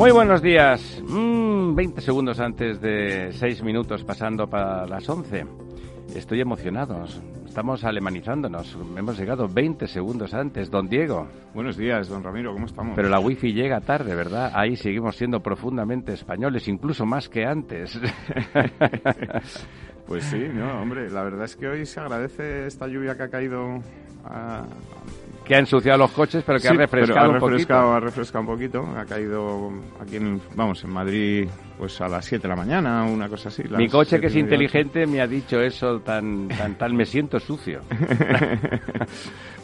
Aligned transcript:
Muy 0.00 0.12
buenos 0.12 0.40
días. 0.40 1.02
20 1.04 1.12
mm, 1.12 2.00
segundos 2.00 2.40
antes 2.40 2.80
de 2.80 3.32
6 3.34 3.62
minutos 3.62 4.02
pasando 4.02 4.48
para 4.48 4.86
las 4.86 5.06
11. 5.06 5.44
Estoy 6.14 6.40
emocionado. 6.40 7.04
Estamos 7.46 7.84
alemanizándonos. 7.84 8.78
Hemos 8.96 9.18
llegado 9.18 9.46
20 9.46 9.86
segundos 9.86 10.32
antes. 10.32 10.70
Don 10.70 10.88
Diego. 10.88 11.28
Buenos 11.52 11.76
días, 11.76 12.08
don 12.08 12.24
Ramiro. 12.24 12.54
¿Cómo 12.54 12.64
estamos? 12.64 12.96
Pero 12.96 13.10
la 13.10 13.20
wifi 13.20 13.52
llega 13.52 13.82
tarde, 13.82 14.14
¿verdad? 14.14 14.52
Ahí 14.54 14.74
seguimos 14.74 15.16
siendo 15.16 15.42
profundamente 15.42 16.14
españoles, 16.14 16.66
incluso 16.66 17.04
más 17.04 17.28
que 17.28 17.44
antes. 17.44 18.00
pues 20.06 20.24
sí, 20.24 20.46
no, 20.50 20.80
hombre. 20.80 21.10
La 21.10 21.22
verdad 21.24 21.44
es 21.44 21.56
que 21.56 21.68
hoy 21.68 21.84
se 21.84 22.00
agradece 22.00 22.66
esta 22.66 22.86
lluvia 22.86 23.18
que 23.18 23.24
ha 23.24 23.28
caído 23.28 23.82
que 25.50 25.56
ha 25.56 25.58
ensuciado 25.58 25.98
los 25.98 26.12
coches, 26.12 26.44
pero 26.46 26.60
que 26.60 26.68
ha 26.68 26.72
refrescado 26.74 27.32
un 27.32 27.40
poquito. 27.40 27.74
Ha 27.74 27.98
refrescado 27.98 28.42
un 28.42 28.46
poquito. 28.46 28.86
Ha 28.96 29.04
caído 29.04 29.72
aquí 30.00 30.14
en, 30.14 30.40
vamos, 30.54 30.84
en 30.84 30.90
Madrid, 30.90 31.48
pues 31.78 32.00
a 32.00 32.08
las 32.08 32.24
7 32.24 32.42
de 32.42 32.48
la 32.48 32.56
mañana, 32.56 33.04
una 33.04 33.28
cosa 33.28 33.48
así. 33.48 33.62
Mi 33.76 33.88
coche, 33.88 34.20
que 34.20 34.26
es 34.26 34.36
inteligente, 34.36 35.06
me 35.06 35.20
ha 35.20 35.26
dicho 35.26 35.60
eso 35.60 36.00
tan, 36.00 36.48
tan, 36.48 36.76
tan, 36.76 36.94
me 36.94 37.04
siento 37.04 37.40
sucio. 37.40 37.80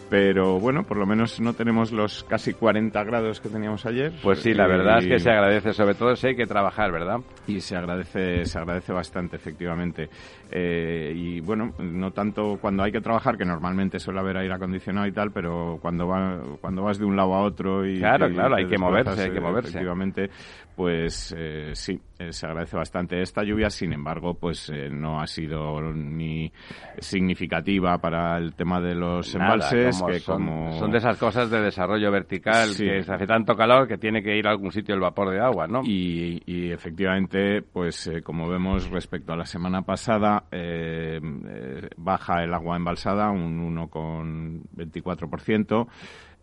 pero 0.08 0.60
bueno, 0.60 0.84
por 0.84 0.96
lo 0.96 1.06
menos 1.06 1.40
no 1.40 1.54
tenemos 1.54 1.92
los 1.92 2.24
casi 2.24 2.54
40 2.54 3.02
grados 3.04 3.40
que 3.40 3.48
teníamos 3.48 3.84
ayer. 3.86 4.12
Pues 4.22 4.40
sí, 4.40 4.54
la 4.54 4.66
verdad 4.66 4.98
es 4.98 5.06
que 5.06 5.18
se 5.18 5.30
agradece, 5.30 5.72
sobre 5.72 5.94
todo 5.94 6.14
si 6.16 6.28
hay 6.28 6.36
que 6.36 6.46
trabajar, 6.46 6.92
¿verdad? 6.92 7.20
Y 7.46 7.60
se 7.60 7.76
agradece, 7.76 8.44
se 8.44 8.58
agradece 8.58 8.92
bastante, 8.92 9.36
efectivamente. 9.36 10.08
Eh, 10.50 11.12
y 11.14 11.40
bueno, 11.40 11.72
no 11.78 12.12
tanto 12.12 12.58
cuando 12.60 12.82
hay 12.84 12.92
que 12.92 13.00
trabajar, 13.00 13.36
que 13.36 13.44
normalmente 13.44 13.98
suele 13.98 14.20
haber 14.20 14.36
aire 14.36 14.54
acondicionado 14.54 15.06
y 15.06 15.12
tal, 15.12 15.32
pero 15.32 15.78
cuando, 15.80 16.06
va, 16.06 16.40
cuando 16.60 16.82
vas 16.82 16.98
de 16.98 17.04
un 17.04 17.16
lado 17.16 17.34
a 17.34 17.42
otro 17.42 17.86
y... 17.86 17.98
Claro, 17.98 18.28
claro, 18.30 18.56
hay 18.56 18.66
que 18.66 18.78
moverse, 18.78 19.22
hay 19.22 19.30
que 19.30 19.40
moverse. 19.40 19.70
Efectivamente, 19.70 20.30
pues 20.76 21.34
eh, 21.36 21.70
sí, 21.74 22.00
eh, 22.18 22.32
se 22.32 22.46
agradece 22.46 22.76
bastante. 22.76 23.20
Esta 23.20 23.42
lluvia, 23.42 23.70
sin 23.70 23.92
embargo, 23.92 24.34
pues 24.34 24.70
no 24.90 25.20
ha 25.20 25.26
sido 25.26 25.80
ni 25.92 26.52
significativa 26.98 27.98
para 27.98 28.38
el 28.38 28.54
tema 28.54 28.80
de 28.80 28.94
los 28.94 29.34
embalses, 29.34 30.00
que 30.02 30.20
son, 30.20 30.46
como... 30.46 30.72
Son 30.78 30.90
de 30.90 30.98
esas 30.98 31.18
cosas 31.18 31.50
de 31.50 31.60
desarrollo 31.60 32.10
vertical, 32.12 32.68
que 32.76 33.02
se 33.02 33.12
hace 33.12 33.26
tanto 33.26 33.56
calor 33.56 33.88
que 33.88 33.98
tiene 33.98 34.22
que 34.22 34.36
ir 34.36 34.46
a 34.46 34.50
algún 34.50 34.70
sitio 34.70 34.94
el 34.94 35.00
vapor 35.00 35.30
de 35.30 35.40
agua, 35.40 35.66
¿no? 35.66 35.80
Y, 35.82 36.42
y 36.46 36.70
efectivamente, 36.70 37.62
pues 37.62 38.10
como 38.22 38.48
vemos 38.48 38.88
respecto 38.90 39.32
a 39.32 39.36
la 39.36 39.46
semana 39.46 39.82
pasada, 39.82 40.44
eh, 40.50 41.20
eh, 41.22 41.88
baja 41.96 42.42
el 42.42 42.52
agua 42.52 42.76
embalsada 42.76 43.30
un 43.30 43.76
1,24%. 43.76 45.86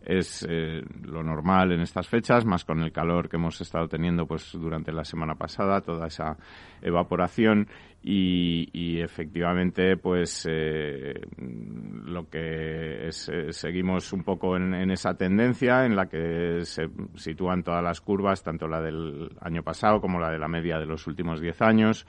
Es 0.04 0.46
eh, 0.48 0.82
lo 1.02 1.22
normal 1.22 1.72
en 1.72 1.80
estas 1.80 2.08
fechas, 2.08 2.44
más 2.44 2.64
con 2.64 2.82
el 2.82 2.92
calor 2.92 3.28
que 3.28 3.36
hemos 3.36 3.60
estado 3.60 3.88
teniendo 3.88 4.26
pues 4.26 4.52
durante 4.52 4.92
la 4.92 5.04
semana 5.04 5.34
pasada, 5.34 5.80
toda 5.80 6.06
esa 6.06 6.36
evaporación. 6.82 7.66
Y, 8.06 9.00
efectivamente 9.00 9.96
pues 9.96 10.46
lo 10.46 12.28
que 12.28 13.08
seguimos 13.10 14.12
un 14.12 14.22
poco 14.22 14.56
en, 14.56 14.74
en, 14.74 14.90
esa 14.90 15.14
tendencia 15.14 15.86
en 15.86 15.96
la 15.96 16.04
que 16.06 16.60
se 16.64 16.90
sitúan 17.14 17.62
todas 17.62 17.82
las 17.82 18.02
curvas, 18.02 18.42
tanto 18.42 18.68
la 18.68 18.82
del 18.82 19.30
año 19.40 19.62
pasado 19.62 20.02
como 20.02 20.20
la 20.20 20.30
de 20.30 20.38
la 20.38 20.48
media 20.48 20.78
de 20.78 20.84
los 20.84 21.06
últimos 21.06 21.40
10 21.40 21.62
años 21.62 22.06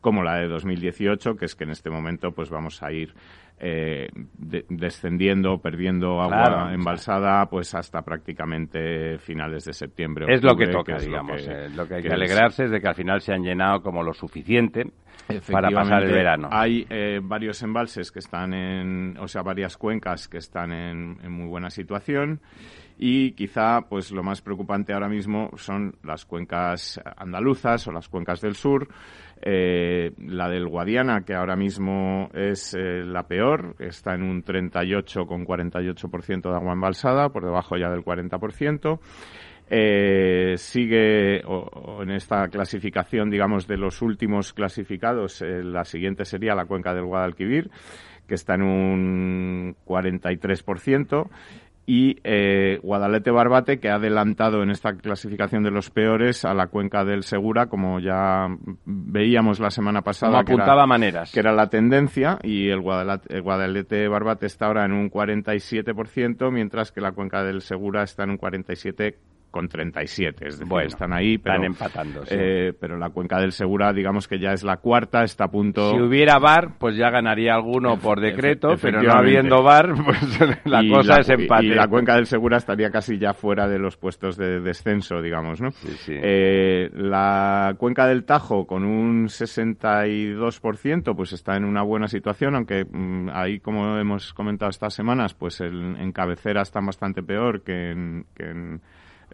como 0.00 0.22
la 0.22 0.36
de 0.36 0.48
2018, 0.48 1.36
que 1.36 1.44
es 1.44 1.54
que 1.54 1.64
en 1.64 1.70
este 1.70 1.90
momento 1.90 2.32
pues 2.32 2.50
vamos 2.50 2.82
a 2.82 2.92
ir 2.92 3.14
eh, 3.62 4.08
descendiendo, 4.38 5.58
perdiendo 5.58 6.22
agua 6.22 6.72
embalsada, 6.72 7.44
pues 7.46 7.74
hasta 7.74 8.00
prácticamente 8.00 9.18
finales 9.18 9.66
de 9.66 9.74
septiembre. 9.74 10.32
es 10.32 10.42
lo 10.42 10.56
que 10.56 10.66
toca, 10.68 10.96
digamos. 10.96 11.46
Lo 11.46 11.52
que, 11.52 11.68
lo 11.68 11.86
que 11.86 11.94
hay 11.96 12.02
que, 12.02 12.12
alegrarse 12.12 12.64
es. 12.64 12.70
de 12.70 12.80
que 12.80 12.88
al 12.88 12.94
final 12.94 13.20
se 13.20 13.34
han 13.34 13.42
llenado 13.42 13.82
como 13.82 14.02
lo 14.02 14.14
suficiente 14.14 14.86
para 15.50 15.70
pasar 15.70 16.04
el 16.04 16.12
verano. 16.12 16.48
Hay 16.50 16.86
eh, 16.88 17.20
varios 17.22 17.62
embalses 17.62 18.10
que 18.10 18.20
están 18.20 18.54
en, 18.54 19.18
o 19.18 19.28
sea, 19.28 19.42
varias 19.42 19.76
cuencas 19.76 20.26
que 20.26 20.38
están 20.38 20.72
en, 20.72 21.18
en 21.22 21.30
muy 21.30 21.46
buena 21.46 21.68
situación 21.68 22.40
y 23.02 23.32
quizá 23.32 23.80
pues 23.88 24.12
lo 24.12 24.22
más 24.22 24.42
preocupante 24.42 24.92
ahora 24.92 25.08
mismo 25.08 25.50
son 25.56 25.96
las 26.02 26.26
cuencas 26.26 27.00
andaluzas 27.16 27.86
o 27.88 27.92
las 27.92 28.08
cuencas 28.08 28.42
del 28.42 28.54
sur 28.54 28.88
eh, 29.42 30.12
la 30.18 30.48
del 30.48 30.68
Guadiana, 30.68 31.22
que 31.22 31.34
ahora 31.34 31.56
mismo 31.56 32.28
es 32.34 32.74
eh, 32.74 33.02
la 33.04 33.24
peor, 33.24 33.74
está 33.78 34.14
en 34.14 34.22
un 34.22 34.44
38,48% 34.44 36.50
de 36.50 36.54
agua 36.54 36.72
embalsada, 36.72 37.30
por 37.30 37.44
debajo 37.44 37.76
ya 37.76 37.90
del 37.90 38.04
40%. 38.04 39.00
Eh, 39.72 40.54
sigue 40.56 41.40
en 41.40 42.10
esta 42.10 42.48
clasificación, 42.48 43.30
digamos, 43.30 43.68
de 43.68 43.76
los 43.76 44.02
últimos 44.02 44.52
clasificados, 44.52 45.42
eh, 45.42 45.62
la 45.62 45.84
siguiente 45.84 46.24
sería 46.24 46.56
la 46.56 46.64
cuenca 46.64 46.92
del 46.92 47.04
Guadalquivir, 47.04 47.70
que 48.26 48.34
está 48.34 48.56
en 48.56 48.62
un 48.62 49.76
43% 49.86 51.30
y 51.92 52.18
eh, 52.22 52.78
Guadalete 52.84 53.32
Barbate, 53.32 53.80
que 53.80 53.88
ha 53.88 53.96
adelantado 53.96 54.62
en 54.62 54.70
esta 54.70 54.94
clasificación 54.94 55.64
de 55.64 55.72
los 55.72 55.90
peores 55.90 56.44
a 56.44 56.54
la 56.54 56.68
cuenca 56.68 57.04
del 57.04 57.24
Segura, 57.24 57.66
como 57.66 57.98
ya 57.98 58.46
veíamos 58.84 59.58
la 59.58 59.72
semana 59.72 60.00
pasada. 60.00 60.38
apuntaba 60.38 60.66
que 60.66 60.72
era, 60.72 60.86
maneras. 60.86 61.32
Que 61.32 61.40
era 61.40 61.52
la 61.52 61.68
tendencia, 61.68 62.38
y 62.44 62.68
el 62.68 62.80
Guadalete, 62.80 63.40
Guadalete 63.40 64.06
Barbate 64.06 64.46
está 64.46 64.66
ahora 64.66 64.84
en 64.84 64.92
un 64.92 65.10
47%, 65.10 66.52
mientras 66.52 66.92
que 66.92 67.00
la 67.00 67.10
cuenca 67.10 67.42
del 67.42 67.60
Segura 67.60 68.04
está 68.04 68.22
en 68.22 68.30
un 68.30 68.38
47% 68.38 69.16
con 69.50 69.68
37, 69.68 70.46
es 70.46 70.54
decir, 70.54 70.68
bueno, 70.68 70.88
están 70.88 71.12
ahí, 71.12 71.38
pero, 71.38 71.54
están 71.56 71.66
empatando. 71.66 72.22
Eh, 72.30 72.72
pero 72.78 72.96
la 72.96 73.10
cuenca 73.10 73.40
del 73.40 73.52
Segura, 73.52 73.92
digamos 73.92 74.28
que 74.28 74.38
ya 74.38 74.52
es 74.52 74.62
la 74.62 74.76
cuarta, 74.76 75.22
está 75.22 75.44
a 75.44 75.48
punto. 75.48 75.90
Si 75.90 76.00
hubiera 76.00 76.38
VAR, 76.38 76.78
pues 76.78 76.96
ya 76.96 77.10
ganaría 77.10 77.54
alguno 77.54 77.98
por 77.98 78.20
decreto, 78.20 78.76
pero 78.80 79.02
no 79.02 79.12
habiendo 79.12 79.62
VAR, 79.62 79.92
pues 80.04 80.20
la 80.64 80.82
cosa 80.88 81.20
es 81.20 81.28
empate. 81.30 81.66
Y 81.66 81.74
la 81.74 81.88
cuenca 81.88 82.14
del 82.14 82.26
Segura 82.26 82.58
estaría 82.58 82.90
casi 82.90 83.18
ya 83.18 83.34
fuera 83.34 83.68
de 83.68 83.78
los 83.78 83.96
puestos 83.96 84.36
de 84.36 84.60
descenso, 84.60 85.20
digamos, 85.20 85.60
¿no? 85.60 85.70
Sí, 85.72 85.88
sí. 85.98 86.14
Eh, 86.16 86.90
la 86.94 87.74
cuenca 87.78 88.06
del 88.06 88.24
Tajo, 88.24 88.66
con 88.66 88.84
un 88.84 89.26
62%, 89.26 91.16
pues 91.16 91.32
está 91.32 91.56
en 91.56 91.64
una 91.64 91.82
buena 91.82 92.08
situación, 92.08 92.54
aunque 92.54 92.84
mm, 92.84 93.30
ahí, 93.32 93.60
como 93.60 93.98
hemos 93.98 94.32
comentado 94.34 94.70
estas 94.70 94.94
semanas, 94.94 95.34
pues 95.34 95.60
el, 95.60 95.96
en 95.98 96.12
cabecera 96.12 96.62
está 96.62 96.80
bastante 96.80 97.22
peor 97.22 97.62
que 97.62 97.90
en, 97.90 98.26
que 98.34 98.44
en 98.44 98.80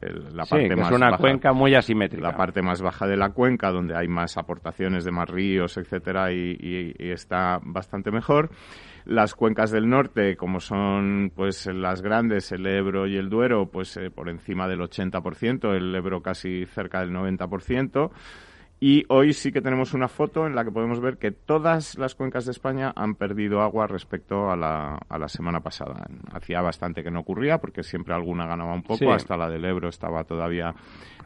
la 0.01 0.45
parte 0.45 0.77
más 0.77 0.91
es 0.91 0.97
una 0.97 1.11
baja, 1.11 1.21
cuenca 1.21 1.53
muy 1.53 1.75
asimétrica. 1.75 2.23
La 2.23 2.37
parte 2.37 2.63
más 2.63 2.83
baja 2.83 3.07
de 3.07 3.17
la 3.17 3.31
cuenca, 3.31 3.71
donde 3.71 3.97
hay 3.97 4.09
más 4.09 4.37
aportaciones 4.37 5.05
de 5.05 5.11
más 5.11 5.29
ríos, 5.29 5.77
etcétera, 5.77 6.33
y, 6.33 6.57
y, 6.59 6.95
y, 6.99 7.11
está 7.11 7.61
bastante 7.63 8.11
mejor. 8.11 8.51
Las 9.05 9.35
cuencas 9.35 9.71
del 9.71 9.89
norte, 9.89 10.37
como 10.37 10.61
son 10.61 11.33
pues 11.35 11.67
las 11.67 12.03
grandes, 12.03 12.51
el 12.53 12.67
Ebro 12.67 13.07
y 13.07 13.17
el 13.17 13.31
Duero, 13.31 13.67
pues 13.71 13.97
eh, 13.97 14.11
por 14.11 14.29
encima 14.29 14.67
del 14.67 14.81
80%, 14.81 15.75
el 15.75 15.95
Ebro 15.95 16.21
casi 16.23 16.67
cerca 16.67 17.01
del 17.01 17.13
90%. 17.13 18.11
Y 18.79 19.05
hoy 19.09 19.33
sí 19.33 19.53
que 19.53 19.63
tenemos 19.63 19.95
una 19.95 20.07
foto 20.07 20.47
en 20.47 20.55
la 20.55 20.63
que 20.63 20.71
podemos 20.71 21.01
ver 21.01 21.17
que 21.17 21.31
todas 21.31 21.97
las 21.97 22.15
cuencas 22.15 22.45
de 22.45 22.51
España 22.51 22.93
han 22.95 23.15
perdido 23.15 23.63
agua 23.63 23.87
respecto 23.87 24.51
a 24.51 24.57
la, 24.57 24.99
a 25.09 25.19
la 25.19 25.29
semana 25.29 25.61
pasada. 25.61 26.07
Hacía 26.33 26.61
bastante 26.61 27.03
que 27.03 27.11
no 27.11 27.21
ocurría 27.21 27.57
porque 27.57 27.83
siempre 27.83 28.13
alguna 28.15 28.47
ganaba 28.47 28.75
un 28.75 28.83
poco, 28.83 28.99
Sí. 28.99 29.07
hasta 29.07 29.35
la 29.39 29.49
del 29.49 29.65
Ebro 29.65 29.89
estaba 29.89 30.25
todavía 30.25 30.75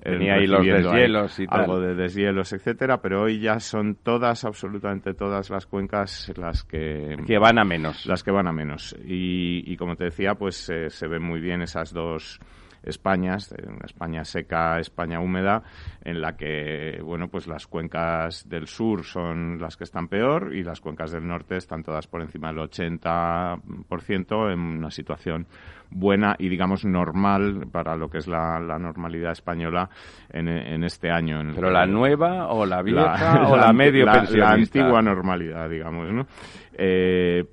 eh, 0.02 0.12
Tenía 0.12 0.35
ahí 0.35 0.47
los 0.47 0.64
deshielos 0.64 1.41
y 1.41 1.47
tal. 1.49 1.61
algo 1.62 1.81
de 1.81 1.94
deshielos, 1.97 2.52
etcétera, 2.52 3.02
pero 3.02 3.23
hoy 3.23 3.41
ya 3.41 3.58
son 3.58 3.97
todas, 3.97 4.44
absolutamente 4.44 5.12
todas 5.14 5.50
las 5.50 5.67
cuencas 5.67 6.32
las 6.37 6.62
que 6.62 7.17
Que 7.26 7.38
van 7.38 7.58
a 7.58 7.64
menos. 7.64 8.06
las 8.06 8.23
que 8.23 8.31
van 8.31 8.47
a 8.47 8.52
menos. 8.52 8.97
Y, 9.05 9.64
y 9.67 9.76
como 9.76 9.97
te 9.97 10.05
decía, 10.05 10.37
pues 10.37 10.70
eh, 10.70 10.88
se 10.88 11.08
ven 11.08 11.23
muy 11.25 11.41
bien 11.41 11.62
esas 11.62 11.93
dos 11.93 12.38
Españas, 12.82 13.55
una 13.67 13.85
España 13.85 14.25
seca, 14.25 14.79
España 14.79 15.21
húmeda, 15.21 15.62
en 16.03 16.21
la 16.21 16.37
que, 16.37 17.00
bueno, 17.03 17.29
pues 17.29 17.47
las 17.47 17.67
cuencas 17.67 18.49
del 18.49 18.67
sur 18.67 19.05
son 19.05 19.61
las 19.61 19.77
que 19.77 19.85
están 19.85 20.09
peor 20.09 20.55
y 20.55 20.62
las 20.62 20.81
cuencas 20.81 21.12
del 21.12 21.27
norte 21.27 21.56
están 21.56 21.82
todas 21.82 22.06
por 22.06 22.23
encima 22.23 22.49
del 22.49 22.59
80% 22.59 24.53
en 24.53 24.61
una 24.61 24.91
situación 24.91 25.47
buena 25.91 26.37
y, 26.38 26.49
digamos, 26.49 26.85
normal 26.85 27.67
para 27.71 27.97
lo 27.97 28.09
que 28.09 28.19
es 28.19 28.29
la, 28.29 28.61
normalidad 28.79 29.33
española 29.33 29.91
en, 30.31 30.85
este 30.85 31.11
año. 31.11 31.41
En 31.41 31.55
¿Pero 31.55 31.71
la 31.71 31.87
nueva 31.87 32.49
o 32.49 32.65
la 32.65 32.83
vieja 32.83 33.43
o 33.49 33.56
la, 33.56 33.73
medio 33.73 34.06
La 34.06 34.53
antigua 34.53 35.03
normalidad, 35.03 35.69
digamos, 35.69 36.11
¿no? 36.12 36.26
Eh, 36.73 37.44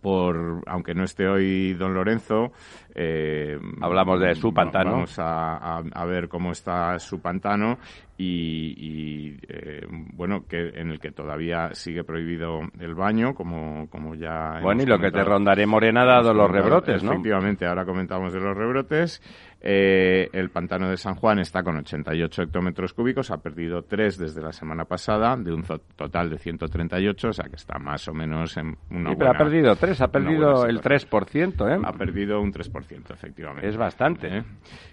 por, 0.00 0.62
aunque 0.66 0.94
no 0.94 1.04
esté 1.04 1.26
hoy 1.26 1.74
don 1.74 1.94
Lorenzo, 1.94 2.52
eh, 2.94 3.58
hablamos 3.80 4.20
de 4.20 4.34
su 4.34 4.52
pantano. 4.52 4.92
Vamos 4.92 5.16
a, 5.18 5.82
ver 6.06 6.28
cómo 6.28 6.52
está 6.52 6.98
su 6.98 7.20
pantano 7.20 7.78
y, 8.20 9.36
eh, 9.48 9.86
bueno, 9.88 10.44
que 10.48 10.70
en 10.74 10.90
el 10.90 10.98
que 10.98 11.12
todavía 11.12 11.72
sigue 11.72 12.02
prohibido 12.02 12.60
el 12.80 12.94
baño, 12.94 13.32
como, 13.32 13.88
como 13.88 14.16
ya. 14.16 14.58
Bueno, 14.60 14.82
y 14.82 14.86
lo 14.86 14.98
que 14.98 15.12
te 15.12 15.22
rondaré 15.22 15.66
morena 15.66 16.04
dado 16.04 16.34
los 16.34 16.50
rebrotes, 16.50 17.04
¿no? 17.04 17.12
Efectivamente, 17.12 17.64
ahora 17.64 17.84
comentamos 17.84 18.32
de 18.32 18.40
los 18.40 18.56
rebrotes. 18.56 19.22
Eh, 19.60 20.28
el 20.32 20.50
pantano 20.50 20.88
de 20.88 20.96
San 20.96 21.16
Juan 21.16 21.40
está 21.40 21.64
con 21.64 21.76
88 21.76 22.42
hectómetros 22.42 22.92
cúbicos, 22.92 23.30
ha 23.32 23.38
perdido 23.38 23.82
3 23.82 24.18
desde 24.18 24.40
la 24.40 24.52
semana 24.52 24.84
pasada, 24.84 25.36
de 25.36 25.52
un 25.52 25.64
total 25.96 26.30
de 26.30 26.38
138, 26.38 27.28
o 27.28 27.32
sea 27.32 27.48
que 27.48 27.56
está 27.56 27.76
más 27.78 28.06
o 28.06 28.14
menos 28.14 28.56
en 28.56 28.76
una 28.90 29.16
pero 29.16 29.30
ha 29.30 29.34
perdido 29.34 29.74
3, 29.74 30.00
ha 30.00 30.08
perdido 30.08 30.64
el 30.64 30.80
3%, 30.80 31.74
¿eh? 31.74 31.80
Ha 31.84 31.92
perdido 31.92 32.40
un 32.40 32.52
3%, 32.52 33.12
efectivamente. 33.12 33.68
Es 33.68 33.76
bastante. 33.76 34.38
¿eh? 34.38 34.44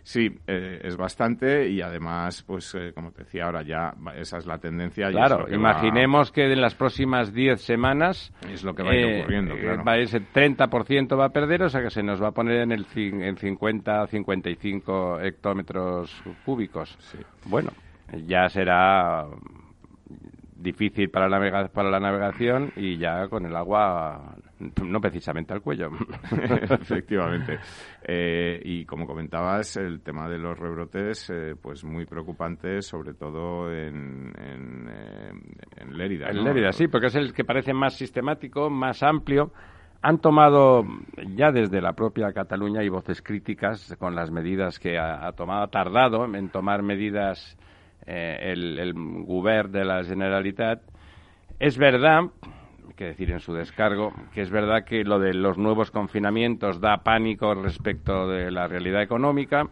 Sí, 0.01 0.35
eh, 0.47 0.79
es 0.83 0.97
bastante 0.97 1.69
y 1.69 1.81
además, 1.81 2.43
pues 2.43 2.73
eh, 2.73 2.91
como 2.93 3.11
decía 3.17 3.45
ahora, 3.45 3.63
ya 3.63 3.93
esa 4.15 4.37
es 4.37 4.45
la 4.45 4.57
tendencia. 4.57 5.09
Claro, 5.09 5.45
imaginemos 5.53 6.31
que 6.31 6.51
en 6.51 6.61
las 6.61 6.75
próximas 6.75 7.33
10 7.33 7.61
semanas... 7.61 8.33
Es 8.49 8.63
lo 8.63 8.73
que 8.73 8.83
va 8.83 8.91
a 8.91 8.95
ir 8.95 9.21
ocurriendo, 9.21 9.55
claro. 9.55 9.83
Va, 9.83 9.97
ese 9.97 10.21
30% 10.21 11.17
va 11.17 11.25
a 11.25 11.29
perder, 11.29 11.63
o 11.63 11.69
sea 11.69 11.81
que 11.81 11.89
se 11.89 12.03
nos 12.03 12.21
va 12.21 12.29
a 12.29 12.31
poner 12.31 12.61
en 12.61 12.71
el 12.71 12.85
en 12.95 13.37
50, 13.37 14.07
55 14.07 14.55
cinco 14.59 15.19
hectómetros 15.19 16.23
cúbicos. 16.43 16.97
Bueno, 17.45 17.71
ya 18.25 18.49
será 18.49 19.25
difícil 20.55 21.09
para 21.09 21.29
la, 21.29 21.67
para 21.69 21.89
la 21.89 21.99
navegación 21.99 22.71
y 22.75 22.97
ya 22.97 23.27
con 23.27 23.45
el 23.45 23.55
agua 23.55 24.35
no 24.83 25.01
precisamente 25.01 25.53
al 25.53 25.61
cuello. 25.61 25.91
Efectivamente. 26.31 27.59
Eh, 28.07 28.61
y 28.63 28.85
como 28.85 29.07
comentabas, 29.07 29.77
el 29.77 30.01
tema 30.01 30.29
de 30.29 30.37
los 30.37 30.57
rebrotes, 30.59 31.27
eh, 31.31 31.55
pues 31.59 31.83
muy 31.83 32.05
preocupante, 32.05 32.83
sobre 32.83 33.15
todo 33.15 33.73
en, 33.73 34.31
en, 34.37 34.87
eh, 34.87 35.31
en 35.77 35.97
Lérida. 35.97 36.29
En 36.29 36.43
Lérida, 36.43 36.71
sí, 36.71 36.87
porque 36.87 37.07
es 37.07 37.15
el 37.15 37.33
que 37.33 37.43
parece 37.43 37.73
más 37.73 37.95
sistemático, 37.95 38.69
más 38.69 39.01
amplio 39.01 39.51
han 40.05 40.19
tomado 40.19 40.83
ya 41.35 41.51
desde 41.51 41.81
la 41.81 41.93
propia 41.93 42.31
Cataluña 42.31 42.83
y 42.83 42.89
voces 42.89 43.23
críticas 43.23 43.95
con 43.97 44.13
las 44.13 44.29
medidas 44.29 44.77
que 44.77 44.99
ha, 44.99 45.31
tomado, 45.31 45.63
ha 45.63 45.67
tardado 45.71 46.25
en 46.25 46.49
tomar 46.49 46.83
medidas 46.83 47.57
eh, 48.05 48.51
el, 48.53 48.77
el 48.77 48.93
Govern 48.93 49.71
de 49.71 49.83
la 49.83 50.03
Generalitat. 50.03 50.83
Es 51.57 51.79
verdad, 51.79 52.25
que 52.95 53.05
decir 53.05 53.31
en 53.31 53.39
su 53.39 53.53
descargo, 53.53 54.13
que 54.33 54.41
es 54.41 54.49
verdad 54.49 54.83
que 54.85 55.03
lo 55.03 55.19
de 55.19 55.33
los 55.33 55.57
nuevos 55.57 55.91
confinamientos 55.91 56.79
da 56.79 56.97
pánico 57.03 57.53
respecto 57.53 58.27
de 58.27 58.51
la 58.51 58.67
realidad 58.67 59.01
económica, 59.01 59.67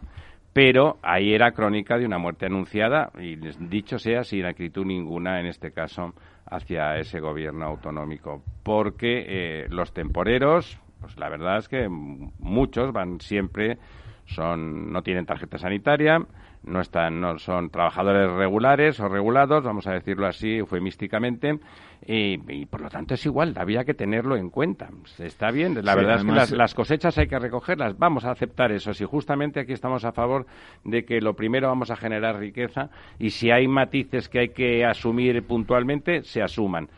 pero 0.52 0.98
ahí 1.02 1.34
era 1.34 1.52
crónica 1.52 1.98
de 1.98 2.06
una 2.06 2.18
muerte 2.18 2.46
anunciada 2.46 3.10
y 3.18 3.36
dicho 3.36 3.98
sea 3.98 4.22
sin 4.22 4.44
acritud 4.46 4.84
ninguna 4.84 5.40
en 5.40 5.46
este 5.46 5.72
caso 5.72 6.14
hacia 6.46 6.96
ese 6.98 7.20
gobierno 7.20 7.66
autonómico. 7.66 8.42
Porque 8.62 9.24
eh, 9.26 9.66
los 9.68 9.92
temporeros 9.92 10.80
pues 11.04 11.18
la 11.18 11.28
verdad 11.28 11.58
es 11.58 11.68
que 11.68 11.86
muchos 11.88 12.90
van 12.92 13.20
siempre 13.20 13.76
son 14.24 14.90
no 14.90 15.02
tienen 15.02 15.26
tarjeta 15.26 15.58
sanitaria 15.58 16.18
no 16.66 16.80
están 16.80 17.20
no 17.20 17.38
son 17.38 17.70
trabajadores 17.70 18.30
regulares 18.30 18.98
o 19.00 19.08
regulados 19.08 19.64
vamos 19.64 19.86
a 19.86 19.92
decirlo 19.92 20.26
así 20.26 20.56
eufemísticamente 20.56 21.58
y, 22.06 22.66
por 22.66 22.82
lo 22.82 22.90
tanto 22.90 23.14
es 23.14 23.24
igual 23.24 23.54
había 23.56 23.84
que 23.84 23.94
tenerlo 23.94 24.36
en 24.36 24.50
cuenta. 24.50 24.90
Está 25.18 25.50
bien 25.50 25.82
la 25.82 25.94
verdad 25.94 26.16
es 26.16 26.24
que 26.24 26.32
las, 26.32 26.50
las, 26.50 26.74
cosechas 26.74 27.16
hay 27.16 27.28
que 27.28 27.38
recogerlas 27.38 27.98
vamos 27.98 28.24
a 28.24 28.30
aceptar 28.30 28.72
eso. 28.72 28.92
Si 28.92 29.04
justamente 29.04 29.60
aquí 29.60 29.72
estamos 29.72 30.04
a 30.04 30.12
favor 30.12 30.46
de 30.84 31.04
que 31.04 31.20
lo 31.20 31.34
primero 31.34 31.68
vamos 31.68 31.90
a 31.90 31.96
generar 31.96 32.38
riqueza 32.38 32.90
y 33.18 33.30
si 33.30 33.50
hay 33.50 33.68
matices 33.68 34.28
que 34.28 34.40
hay 34.40 34.48
que 34.50 34.84
asumir 34.84 35.42
puntualmente 35.46 36.22
se 36.24 36.42
asuman 36.42 36.88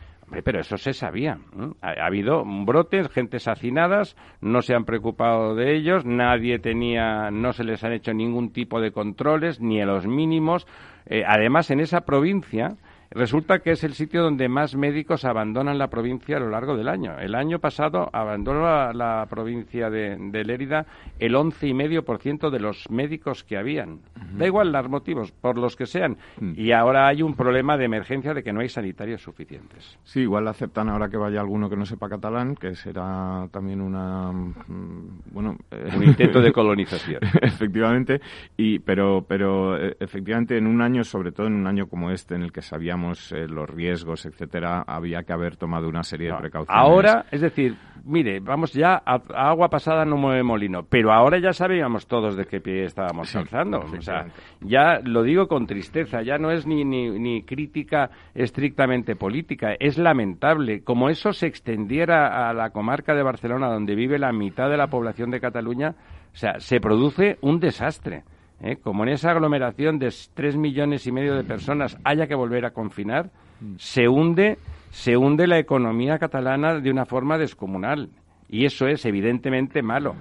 pero 0.43 0.59
eso 0.59 0.77
se 0.77 0.93
sabía. 0.93 1.39
Ha, 1.81 2.05
habido 2.05 2.43
brotes, 2.45 3.09
gentes 3.09 3.47
hacinadas, 3.47 4.15
no 4.41 4.61
se 4.61 4.75
han 4.75 4.85
preocupado 4.85 5.55
de 5.55 5.75
ellos, 5.75 6.05
nadie 6.05 6.59
tenía, 6.59 7.31
no 7.31 7.53
se 7.53 7.63
les 7.63 7.83
han 7.83 7.93
hecho 7.93 8.13
ningún 8.13 8.51
tipo 8.51 8.81
de 8.81 8.91
controles, 8.91 9.61
ni 9.61 9.81
a 9.81 9.85
los 9.85 10.05
mínimos. 10.05 10.67
Eh, 11.05 11.23
además, 11.25 11.71
en 11.71 11.79
esa 11.79 12.01
provincia, 12.01 12.75
Resulta 13.11 13.59
que 13.59 13.71
es 13.71 13.83
el 13.83 13.93
sitio 13.93 14.21
donde 14.21 14.49
más 14.49 14.75
médicos 14.75 15.25
abandonan 15.25 15.77
la 15.77 15.87
provincia 15.87 16.37
a 16.37 16.39
lo 16.39 16.49
largo 16.49 16.75
del 16.75 16.89
año. 16.89 17.17
El 17.19 17.35
año 17.35 17.59
pasado 17.59 18.09
abandonó 18.11 18.91
la, 18.93 19.25
provincia 19.29 19.89
de, 19.89 20.17
de, 20.19 20.43
Lérida 20.43 20.85
el 21.19 21.35
11,5% 21.35 22.49
de 22.49 22.59
los 22.59 22.89
médicos 22.89 23.43
que 23.43 23.57
habían. 23.57 23.99
Da 24.37 24.45
igual 24.45 24.71
los 24.71 24.89
motivos, 24.89 25.31
por 25.31 25.57
los 25.57 25.75
que 25.75 25.85
sean. 25.85 26.17
Mm. 26.39 26.53
Y 26.55 26.71
ahora 26.71 27.07
hay 27.07 27.21
un 27.21 27.33
problema 27.33 27.77
de 27.77 27.85
emergencia 27.85 28.33
de 28.33 28.43
que 28.43 28.51
no 28.51 28.59
hay 28.59 28.69
sanitarios 28.69 29.21
suficientes. 29.21 29.97
Sí, 30.03 30.21
igual 30.21 30.47
aceptan 30.47 30.89
ahora 30.89 31.09
que 31.09 31.17
vaya 31.17 31.39
alguno 31.39 31.69
que 31.69 31.77
no 31.77 31.85
sepa 31.85 32.09
catalán, 32.09 32.55
que 32.55 32.75
será 32.75 33.47
también 33.51 33.81
una. 33.81 34.31
Mm, 34.31 35.21
bueno. 35.31 35.57
Eh, 35.71 35.91
un 35.95 36.03
intento 36.03 36.41
de 36.41 36.51
colonización. 36.51 37.21
efectivamente. 37.41 38.21
Y, 38.57 38.79
pero, 38.79 39.25
pero, 39.27 39.77
eh, 39.77 39.95
efectivamente, 39.99 40.57
en 40.57 40.67
un 40.67 40.81
año, 40.81 41.03
sobre 41.03 41.31
todo 41.31 41.47
en 41.47 41.53
un 41.53 41.67
año 41.67 41.87
como 41.87 42.11
este, 42.11 42.35
en 42.35 42.43
el 42.43 42.51
que 42.51 42.61
sabíamos 42.61 42.96
eh, 43.31 43.47
los 43.47 43.69
riesgos, 43.69 44.25
etcétera, 44.25 44.83
había 44.85 45.23
que 45.23 45.33
haber 45.33 45.57
tomado 45.57 45.87
una 45.87 46.03
serie 46.03 46.31
de 46.31 46.37
precauciones. 46.37 46.81
Ahora, 46.81 47.25
es 47.31 47.41
decir, 47.41 47.75
mire, 48.03 48.39
vamos 48.39 48.73
ya, 48.73 49.01
a, 49.05 49.21
agua 49.49 49.69
pasada 49.69 50.05
no 50.05 50.17
mueve 50.17 50.43
molino, 50.43 50.83
pero 50.83 51.11
ahora 51.11 51.39
ya 51.39 51.53
sabíamos 51.53 52.07
todos 52.07 52.35
de 52.35 52.45
qué 52.45 52.59
pie 52.59 52.83
estábamos 52.83 53.29
sí, 53.29 53.37
O 53.37 54.01
sea, 54.01 54.27
ya 54.61 54.99
lo 55.03 55.23
digo 55.23 55.47
con 55.47 55.67
tristeza, 55.67 56.21
ya 56.21 56.37
no 56.37 56.51
es 56.51 56.65
ni, 56.65 56.83
ni, 56.83 57.09
ni 57.19 57.43
crítica 57.43 58.09
estrictamente 58.33 59.15
política, 59.15 59.75
es 59.79 59.97
lamentable. 59.97 60.83
Como 60.83 61.09
eso 61.09 61.33
se 61.33 61.47
extendiera 61.47 62.49
a 62.49 62.53
la 62.53 62.71
comarca 62.71 63.13
de 63.13 63.23
Barcelona, 63.23 63.67
donde 63.67 63.95
vive 63.95 64.19
la 64.19 64.31
mitad 64.31 64.69
de 64.69 64.77
la 64.77 64.87
población 64.87 65.31
de 65.31 65.39
Cataluña, 65.39 65.95
o 66.33 66.35
sea, 66.35 66.59
se 66.59 66.79
produce 66.79 67.37
un 67.41 67.59
desastre. 67.59 68.23
¿Eh? 68.61 68.77
como 68.77 69.03
en 69.03 69.09
esa 69.09 69.31
aglomeración 69.31 69.99
de 69.99 70.13
tres 70.33 70.55
millones 70.55 71.07
y 71.07 71.11
medio 71.11 71.35
de 71.35 71.43
personas 71.43 71.97
haya 72.03 72.27
que 72.27 72.35
volver 72.35 72.65
a 72.65 72.71
confinar, 72.71 73.29
se 73.77 74.07
hunde, 74.07 74.57
se 74.89 75.17
hunde 75.17 75.47
la 75.47 75.59
economía 75.59 76.17
catalana 76.19 76.79
de 76.79 76.91
una 76.91 77.05
forma 77.05 77.37
descomunal. 77.37 78.09
Y 78.49 78.65
eso 78.65 78.87
es 78.87 79.05
evidentemente 79.05 79.81
malo. 79.81 80.15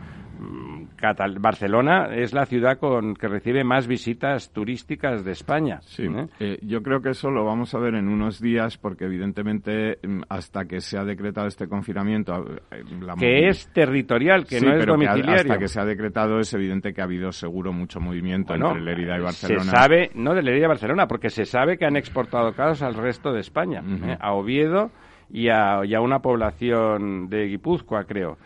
Barcelona 1.39 2.09
es 2.15 2.33
la 2.33 2.47
ciudad 2.47 2.79
con 2.79 3.15
que 3.15 3.29
recibe 3.29 3.65
más 3.65 3.87
visitas 3.87 4.53
turísticas 4.53 5.25
de 5.25 5.33
España. 5.33 5.81
Sí, 5.83 6.05
¿eh? 6.05 6.27
Eh, 6.41 6.59
yo 6.63 6.83
creo 6.83 7.01
que 7.01 7.11
eso 7.11 7.31
lo 7.31 7.45
vamos 7.45 7.75
a 7.75 7.79
ver 7.79 7.95
en 7.95 8.09
unos 8.09 8.41
días 8.41 8.77
porque 8.79 9.05
evidentemente 9.05 9.99
mm, 10.03 10.23
hasta 10.29 10.65
que 10.65 10.81
se 10.81 10.99
ha 10.99 11.05
decretado 11.05 11.47
este 11.47 11.69
confinamiento... 11.69 12.33
Eh, 12.71 12.83
que 13.19 13.49
es 13.49 13.73
territorial, 13.73 14.47
que 14.47 14.61
no 14.61 14.75
es 14.75 14.87
domiciliario. 14.87 15.35
hasta 15.35 15.59
que 15.59 15.69
se 15.69 15.81
ha 15.81 15.85
decretado 15.85 16.39
es 16.39 16.53
evidente 16.55 16.93
que 16.93 17.01
ha 17.01 17.05
habido 17.05 17.33
seguro 17.33 17.73
mucho 17.73 18.01
movimiento 18.01 18.55
entre 18.55 18.81
Lerida 18.81 19.17
y 19.19 19.23
Barcelona. 19.23 19.65
Se 19.65 19.71
sabe, 19.71 20.11
no 20.15 20.35
de 20.35 20.43
Lerida 20.43 20.67
y 20.67 20.69
Barcelona, 20.69 21.07
porque 21.07 21.31
se 21.31 21.45
sabe 21.45 21.79
que 21.79 21.87
han 21.87 21.97
exportado 21.97 22.53
casos 22.53 22.83
al 22.83 22.95
resto 22.95 23.33
de 23.33 23.41
España, 23.41 23.83
a 24.21 24.33
Oviedo 24.33 24.91
y 25.31 25.49
a, 25.49 25.81
una 26.01 26.21
población 26.21 27.29
de 27.29 27.47
Guipúzcoa, 27.47 28.05
creo 28.05 28.39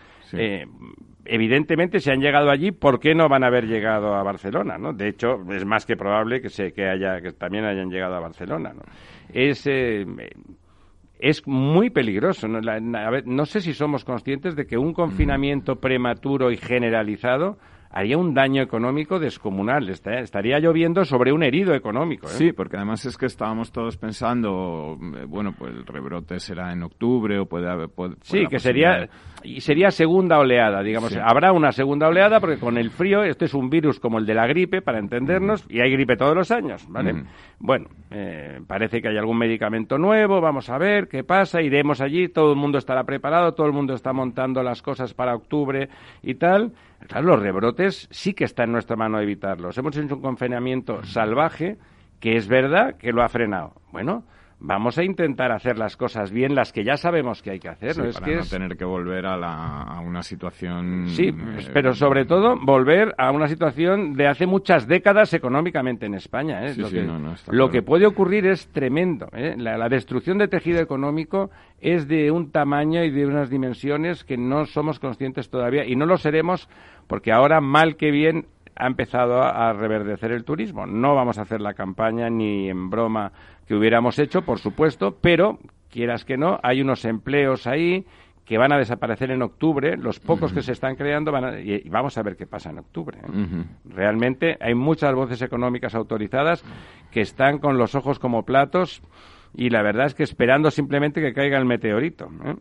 evidentemente, 1.24 2.00
si 2.00 2.10
han 2.10 2.20
llegado 2.20 2.50
allí, 2.50 2.72
¿por 2.72 3.00
qué 3.00 3.14
no 3.14 3.28
van 3.28 3.44
a 3.44 3.48
haber 3.48 3.66
llegado 3.66 4.14
a 4.14 4.22
Barcelona? 4.22 4.78
¿no? 4.78 4.92
De 4.92 5.08
hecho, 5.08 5.40
es 5.50 5.64
más 5.64 5.86
que 5.86 5.96
probable 5.96 6.40
que, 6.40 6.48
se, 6.48 6.72
que, 6.72 6.88
haya, 6.88 7.20
que 7.20 7.32
también 7.32 7.64
hayan 7.64 7.90
llegado 7.90 8.14
a 8.14 8.20
Barcelona. 8.20 8.72
¿no? 8.74 8.82
Es, 9.32 9.66
eh, 9.66 10.04
es 11.18 11.46
muy 11.46 11.90
peligroso. 11.90 12.48
¿no? 12.48 12.60
no 12.60 13.46
sé 13.46 13.60
si 13.60 13.72
somos 13.72 14.04
conscientes 14.04 14.56
de 14.56 14.66
que 14.66 14.78
un 14.78 14.92
confinamiento 14.92 15.76
prematuro 15.76 16.50
y 16.50 16.56
generalizado 16.56 17.58
haría 17.90 18.16
un 18.16 18.34
daño 18.34 18.62
económico 18.62 19.18
descomunal. 19.18 19.88
Estaría 19.88 20.58
lloviendo 20.58 21.04
sobre 21.04 21.32
un 21.32 21.42
herido 21.42 21.74
económico. 21.74 22.26
¿eh? 22.26 22.30
Sí, 22.30 22.52
porque 22.52 22.76
además 22.76 23.04
es 23.04 23.18
que 23.18 23.26
estábamos 23.26 23.72
todos 23.72 23.96
pensando, 23.96 24.96
eh, 25.16 25.24
bueno, 25.26 25.52
pues 25.58 25.74
el 25.74 25.86
rebrote 25.86 26.38
será 26.38 26.72
en 26.72 26.82
octubre 26.82 27.38
o 27.38 27.46
puede 27.46 27.68
haber. 27.68 27.90
sí, 28.22 28.46
que 28.46 28.58
sería 28.58 29.08
y 29.42 29.60
sería 29.60 29.90
segunda 29.90 30.38
oleada, 30.38 30.82
digamos. 30.82 31.16
Habrá 31.16 31.52
una 31.52 31.72
segunda 31.72 32.08
oleada 32.08 32.40
porque 32.40 32.58
con 32.58 32.76
el 32.76 32.90
frío, 32.90 33.22
este 33.24 33.46
es 33.46 33.54
un 33.54 33.70
virus 33.70 33.98
como 33.98 34.18
el 34.18 34.26
de 34.26 34.34
la 34.34 34.46
gripe, 34.46 34.82
para 34.82 34.98
entendernos, 34.98 35.66
y 35.68 35.80
hay 35.80 35.90
gripe 35.90 36.16
todos 36.16 36.34
los 36.34 36.50
años, 36.50 36.86
¿vale? 36.88 37.24
Bueno, 37.58 37.88
eh, 38.10 38.60
parece 38.66 39.00
que 39.00 39.08
hay 39.08 39.16
algún 39.16 39.38
medicamento 39.38 39.98
nuevo, 39.98 40.40
vamos 40.40 40.68
a 40.68 40.78
ver 40.78 41.08
qué 41.08 41.24
pasa, 41.24 41.62
iremos 41.62 42.00
allí, 42.00 42.28
todo 42.28 42.52
el 42.52 42.58
mundo 42.58 42.78
estará 42.78 43.04
preparado, 43.04 43.54
todo 43.54 43.66
el 43.66 43.72
mundo 43.72 43.94
está 43.94 44.12
montando 44.12 44.62
las 44.62 44.82
cosas 44.82 45.14
para 45.14 45.34
octubre 45.34 45.88
y 46.22 46.34
tal. 46.34 46.72
Claro, 47.08 47.28
los 47.28 47.40
rebrotes 47.40 48.08
sí 48.10 48.34
que 48.34 48.44
está 48.44 48.64
en 48.64 48.72
nuestra 48.72 48.96
mano 48.96 49.20
evitarlos. 49.20 49.76
Hemos 49.78 49.96
hecho 49.96 50.14
un 50.14 50.20
confinamiento 50.20 51.02
salvaje 51.04 51.78
que 52.20 52.36
es 52.36 52.46
verdad 52.46 52.96
que 52.96 53.12
lo 53.12 53.22
ha 53.22 53.28
frenado. 53.28 53.74
Bueno, 53.90 54.24
vamos 54.60 54.98
a 54.98 55.04
intentar 55.04 55.50
hacer 55.52 55.78
las 55.78 55.96
cosas 55.96 56.30
bien, 56.30 56.54
las 56.54 56.72
que 56.72 56.84
ya 56.84 56.96
sabemos 56.96 57.42
que 57.42 57.52
hay 57.52 57.58
que 57.58 57.68
hacer. 57.68 57.96
¿no? 57.96 58.04
es 58.04 58.20
para 58.20 58.36
no 58.36 58.44
tener 58.44 58.76
que 58.76 58.84
volver 58.84 59.26
a, 59.26 59.82
a, 59.82 60.00
una 60.00 60.22
situación. 60.22 61.08
Sí, 61.08 61.28
eh, 61.28 61.70
pero 61.72 61.94
sobre 61.94 62.26
todo 62.26 62.56
volver 62.60 63.14
a 63.18 63.30
una 63.32 63.48
situación 63.48 64.12
de 64.12 64.28
hace 64.28 64.46
muchas 64.46 64.86
décadas 64.86 65.32
económicamente 65.34 66.06
en 66.06 66.14
España. 66.14 66.64
¿eh? 66.66 66.74
Sí, 66.74 66.80
lo 66.80 66.88
sí, 66.88 66.96
que, 66.96 67.02
no, 67.02 67.18
no, 67.18 67.34
lo 67.50 67.70
que 67.70 67.82
puede 67.82 68.06
ocurrir 68.06 68.46
es 68.46 68.68
tremendo. 68.68 69.28
¿eh? 69.32 69.54
La, 69.56 69.78
la, 69.78 69.88
destrucción 69.88 70.38
de 70.38 70.48
tejido 70.48 70.80
económico 70.80 71.50
es 71.80 72.06
de 72.06 72.30
un 72.30 72.52
tamaño 72.52 73.02
y 73.02 73.10
de 73.10 73.26
unas 73.26 73.50
dimensiones 73.50 74.24
que 74.24 74.36
no 74.36 74.66
somos 74.66 75.00
conscientes 75.00 75.50
todavía 75.50 75.86
y 75.86 75.96
no 75.96 76.06
lo 76.06 76.16
seremos 76.18 76.68
porque 77.10 77.32
ahora, 77.32 77.60
mal 77.60 77.96
que 77.96 78.12
bien, 78.12 78.46
ha 78.76 78.86
empezado 78.86 79.42
a, 79.42 79.72
reverdecer 79.72 80.32
el 80.32 80.44
turismo. 80.44 80.86
No 80.86 81.14
vamos 81.14 81.38
a 81.38 81.42
hacer 81.42 81.60
la 81.60 81.74
campaña 81.74 82.30
ni 82.30 82.68
en 82.68 82.90
broma 82.90 83.32
que 83.66 83.74
hubiéramos 83.74 84.18
hecho, 84.18 84.42
por 84.42 84.58
supuesto, 84.58 85.16
pero 85.20 85.58
quieras 85.90 86.24
que 86.24 86.36
no, 86.36 86.58
hay 86.62 86.80
unos 86.80 87.04
empleos 87.04 87.66
ahí 87.66 88.06
que 88.44 88.58
van 88.58 88.72
a 88.72 88.78
desaparecer 88.78 89.30
en 89.30 89.42
octubre, 89.42 89.96
los 89.96 90.18
pocos 90.18 90.52
que 90.52 90.62
se 90.62 90.72
están 90.72 90.96
creando 90.96 91.30
van 91.30 91.44
a, 91.44 91.60
y, 91.60 91.88
vamos 91.88 92.18
a 92.18 92.22
ver 92.22 92.36
qué 92.36 92.48
pasa 92.48 92.70
en 92.70 92.78
octubre. 92.78 93.18
¿eh? 93.18 93.64
Realmente 93.84 94.56
hay 94.60 94.74
muchas 94.74 95.14
voces 95.14 95.40
económicas 95.42 95.94
autorizadas 95.94 96.64
que 97.12 97.20
están 97.20 97.58
con 97.58 97.78
los 97.78 97.94
ojos 97.94 98.18
como 98.18 98.44
platos 98.44 99.02
y 99.54 99.70
la 99.70 99.82
verdad 99.82 100.06
es 100.06 100.14
que 100.14 100.24
esperando 100.24 100.72
simplemente 100.72 101.20
que 101.20 101.32
caiga 101.32 101.58
el 101.58 101.64
meteorito. 101.64 102.28
¿eh? 102.44 102.56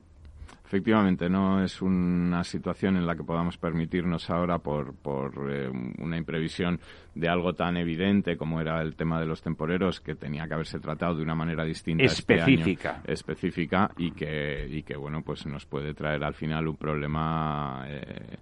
Efectivamente, 0.70 1.32
no 1.32 1.64
es 1.64 1.82
una 1.82 2.44
situación 2.44 2.96
en 2.96 3.08
la 3.08 3.16
que 3.16 3.24
podamos 3.24 3.58
permitirnos 3.58 4.30
ahora, 4.30 4.60
por, 4.60 4.94
por 4.94 5.52
eh, 5.52 5.68
una 5.98 6.16
imprevisión 6.16 6.80
de 7.16 7.28
algo 7.28 7.54
tan 7.54 7.76
evidente 7.76 8.38
como 8.38 8.62
era 8.62 8.80
el 8.84 8.96
tema 8.96 9.20
de 9.20 9.26
los 9.26 9.42
temporeros, 9.42 10.00
que 10.00 10.14
tenía 10.14 10.48
que 10.48 10.54
haberse 10.54 10.80
tratado 10.80 11.16
de 11.16 11.24
una 11.24 11.34
manera 11.34 11.64
distinta. 11.64 12.04
Específica. 12.04 12.90
Este 12.90 13.10
año, 13.10 13.14
específica 13.14 13.92
y 13.98 14.12
que, 14.12 14.68
y 14.70 14.84
que, 14.84 14.96
bueno, 14.96 15.24
pues 15.24 15.44
nos 15.48 15.66
puede 15.66 15.96
traer 15.96 16.24
al 16.24 16.36
final 16.36 16.68
un 16.68 16.78
problema. 16.78 17.86
Eh, 17.88 18.38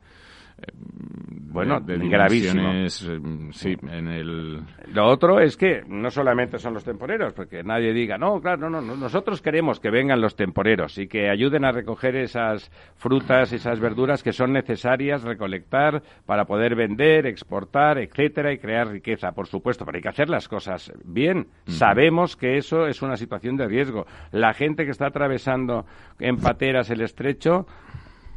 bueno, 1.57 1.79
de, 1.79 1.97
gravísimo. 1.97 2.71
Eh, 2.71 2.89
sí, 2.89 3.75
en 3.89 4.07
el... 4.07 4.61
Lo 4.93 5.07
otro 5.07 5.39
es 5.39 5.57
que 5.57 5.81
no 5.87 6.11
solamente 6.11 6.59
son 6.59 6.75
los 6.75 6.83
temporeros, 6.83 7.33
porque 7.33 7.63
nadie 7.63 7.93
diga, 7.93 8.17
no, 8.17 8.39
claro, 8.39 8.69
no, 8.69 8.81
no, 8.81 8.95
nosotros 8.95 9.41
queremos 9.41 9.79
que 9.79 9.89
vengan 9.89 10.21
los 10.21 10.35
temporeros 10.35 10.97
y 10.99 11.07
que 11.07 11.29
ayuden 11.29 11.65
a 11.65 11.71
recoger 11.71 12.15
esas 12.15 12.69
frutas, 12.95 13.53
esas 13.53 13.79
verduras 13.79 14.21
que 14.21 14.33
son 14.33 14.53
necesarias 14.53 15.23
recolectar 15.23 16.03
para 16.25 16.45
poder 16.45 16.75
vender, 16.75 17.25
exportar, 17.25 17.97
etcétera, 17.97 18.53
y 18.53 18.59
crear 18.59 18.89
riqueza, 18.89 19.31
por 19.31 19.47
supuesto, 19.47 19.83
pero 19.83 19.95
hay 19.95 20.03
que 20.03 20.09
hacer 20.09 20.29
las 20.29 20.47
cosas 20.47 20.91
bien. 21.03 21.47
Sabemos 21.65 22.35
que 22.35 22.57
eso 22.57 22.85
es 22.85 23.01
una 23.01 23.17
situación 23.17 23.57
de 23.57 23.67
riesgo. 23.67 24.05
La 24.31 24.53
gente 24.53 24.85
que 24.85 24.91
está 24.91 25.07
atravesando 25.07 25.85
en 26.19 26.37
pateras 26.37 26.89
el 26.91 27.01
estrecho, 27.01 27.65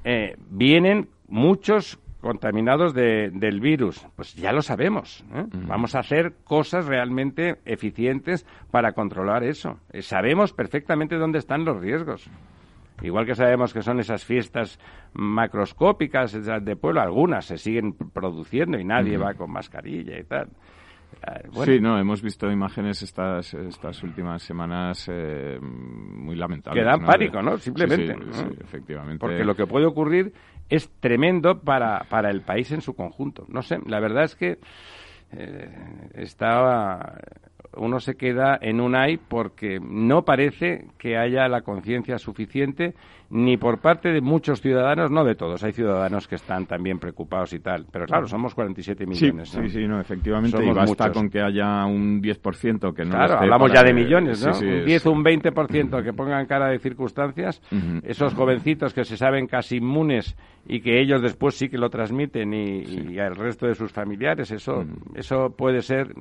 eh, 0.05 0.37
vienen 0.49 1.09
muchos 1.29 1.99
contaminados 2.21 2.95
de, 2.95 3.31
del 3.31 3.61
virus. 3.61 4.07
Pues 4.17 4.35
ya 4.35 4.53
lo 4.53 4.62
sabemos. 4.62 5.25
¿eh? 5.35 5.45
Vamos 5.67 5.95
a 5.95 6.00
hacer 6.00 6.35
cosas 6.45 6.87
realmente 6.87 7.57
eficientes 7.65 8.47
para 8.71 8.93
controlar 8.93 9.43
eso. 9.45 9.79
Eh, 9.93 10.03
sabemos 10.03 10.53
perfectamente 10.53 11.17
dónde 11.17 11.39
están 11.39 11.65
los 11.65 11.81
riesgos. 11.81 12.31
Igual 13.03 13.25
que 13.25 13.35
sabemos 13.35 13.73
que 13.73 13.83
son 13.83 13.99
esas 13.99 14.25
fiestas 14.25 14.79
macroscópicas 15.15 16.33
de 16.33 16.77
pueblo, 16.77 17.00
algunas 17.00 17.47
se 17.47 17.57
siguen 17.57 17.95
produciendo 17.95 18.79
y 18.79 18.85
nadie 18.85 19.17
va 19.17 19.33
con 19.33 19.50
mascarilla 19.50 20.19
y 20.19 20.25
tal. 20.25 20.49
Sí, 21.64 21.81
no, 21.81 21.99
hemos 21.99 22.23
visto 22.23 22.50
imágenes 22.50 23.02
estas, 23.02 23.52
estas 23.55 24.02
últimas 24.02 24.43
semanas 24.43 25.09
eh, 25.11 25.59
muy 25.61 26.37
lamentables. 26.37 26.83
Que 26.83 26.88
dan 26.88 27.05
pánico, 27.05 27.43
¿no? 27.43 27.59
Simplemente. 27.59 28.14
Sí, 28.33 28.45
efectivamente. 28.62 29.19
Porque 29.19 29.45
lo 29.45 29.55
que 29.55 29.67
puede 29.67 29.87
ocurrir 29.87 30.33
es 30.69 30.90
tremendo 31.00 31.61
para, 31.61 32.05
para 32.09 32.31
el 32.31 32.43
país 32.43 32.71
en 32.73 32.81
su 32.81 32.95
conjunto. 32.95 33.45
No 33.49 33.62
sé, 33.62 33.79
la 33.87 34.00
verdad 34.00 34.25
es 34.25 34.35
que 34.35 34.59
eh, 35.33 36.11
está 36.14 37.19
uno 37.76 38.00
se 38.00 38.17
queda 38.17 38.59
en 38.61 38.81
un 38.81 38.95
ay 38.95 39.17
porque 39.17 39.79
no 39.81 40.23
parece 40.25 40.87
que 40.99 41.17
haya 41.17 41.49
la 41.49 41.62
conciencia 41.62 42.19
suficiente 42.19 42.95
ni 43.31 43.57
por 43.57 43.81
parte 43.81 44.09
de 44.09 44.21
muchos 44.21 44.61
ciudadanos, 44.61 45.11
no 45.11 45.25
de 45.25 45.37
todos, 45.37 45.62
hay 45.62 45.73
ciudadanos 45.73 46.26
que 46.26 46.35
están 46.35 46.67
también 46.67 46.99
preocupados 46.99 47.52
y 47.52 47.61
tal, 47.61 47.87
pero 47.90 48.05
claro, 48.07 48.26
somos 48.26 48.57
47 48.57 49.07
millones. 49.07 49.50
Sí, 49.50 49.69
sí, 49.69 49.87
no, 49.87 50.00
efectivamente, 50.00 50.64
y 50.64 50.73
basta 50.73 51.12
con 51.12 51.31
que 51.31 51.40
haya 51.40 51.87
un 51.87 52.21
10% 52.21 52.93
que 52.93 53.05
no 53.05 53.11
Claro, 53.12 53.38
hablamos 53.38 53.73
ya 53.73 53.85
de 53.85 53.95
millones, 53.95 54.45
¿no? 54.45 54.59
un 54.59 54.85
10 54.85 55.07
o 55.07 55.12
un 55.12 55.25
20% 55.25 56.02
que 56.02 56.12
pongan 56.12 56.47
cara 56.47 56.69
de 56.71 56.81
circunstancias, 56.81 57.62
esos 58.02 58.35
jovencitos 58.35 58.93
que 58.93 59.05
se 59.05 59.17
saben 59.17 59.47
casi 59.47 59.76
inmunes 59.76 60.37
y 60.67 60.81
que 60.81 61.00
ellos 61.00 61.23
después 61.23 61.55
sí 61.55 61.69
que 61.69 61.79
lo 61.79 61.88
transmiten 61.88 62.52
y, 62.52 62.83
y 63.12 63.19
al 63.21 63.37
resto 63.37 63.67
de 63.67 63.76
sus 63.76 63.93
familiares, 63.93 64.50
eso, 64.50 64.85
eso 65.14 65.55
puede 65.57 65.83
ser 65.83 66.12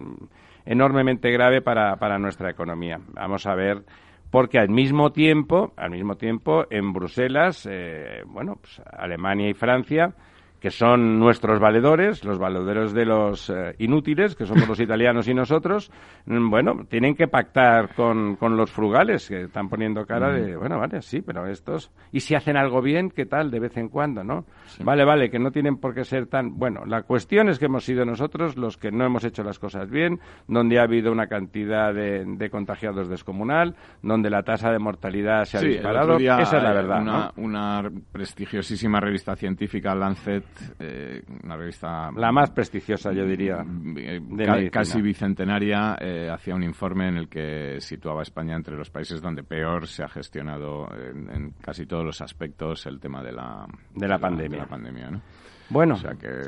enormemente 0.66 1.32
grave 1.32 1.62
para, 1.62 1.96
para 1.98 2.20
nuestra 2.20 2.50
economía. 2.50 3.00
Vamos 3.13 3.46
a 3.46 3.56
ver 3.56 3.84
porque 4.32 4.60
al 4.60 4.70
mismo 4.70 5.12
tiempo, 5.12 5.74
al 5.75 5.92
mismo 5.92 6.16
tiempo, 6.16 6.66
en 6.70 6.94
Bruselas, 6.94 7.68
eh, 7.70 8.22
bueno, 8.28 8.58
pues 8.62 8.82
Alemania 8.86 9.50
y 9.50 9.54
Francia 9.54 10.13
que 10.60 10.72
son 10.72 11.20
nuestros 11.20 11.60
valedores, 11.60 12.24
los 12.25 12.38
valedores 12.38 12.94
de 12.94 13.06
los 13.06 13.50
eh, 13.50 13.75
inútiles, 13.80 14.36
que 14.36 14.46
somos 14.46 14.68
los 14.68 14.80
italianos 14.80 15.28
y 15.28 15.34
nosotros, 15.34 15.92
mm, 16.25 16.50
bueno, 16.50 16.86
tienen 16.89 17.16
que 17.16 17.28
pactar 17.28 17.94
con, 17.96 18.36
con, 18.36 18.58
los 18.58 18.72
frugales, 18.72 19.28
que 19.28 19.44
están 19.44 19.70
poniendo 19.70 20.06
cara 20.06 20.32
de, 20.34 20.56
bueno, 20.58 20.78
vale, 20.78 21.01
sí, 21.01 21.22
pero 21.22 21.48
estos, 21.48 21.92
y 22.12 22.20
si 22.20 22.36
hacen 22.36 22.58
algo 22.58 22.82
bien, 22.82 23.10
¿qué 23.10 23.25
tal? 23.25 23.51
De 23.51 23.60
vez 23.60 23.78
en 23.78 23.89
cuando, 23.89 24.24
¿no? 24.24 24.46
Vale, 24.84 25.06
vale, 25.06 25.30
que 25.30 25.39
no 25.39 25.51
tienen 25.51 25.78
por 25.78 25.94
qué 25.94 26.04
ser 26.04 26.28
tan, 26.28 26.58
bueno, 26.58 26.86
la 26.86 27.04
cuestión 27.04 27.50
es 27.50 27.58
que 27.58 27.66
hemos 27.66 27.86
sido 27.86 28.04
nosotros 28.06 28.58
los 28.58 28.78
que 28.78 28.92
no 28.92 29.06
hemos 29.06 29.24
hecho 29.24 29.44
las 29.44 29.60
cosas 29.60 29.89
bien, 29.89 30.20
donde 30.48 30.80
ha 30.80 30.84
habido 30.84 31.12
una 31.12 31.28
cantidad 31.28 31.94
de, 31.94 32.25
de 32.25 32.50
contagiados 32.50 33.08
descomunal, 33.08 33.75
donde 34.01 34.30
la 34.30 34.44
tasa 34.44 34.72
de 34.72 34.80
mortalidad 34.80 35.46
se 35.46 35.58
ha 35.58 35.62
disparado, 35.62 36.18
esa 36.18 36.42
es 36.42 36.63
la 36.63 36.74
verdad. 36.74 37.01
Una, 37.01 37.32
una 37.38 37.92
prestigiosísima 38.12 39.00
revista 39.00 39.36
científica, 39.36 39.96
Lancet, 39.96 40.44
eh, 40.79 41.22
una 41.44 41.56
revista... 41.58 42.12
La 42.15 42.32
más 42.32 42.51
prestigiosa, 42.51 43.12
yo 43.12 43.25
diría. 43.25 43.63
Eh, 43.98 44.70
casi 44.72 45.01
bicentenaria, 45.01 45.98
eh, 46.00 46.29
hacía 46.32 46.56
un 46.56 46.63
informe 46.63 47.08
en 47.08 47.18
el 47.18 47.29
que 47.29 47.77
situaba 47.79 48.22
a 48.22 48.24
España 48.24 48.56
entre 48.56 48.75
los 48.75 48.89
países 48.89 49.22
donde 49.22 49.44
peor 49.44 49.88
se 49.88 50.03
ha 50.03 50.08
gestionado 50.10 50.88
en, 50.96 51.51
casi 51.62 51.86
todos 51.86 52.06
los 52.06 52.22
aspectos 52.22 52.86
el 52.86 53.00
tema 53.00 53.24
de 53.24 53.32
la, 53.32 53.68
de 53.96 54.08
la, 54.08 54.18
pandemia. 54.18 54.60
La, 54.60 54.68
pandemia 54.68 55.12
¿no? 55.12 55.22
Bueno, 55.70 55.96
o 55.96 55.98
sea 55.98 56.15
que... 56.15 56.41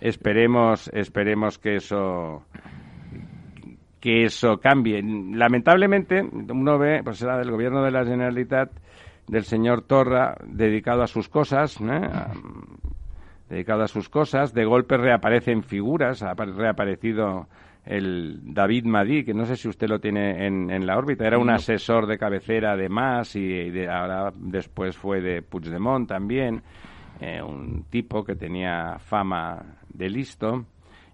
esperemos, 0.00 0.90
esperemos 0.92 1.58
que 1.58 1.76
eso 1.76 2.44
que 4.04 4.24
eso 4.24 4.58
cambie. 4.58 5.02
Lamentablemente, 5.02 6.20
uno 6.20 6.78
ve, 6.78 7.00
pues 7.02 7.22
era 7.22 7.38
del 7.38 7.50
gobierno 7.50 7.82
de 7.82 7.90
la 7.90 8.04
Generalitat, 8.04 8.70
del 9.26 9.44
señor 9.44 9.80
Torra, 9.80 10.36
dedicado 10.46 11.02
a 11.02 11.06
sus 11.06 11.30
cosas, 11.30 11.80
dedicado 13.48 13.82
a 13.82 13.88
sus 13.88 14.08
cosas. 14.08 14.52
De 14.54 14.64
golpe 14.64 14.96
reaparecen 14.96 15.62
figuras, 15.62 16.22
ha 16.22 16.34
reaparecido 16.34 17.48
el 17.84 18.40
David 18.42 18.84
Madí, 18.86 19.24
que 19.24 19.34
no 19.34 19.44
sé 19.44 19.56
si 19.56 19.68
usted 19.68 19.88
lo 19.88 20.00
tiene 20.00 20.46
en, 20.46 20.86
la 20.86 20.96
órbita, 20.96 21.26
era 21.26 21.38
un 21.38 21.50
asesor 21.50 22.06
de 22.06 22.16
cabecera 22.16 22.76
de 22.76 22.88
Mas 22.88 23.36
y 23.36 23.70
de, 23.70 23.88
ahora 23.88 24.32
después 24.34 24.96
fue 24.96 25.20
de 25.20 25.42
Puigdemont 25.42 26.08
también, 26.08 26.62
eh, 27.20 27.42
un 27.42 27.84
tipo 27.90 28.24
que 28.24 28.36
tenía 28.36 28.98
fama 28.98 29.76
de 29.92 30.08
listo. 30.08 30.64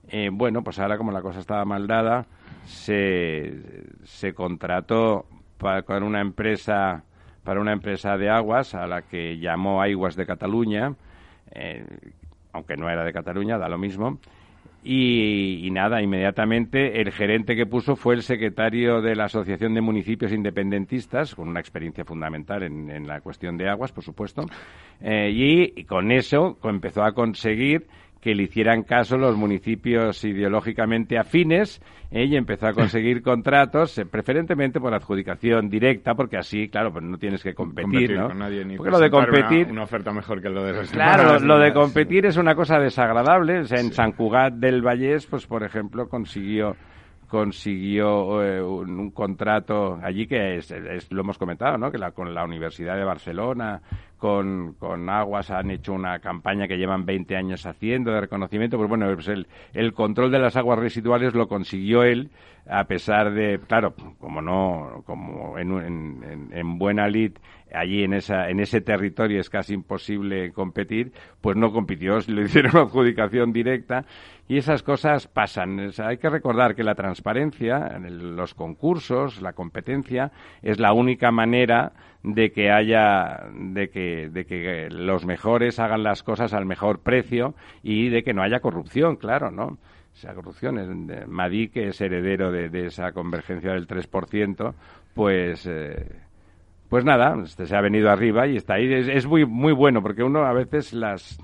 Eh, 0.09 0.29
bueno, 0.33 0.63
pues 0.63 0.79
ahora 0.79 0.97
como 0.97 1.13
la 1.13 1.23
cosa 1.23 1.41
estaba 1.41 1.65
mal 1.65 1.87
dada, 1.87 2.27
se, 2.65 3.85
se 4.05 4.33
contrató 4.33 5.27
para, 5.59 5.83
con 5.83 6.03
una 6.03 6.21
empresa 6.21 7.05
para 7.45 7.61
una 7.61 7.73
empresa 7.73 8.17
de 8.17 8.29
aguas 8.29 8.75
a 8.75 8.87
la 8.87 9.03
que 9.03 9.39
llamó 9.39 9.83
Aguas 9.83 10.15
de 10.15 10.27
Cataluña, 10.27 10.95
eh, 11.53 11.85
aunque 12.53 12.77
no 12.77 12.89
era 12.89 13.05
de 13.05 13.13
Cataluña, 13.13 13.59
da 13.59 13.69
lo 13.69 13.79
mismo. 13.79 14.19
Y, 14.83 15.69
nada, 15.73 16.01
inmediatamente 16.01 17.03
el 17.03 17.13
gerente 17.13 17.55
que 17.55 17.67
puso 17.67 17.97
fue 17.97 18.15
el 18.15 18.23
secretario 18.23 19.03
de 19.03 19.15
la 19.15 19.25
Asociación 19.25 19.75
de 19.75 19.83
Municipios 19.83 20.33
Independentistas, 20.33 21.35
con 21.35 21.49
una 21.49 21.61
experiencia 21.61 22.05
fundamental 22.07 22.63
en, 22.63 23.07
la 23.07 23.21
cuestión 23.21 23.59
de 23.59 23.69
aguas, 23.69 23.93
por 23.93 24.05
supuesto, 24.05 24.47
eh, 25.03 25.31
y 25.77 25.85
con 25.85 26.11
eso 26.11 26.59
empezó 26.65 27.03
a 27.03 27.13
conseguir 27.13 27.89
que 28.21 28.35
le 28.35 28.45
hicieran 28.45 28.83
caso 28.83 29.17
los 29.17 29.37
municipios 29.37 30.23
ideológicamente 30.25 31.19
afines 31.19 31.81
¿eh? 32.11 32.25
y 32.25 32.37
empezó 32.37 32.67
a 32.67 32.73
conseguir 32.73 33.23
contratos, 33.23 33.97
eh, 33.99 34.05
preferentemente 34.05 34.79
por 34.79 34.95
adjudicación 34.95 35.71
directa, 35.71 36.15
porque 36.15 36.37
así, 36.37 36.69
claro, 36.69 36.93
pues 36.93 37.05
no 37.05 37.17
tienes 37.17 37.43
que 37.43 37.55
competir, 37.55 38.13
¿no? 38.13 38.29
porque 38.77 38.91
lo 38.91 38.99
de 38.99 39.11
competir... 39.11 39.69
Una, 39.71 39.85
oferta 39.85 40.13
mejor 40.13 40.43
que 40.43 40.51
lo 40.51 40.63
de 40.65 40.73
los 40.75 40.91
Claro, 40.91 41.39
lo, 41.39 41.59
de 41.59 41.73
competir 41.73 42.27
es 42.27 42.37
una 42.37 42.55
cosa 42.55 42.79
desagradable. 42.79 43.61
O 43.61 43.65
sea, 43.65 43.81
en 43.81 43.93
San 43.93 44.13
Cugat 44.13 44.55
del 44.55 44.83
Vallés, 44.83 45.27
pues 45.27 45.47
por 45.47 45.65
ejemplo, 45.65 46.09
consiguió 46.09 46.77
consiguió 47.31 48.43
eh, 48.43 48.61
un, 48.61 49.13
contrato 49.13 49.99
allí 50.03 50.27
que 50.27 50.57
es, 50.57 50.73
lo 51.11 51.21
hemos 51.21 51.39
comentado, 51.39 51.79
¿no? 51.79 51.91
Que 51.91 51.97
la, 51.97 52.11
con 52.11 52.35
la 52.35 52.45
Universidad 52.45 52.97
de 52.97 53.05
Barcelona, 53.05 53.81
con, 54.21 54.75
con 54.75 55.09
Aguas 55.09 55.51
han 55.51 55.71
hecho 55.71 55.93
una 55.93 56.21
campaña 56.21 56.69
que 56.69 56.77
llevan 56.77 57.07
20 57.07 57.35
años 57.37 57.67
haciendo 57.67 58.13
de 58.13 58.21
reconocimiento. 58.21 58.77
Pues 58.77 58.89
bueno, 58.89 59.13
pues 59.15 59.27
el, 59.29 59.49
el 59.73 59.93
control 59.95 60.31
de 60.31 60.39
las 60.39 60.57
aguas 60.57 60.79
residuales 60.79 61.35
lo 61.35 61.49
consiguió 61.49 62.05
él 62.05 62.31
a 62.69 62.85
pesar 62.85 63.33
de, 63.33 63.59
claro, 63.67 63.95
como 64.21 64.41
no, 64.43 65.03
como 65.07 65.59
en, 65.59 65.73
en, 65.73 66.49
en 66.53 66.79
buena 66.79 67.09
lid 67.09 67.33
allí 67.75 68.05
en, 68.05 68.15
esa, 68.15 68.49
en 68.51 68.61
ese 68.61 68.81
territorio 68.81 69.41
es 69.41 69.51
casi 69.51 69.75
imposible 69.75 70.53
competir, 70.53 71.13
pues 71.41 71.57
no 71.57 71.73
compitió, 71.73 72.19
le 72.29 72.43
hicieron 72.43 72.77
adjudicación 72.77 73.53
directa 73.53 74.05
y 74.49 74.57
esas 74.57 74.83
cosas 74.83 75.29
pasan. 75.29 75.93
hay 75.99 76.19
que 76.19 76.29
recordar 76.29 76.75
que 76.75 76.83
la 76.83 76.95
transparencia, 76.95 77.93
en 77.97 78.37
los 78.37 78.55
concursos, 78.55 79.41
la 79.41 79.53
competencia, 79.53 80.33
es 80.63 80.81
la 80.81 80.93
única 80.93 81.31
manera 81.31 81.93
de 82.23 82.51
que 82.51 82.71
haya, 82.71 83.45
de 83.55 83.89
que, 83.91 84.29
de 84.29 84.45
que 84.45 84.89
los 84.91 85.25
mejores 85.25 85.79
hagan 85.79 86.03
las 86.03 86.23
cosas 86.23 86.53
al 86.53 86.67
mejor 86.67 87.01
precio 87.01 87.55
y 87.83 88.09
de 88.09 88.23
que 88.23 88.35
no 88.35 88.43
haya 88.43 88.61
corrupción, 88.61 89.17
claro, 89.17 89.51
¿no? 89.51 89.79
esa 90.15 90.35
corrupción. 90.35 91.09
Madí, 91.29 91.69
que 91.69 91.89
es 91.89 92.01
heredero 92.01 92.51
de, 92.51 92.87
esa 92.87 93.13
convergencia 93.13 93.73
del 93.73 93.87
3%, 93.87 94.75
pues, 95.15 95.67
eh, 95.67 96.07
pues 96.91 97.05
nada, 97.05 97.35
este 97.43 97.65
se 97.67 97.77
ha 97.77 97.81
venido 97.81 98.11
arriba 98.11 98.47
y 98.47 98.57
está 98.57 98.75
ahí. 98.75 98.93
Es, 98.93 99.09
es, 99.09 99.27
muy, 99.27 99.47
muy 99.47 99.73
bueno 99.73 100.03
porque 100.03 100.25
uno 100.25 100.45
a 100.45 100.53
veces 100.53 100.93
las 100.93 101.41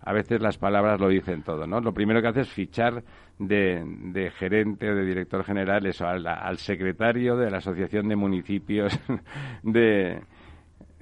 a 0.00 0.12
veces 0.12 0.40
las 0.40 0.58
palabras 0.58 1.00
lo 1.00 1.08
dicen 1.08 1.42
todo, 1.42 1.66
¿no? 1.66 1.80
Lo 1.80 1.92
primero 1.92 2.20
que 2.20 2.28
hace 2.28 2.40
es 2.40 2.48
fichar 2.48 3.04
de, 3.38 4.32
gerente 4.38 4.90
o 4.90 4.94
de 4.94 5.04
director 5.04 5.44
general 5.44 5.86
eso, 5.86 6.06
al, 6.06 6.58
secretario 6.58 7.36
de 7.36 7.50
la 7.50 7.58
Asociación 7.58 8.08
de 8.08 8.16
Municipios 8.16 8.98
de, 9.62 10.20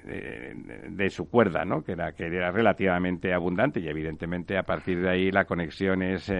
de, 0.07 1.09
su 1.09 1.29
cuerda, 1.29 1.65
¿no? 1.65 1.83
Que 1.83 1.93
era, 1.93 2.11
que 2.13 2.25
era 2.25 2.51
relativamente 2.51 3.33
abundante 3.33 3.79
y 3.79 3.87
evidentemente 3.87 4.57
a 4.57 4.63
partir 4.63 5.01
de 5.01 5.09
ahí 5.09 5.31
la 5.31 5.45
conexión 5.45 6.01
es, 6.01 6.31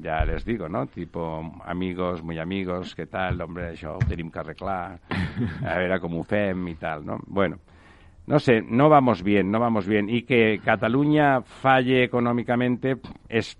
ya 0.00 0.24
les 0.24 0.44
digo, 0.44 0.68
¿no? 0.68 0.86
Tipo 0.86 1.60
amigos, 1.64 2.22
muy 2.22 2.38
amigos, 2.38 2.94
¿qué 2.94 3.06
tal? 3.06 3.40
Hombre, 3.40 3.74
yo 3.76 3.98
tenim 4.08 4.30
que 4.30 4.38
arreglar, 4.38 5.00
a 5.66 5.78
ver 5.78 6.00
cómo 6.00 6.24
fem 6.24 6.68
y 6.68 6.74
tal, 6.74 7.04
¿no? 7.04 7.18
Bueno, 7.26 7.58
no 8.26 8.38
sé, 8.38 8.62
no 8.62 8.88
vamos 8.88 9.22
bien, 9.22 9.50
no 9.50 9.60
vamos 9.60 9.86
bien. 9.86 10.08
Y 10.08 10.22
que 10.22 10.58
Cataluña 10.64 11.42
falle 11.42 12.04
económicamente 12.04 12.96
es 13.28 13.58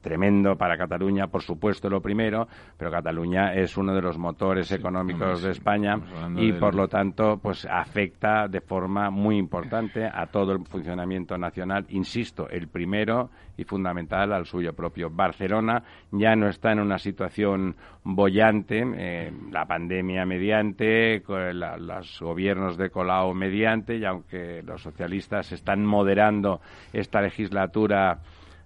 tremendo 0.00 0.56
para 0.56 0.76
Cataluña, 0.76 1.26
por 1.26 1.42
supuesto, 1.42 1.88
lo 1.88 2.00
primero, 2.00 2.48
pero 2.76 2.90
Cataluña 2.90 3.54
es 3.54 3.76
uno 3.76 3.94
de 3.94 4.02
los 4.02 4.18
motores 4.18 4.70
económicos 4.72 5.42
de 5.42 5.50
España 5.50 5.98
y, 6.36 6.52
por 6.52 6.74
lo 6.74 6.88
tanto, 6.88 7.38
pues 7.42 7.66
afecta 7.66 8.48
de 8.48 8.60
forma 8.60 9.10
muy 9.10 9.36
importante 9.36 10.06
a 10.06 10.26
todo 10.26 10.52
el 10.52 10.64
funcionamiento 10.64 11.36
nacional. 11.36 11.86
Insisto, 11.90 12.48
el 12.48 12.68
primero 12.68 13.30
y 13.56 13.64
fundamental 13.64 14.32
al 14.32 14.46
suyo 14.46 14.72
propio. 14.72 15.10
Barcelona 15.10 15.82
ya 16.12 16.36
no 16.36 16.48
está 16.48 16.72
en 16.72 16.80
una 16.80 16.98
situación 16.98 17.74
bollante, 18.04 18.84
eh, 18.96 19.32
la 19.50 19.66
pandemia 19.66 20.24
mediante, 20.24 21.22
los 21.26 22.20
gobiernos 22.20 22.76
de 22.76 22.90
Colau 22.90 23.34
mediante, 23.34 23.96
y 23.96 24.04
aunque 24.04 24.62
los 24.62 24.82
socialistas 24.82 25.50
están 25.52 25.84
moderando 25.84 26.60
esta 26.92 27.20
legislatura 27.20 28.18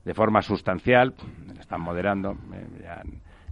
de 0.04 0.14
forma 0.14 0.42
sustancial, 0.42 1.14
están 1.58 1.80
moderando, 1.80 2.32
eh, 2.32 3.02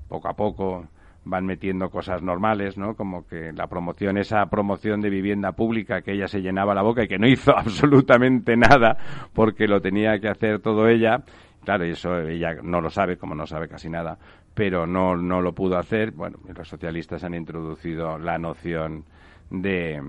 poco 0.09 0.29
a 0.29 0.35
poco 0.35 0.89
van 1.25 1.45
metiendo 1.45 1.91
cosas 1.91 2.23
normales, 2.23 2.79
¿no? 2.79 2.95
Como 2.95 3.27
que 3.27 3.53
la 3.53 3.67
promoción, 3.67 4.17
esa 4.17 4.47
promoción 4.47 5.01
de 5.01 5.11
vivienda 5.11 5.53
pública 5.53 6.01
que 6.01 6.13
ella 6.13 6.27
se 6.27 6.41
llenaba 6.41 6.75
la 6.75 6.83
boca 6.83 7.05
y 7.05 7.09
que 7.09 7.19
no 7.19 7.27
hizo 7.29 7.57
absolutamente 7.57 8.57
nada 8.57 8.97
porque 9.35 9.67
lo 9.67 9.81
tenía 9.81 10.19
que 10.19 10.29
hacer 10.29 10.61
todo 10.61 10.89
ella. 10.89 11.23
Claro, 11.65 11.87
y 11.87 11.91
eso 11.91 12.19
ella 12.21 12.55
no 12.63 12.81
lo 12.81 12.89
sabe, 12.89 13.19
como 13.19 13.35
no 13.35 13.47
sabe 13.47 13.69
casi 13.69 13.91
nada, 13.91 14.19
pero 14.55 14.87
no, 14.87 15.15
no 15.15 15.43
lo 15.43 15.53
pudo 15.55 15.77
hacer. 15.77 16.13
Bueno, 16.13 16.39
los 16.57 16.67
socialistas 16.67 17.23
han 17.23 17.35
introducido 17.35 18.19
la 18.19 18.39
noción 18.39 19.05
de, 19.51 20.01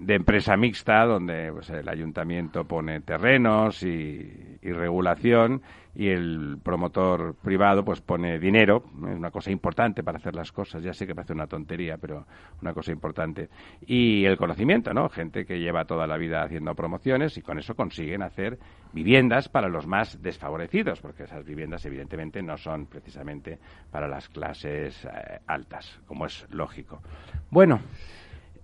de 0.00 0.14
empresa 0.14 0.56
mixta, 0.56 1.04
donde 1.04 1.52
pues, 1.52 1.68
el 1.68 1.86
ayuntamiento 1.86 2.64
pone 2.64 3.00
terrenos 3.02 3.82
y, 3.82 4.48
regulación 4.62 5.62
y 5.94 6.08
el 6.08 6.58
promotor 6.62 7.34
privado 7.34 7.84
pues 7.84 8.00
pone 8.00 8.38
dinero, 8.38 8.84
es 9.08 9.16
una 9.16 9.30
cosa 9.30 9.50
importante 9.50 10.02
para 10.02 10.18
hacer 10.18 10.36
las 10.36 10.52
cosas, 10.52 10.82
ya 10.82 10.92
sé 10.92 11.06
que 11.06 11.14
parece 11.14 11.32
una 11.32 11.46
tontería, 11.46 11.96
pero 11.98 12.24
una 12.62 12.72
cosa 12.72 12.92
importante. 12.92 13.48
Y 13.86 14.24
el 14.24 14.36
conocimiento, 14.36 14.94
¿no? 14.94 15.08
Gente 15.08 15.44
que 15.44 15.58
lleva 15.58 15.84
toda 15.84 16.06
la 16.06 16.16
vida 16.16 16.42
haciendo 16.42 16.74
promociones 16.74 17.36
y 17.36 17.42
con 17.42 17.58
eso 17.58 17.74
consiguen 17.74 18.22
hacer 18.22 18.58
viviendas 18.92 19.48
para 19.48 19.68
los 19.68 19.86
más 19.86 20.22
desfavorecidos, 20.22 21.00
porque 21.00 21.24
esas 21.24 21.44
viviendas 21.44 21.84
evidentemente 21.84 22.42
no 22.42 22.56
son 22.56 22.86
precisamente 22.86 23.58
para 23.90 24.06
las 24.08 24.28
clases 24.28 25.04
eh, 25.04 25.40
altas, 25.46 26.00
como 26.06 26.26
es 26.26 26.46
lógico. 26.50 27.02
Bueno, 27.50 27.80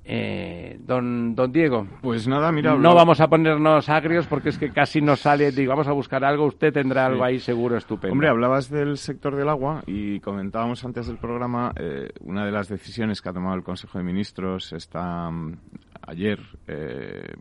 eh, 0.09 0.79
don, 0.79 1.35
don 1.35 1.51
Diego. 1.51 1.87
Pues 2.01 2.29
nada, 2.29 2.53
mira. 2.53 2.77
No 2.77 2.95
vamos 2.95 3.21
a 3.21 3.27
ponernos 3.27 3.89
agrios 3.89 4.27
porque 4.29 4.51
es 4.51 4.59
que 4.59 4.71
casi 4.71 5.01
nos 5.01 5.21
sale. 5.21 5.51
Digo, 5.51 5.71
vamos 5.71 5.89
a 5.89 5.93
buscar 5.93 6.25
algo. 6.25 6.47
Usted 6.47 6.73
tendrá 6.73 7.07
algo 7.07 7.25
ahí 7.25 7.41
seguro 7.41 7.77
estupendo. 7.77 8.13
Hombre, 8.13 8.29
hablabas 8.29 8.71
del 8.71 8.99
sector 8.99 9.35
del 9.35 9.49
agua 9.49 9.83
y 9.87 10.21
comentábamos 10.21 10.85
antes 10.85 11.09
del 11.09 11.17
programa 11.17 11.73
eh, 11.75 12.09
una 12.21 12.47
de 12.47 12.53
las 12.53 12.69
decisiones 12.69 13.21
que 13.21 13.31
ha 13.31 13.33
tomado 13.33 13.57
el 13.57 13.65
Consejo 13.65 13.99
de 13.99 14.05
Ministros 14.05 14.73
está 14.73 15.29
mm, 15.29 15.59
ayer. 16.07 16.39
Eh, 16.69 17.35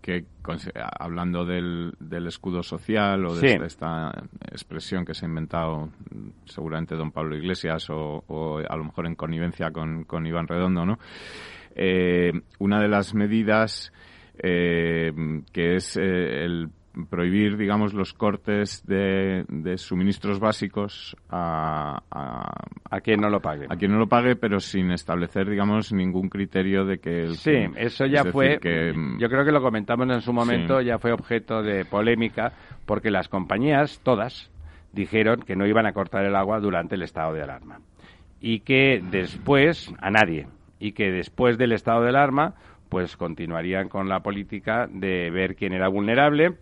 que 0.00 0.24
hablando 1.00 1.44
del, 1.44 1.92
del, 1.98 2.28
escudo 2.28 2.62
social 2.62 3.26
o 3.26 3.34
de 3.34 3.56
esta, 3.66 4.12
expresión 4.52 5.04
que 5.04 5.14
se 5.14 5.26
ha 5.26 5.28
inventado 5.28 5.86
mm, 5.86 6.28
seguramente 6.44 6.94
don 6.94 7.10
Pablo 7.10 7.36
Iglesias 7.36 7.90
o, 7.90 8.22
o 8.28 8.58
a 8.58 8.76
lo 8.76 8.84
mejor 8.84 9.06
en 9.06 9.16
connivencia 9.16 9.72
con, 9.72 10.04
con 10.04 10.24
Iván 10.24 10.46
Redondo, 10.46 10.86
¿no? 10.86 11.00
Eh, 11.78 12.32
una 12.58 12.80
de 12.80 12.88
las 12.88 13.14
medidas 13.14 13.92
eh, 14.38 15.12
que 15.52 15.76
es 15.76 15.96
eh, 15.98 16.44
el 16.44 16.70
prohibir, 17.10 17.58
digamos, 17.58 17.92
los 17.92 18.14
cortes 18.14 18.82
de, 18.86 19.44
suministros 19.76 20.40
básicos 20.40 21.14
a, 21.28 22.02
a, 22.10 23.00
quien 23.02 23.20
no 23.20 23.28
lo 23.28 23.40
pague. 23.40 23.66
A 23.68 23.76
quien 23.76 23.92
no 23.92 23.98
lo 23.98 24.06
pague, 24.06 24.34
pero 24.36 24.60
sin 24.60 24.90
establecer, 24.90 25.50
digamos, 25.50 25.92
ningún 25.92 26.30
criterio 26.30 26.86
de 26.86 26.98
que... 26.98 27.24
El, 27.24 27.36
sí, 27.36 27.66
eso 27.76 28.06
ya 28.06 28.24
fue... 28.24 28.58
yo 29.18 29.28
creo 29.28 29.44
que 29.44 29.52
lo 29.52 29.60
comentamos 29.60 30.08
en 30.08 30.22
su 30.22 30.32
momento, 30.32 30.80
ya 30.80 30.98
fue 30.98 31.12
objeto 31.12 31.62
de 31.62 31.84
polémica, 31.84 32.54
porque 32.86 33.10
las 33.10 33.28
compañías, 33.28 34.00
todas, 34.02 34.50
dijeron 34.92 35.42
que 35.42 35.54
no 35.54 35.66
iban 35.66 35.84
a 35.84 35.92
cortar 35.92 36.24
el 36.24 36.34
agua 36.34 36.60
durante 36.60 36.94
el 36.94 37.02
estado 37.02 37.34
de 37.34 37.42
alarma. 37.42 37.80
Y 38.40 38.60
que 38.60 39.02
después, 39.10 39.92
a 40.00 40.10
nadie, 40.10 40.46
y 40.86 40.92
que 40.92 41.10
después 41.10 41.58
del 41.58 41.72
estado 41.72 42.02
del 42.02 42.14
alarma 42.14 42.54
pues 42.88 43.16
continuarían 43.16 43.88
con 43.88 44.08
la 44.08 44.20
política 44.20 44.86
de 44.88 45.30
ver 45.30 45.56
quién 45.56 45.72
era 45.72 45.88
vulnerable, 45.88 46.54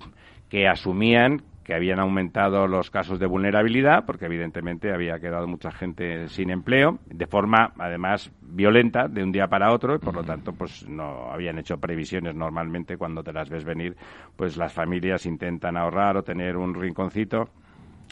que 0.48 0.66
asumían 0.66 1.42
que 1.64 1.74
habían 1.74 1.98
aumentado 1.98 2.66
los 2.66 2.90
casos 2.90 3.18
de 3.18 3.26
vulnerabilidad, 3.26 4.04
porque 4.04 4.26
evidentemente 4.26 4.92
había 4.92 5.18
quedado 5.18 5.46
mucha 5.46 5.70
gente 5.70 6.28
sin 6.28 6.50
empleo, 6.50 6.98
de 7.06 7.26
forma 7.26 7.72
además 7.78 8.30
violenta, 8.42 9.08
de 9.08 9.22
un 9.22 9.32
día 9.32 9.46
para 9.46 9.72
otro, 9.72 9.96
y 9.96 9.98
por 9.98 10.14
lo 10.14 10.24
tanto, 10.24 10.52
pues 10.52 10.86
no 10.86 11.30
habían 11.32 11.58
hecho 11.58 11.78
previsiones 11.78 12.34
normalmente 12.34 12.98
cuando 12.98 13.22
te 13.22 13.32
las 13.32 13.48
ves 13.48 13.64
venir, 13.64 13.96
pues 14.36 14.58
las 14.58 14.74
familias 14.74 15.24
intentan 15.24 15.78
ahorrar 15.78 16.18
o 16.18 16.22
tener 16.22 16.56
un 16.58 16.74
rinconcito. 16.74 17.48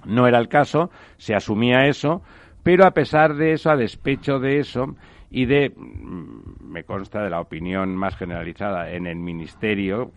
No 0.06 0.26
era 0.26 0.38
el 0.38 0.48
caso, 0.48 0.90
se 1.18 1.34
asumía 1.34 1.86
eso, 1.86 2.22
pero 2.62 2.86
a 2.86 2.92
pesar 2.92 3.34
de 3.34 3.52
eso, 3.52 3.70
a 3.70 3.76
despecho 3.76 4.38
de 4.38 4.60
eso, 4.60 4.96
y 5.32 5.46
de, 5.46 5.70
mm, 5.74 6.70
me 6.70 6.84
consta, 6.84 7.22
de 7.22 7.30
la 7.30 7.40
opinión 7.40 7.96
más 7.96 8.16
generalizada 8.16 8.90
en 8.90 9.06
el 9.06 9.16
Ministerio, 9.16 10.12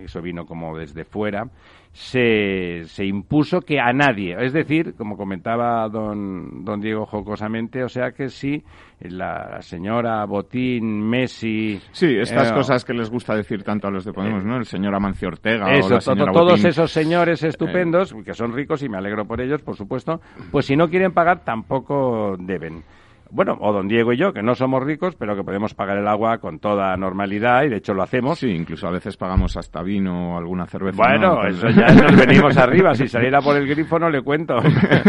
eso 0.00 0.20
vino 0.20 0.44
como 0.44 0.76
desde 0.76 1.04
fuera, 1.04 1.48
se, 1.92 2.82
se 2.86 3.06
impuso 3.06 3.60
que 3.60 3.78
a 3.78 3.92
nadie, 3.92 4.36
es 4.38 4.52
decir, 4.52 4.94
como 4.96 5.16
comentaba 5.16 5.88
don, 5.88 6.64
don 6.64 6.80
Diego 6.80 7.06
jocosamente, 7.06 7.84
o 7.84 7.88
sea 7.88 8.10
que 8.10 8.28
si 8.28 8.62
la 9.00 9.62
señora 9.62 10.24
Botín, 10.26 11.08
Messi... 11.08 11.80
Sí, 11.92 12.16
estas 12.18 12.50
eh, 12.50 12.54
cosas 12.54 12.84
que 12.84 12.92
les 12.92 13.08
gusta 13.08 13.36
decir 13.36 13.62
tanto 13.62 13.86
a 13.86 13.90
los 13.90 14.04
de 14.04 14.12
Podemos, 14.12 14.44
¿no? 14.44 14.56
El 14.56 14.66
señor 14.66 14.96
Amancio 14.96 15.28
Ortega 15.28 15.66
o 15.66 15.70
eso, 15.70 15.94
la 15.94 16.00
señora 16.00 16.32
todos 16.32 16.50
Botín. 16.52 16.66
esos 16.66 16.90
señores 16.90 17.42
estupendos, 17.44 18.14
que 18.24 18.34
son 18.34 18.52
ricos 18.52 18.82
y 18.82 18.88
me 18.88 18.98
alegro 18.98 19.24
por 19.24 19.40
ellos, 19.40 19.62
por 19.62 19.76
supuesto, 19.76 20.20
pues 20.50 20.66
si 20.66 20.76
no 20.76 20.90
quieren 20.90 21.12
pagar, 21.12 21.44
tampoco 21.44 22.36
deben. 22.36 22.82
Bueno, 23.30 23.56
o 23.60 23.72
don 23.72 23.88
Diego 23.88 24.12
y 24.12 24.16
yo, 24.16 24.32
que 24.32 24.42
no 24.42 24.54
somos 24.54 24.82
ricos, 24.82 25.16
pero 25.16 25.34
que 25.34 25.42
podemos 25.42 25.74
pagar 25.74 25.98
el 25.98 26.06
agua 26.06 26.38
con 26.38 26.58
toda 26.58 26.96
normalidad 26.96 27.64
y 27.64 27.68
de 27.68 27.76
hecho 27.76 27.92
lo 27.94 28.02
hacemos. 28.02 28.38
Sí, 28.38 28.50
incluso 28.50 28.86
a 28.86 28.90
veces 28.90 29.16
pagamos 29.16 29.56
hasta 29.56 29.82
vino 29.82 30.34
o 30.34 30.38
alguna 30.38 30.66
cerveza. 30.66 30.96
Bueno, 30.96 31.42
¿no? 31.42 31.46
Eso 31.46 31.68
ya 31.68 31.88
nos 31.88 32.16
venimos 32.26 32.56
arriba. 32.56 32.94
Si 32.94 33.08
saliera 33.08 33.40
por 33.40 33.56
el 33.56 33.66
grifo 33.66 33.98
no 33.98 34.10
le 34.10 34.22
cuento. 34.22 34.56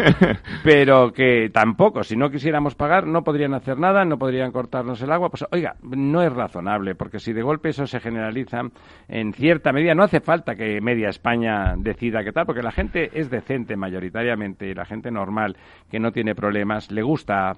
Pero 0.64 1.12
que 1.12 1.50
tampoco, 1.52 2.04
si 2.04 2.16
no 2.16 2.30
quisiéramos 2.30 2.76
pagar, 2.76 3.06
no 3.06 3.24
podrían 3.24 3.54
hacer 3.54 3.78
nada, 3.78 4.04
no 4.06 4.18
podrían 4.18 4.52
cortarnos 4.52 5.02
el 5.02 5.12
agua. 5.12 5.30
Pues 5.30 5.46
oiga, 5.52 5.76
no 5.84 6.22
es 6.22 6.34
razonable, 6.34 6.96
porque 6.96 7.20
si 7.20 7.34
de 7.34 7.44
golpe 7.44 7.70
eso 7.70 7.86
se 7.86 8.00
generaliza 8.00 8.62
en 9.08 9.34
cierta 9.34 9.72
medida, 9.72 9.94
no 9.94 10.04
hace 10.04 10.22
falta 10.22 10.56
que 10.56 10.82
media 10.82 11.10
España 11.10 11.76
decida 11.78 12.24
qué 12.24 12.32
tal, 12.32 12.46
porque 12.46 12.64
la 12.64 12.72
gente 12.72 13.12
es 13.14 13.30
decente 13.30 13.76
mayoritariamente 13.76 14.68
y 14.68 14.74
la 14.74 14.86
gente 14.86 15.12
normal 15.12 15.56
que 15.90 16.00
no 16.00 16.12
tiene 16.12 16.36
problemas 16.36 16.92
le 16.92 17.02
gusta 17.02 17.54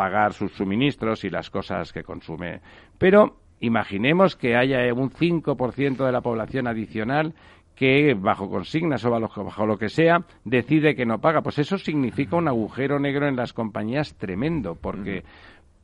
pagar 0.00 0.32
sus 0.32 0.52
suministros 0.52 1.24
y 1.24 1.28
las 1.28 1.50
cosas 1.50 1.92
que 1.92 2.02
consume. 2.02 2.62
Pero 2.96 3.36
imaginemos 3.60 4.34
que 4.34 4.56
haya 4.56 4.78
un 4.94 5.10
5% 5.10 6.06
de 6.06 6.10
la 6.10 6.22
población 6.22 6.66
adicional 6.66 7.34
que 7.76 8.14
bajo 8.14 8.48
consignas 8.48 9.04
o 9.04 9.10
bajo, 9.10 9.66
lo 9.66 9.76
que 9.76 9.90
sea 9.90 10.24
decide 10.42 10.94
que 10.94 11.04
no 11.04 11.20
paga. 11.20 11.42
Pues 11.42 11.58
eso 11.58 11.76
significa 11.76 12.36
un 12.36 12.48
agujero 12.48 12.98
negro 12.98 13.28
en 13.28 13.36
las 13.36 13.52
compañías 13.52 14.14
tremendo, 14.14 14.74
porque 14.74 15.22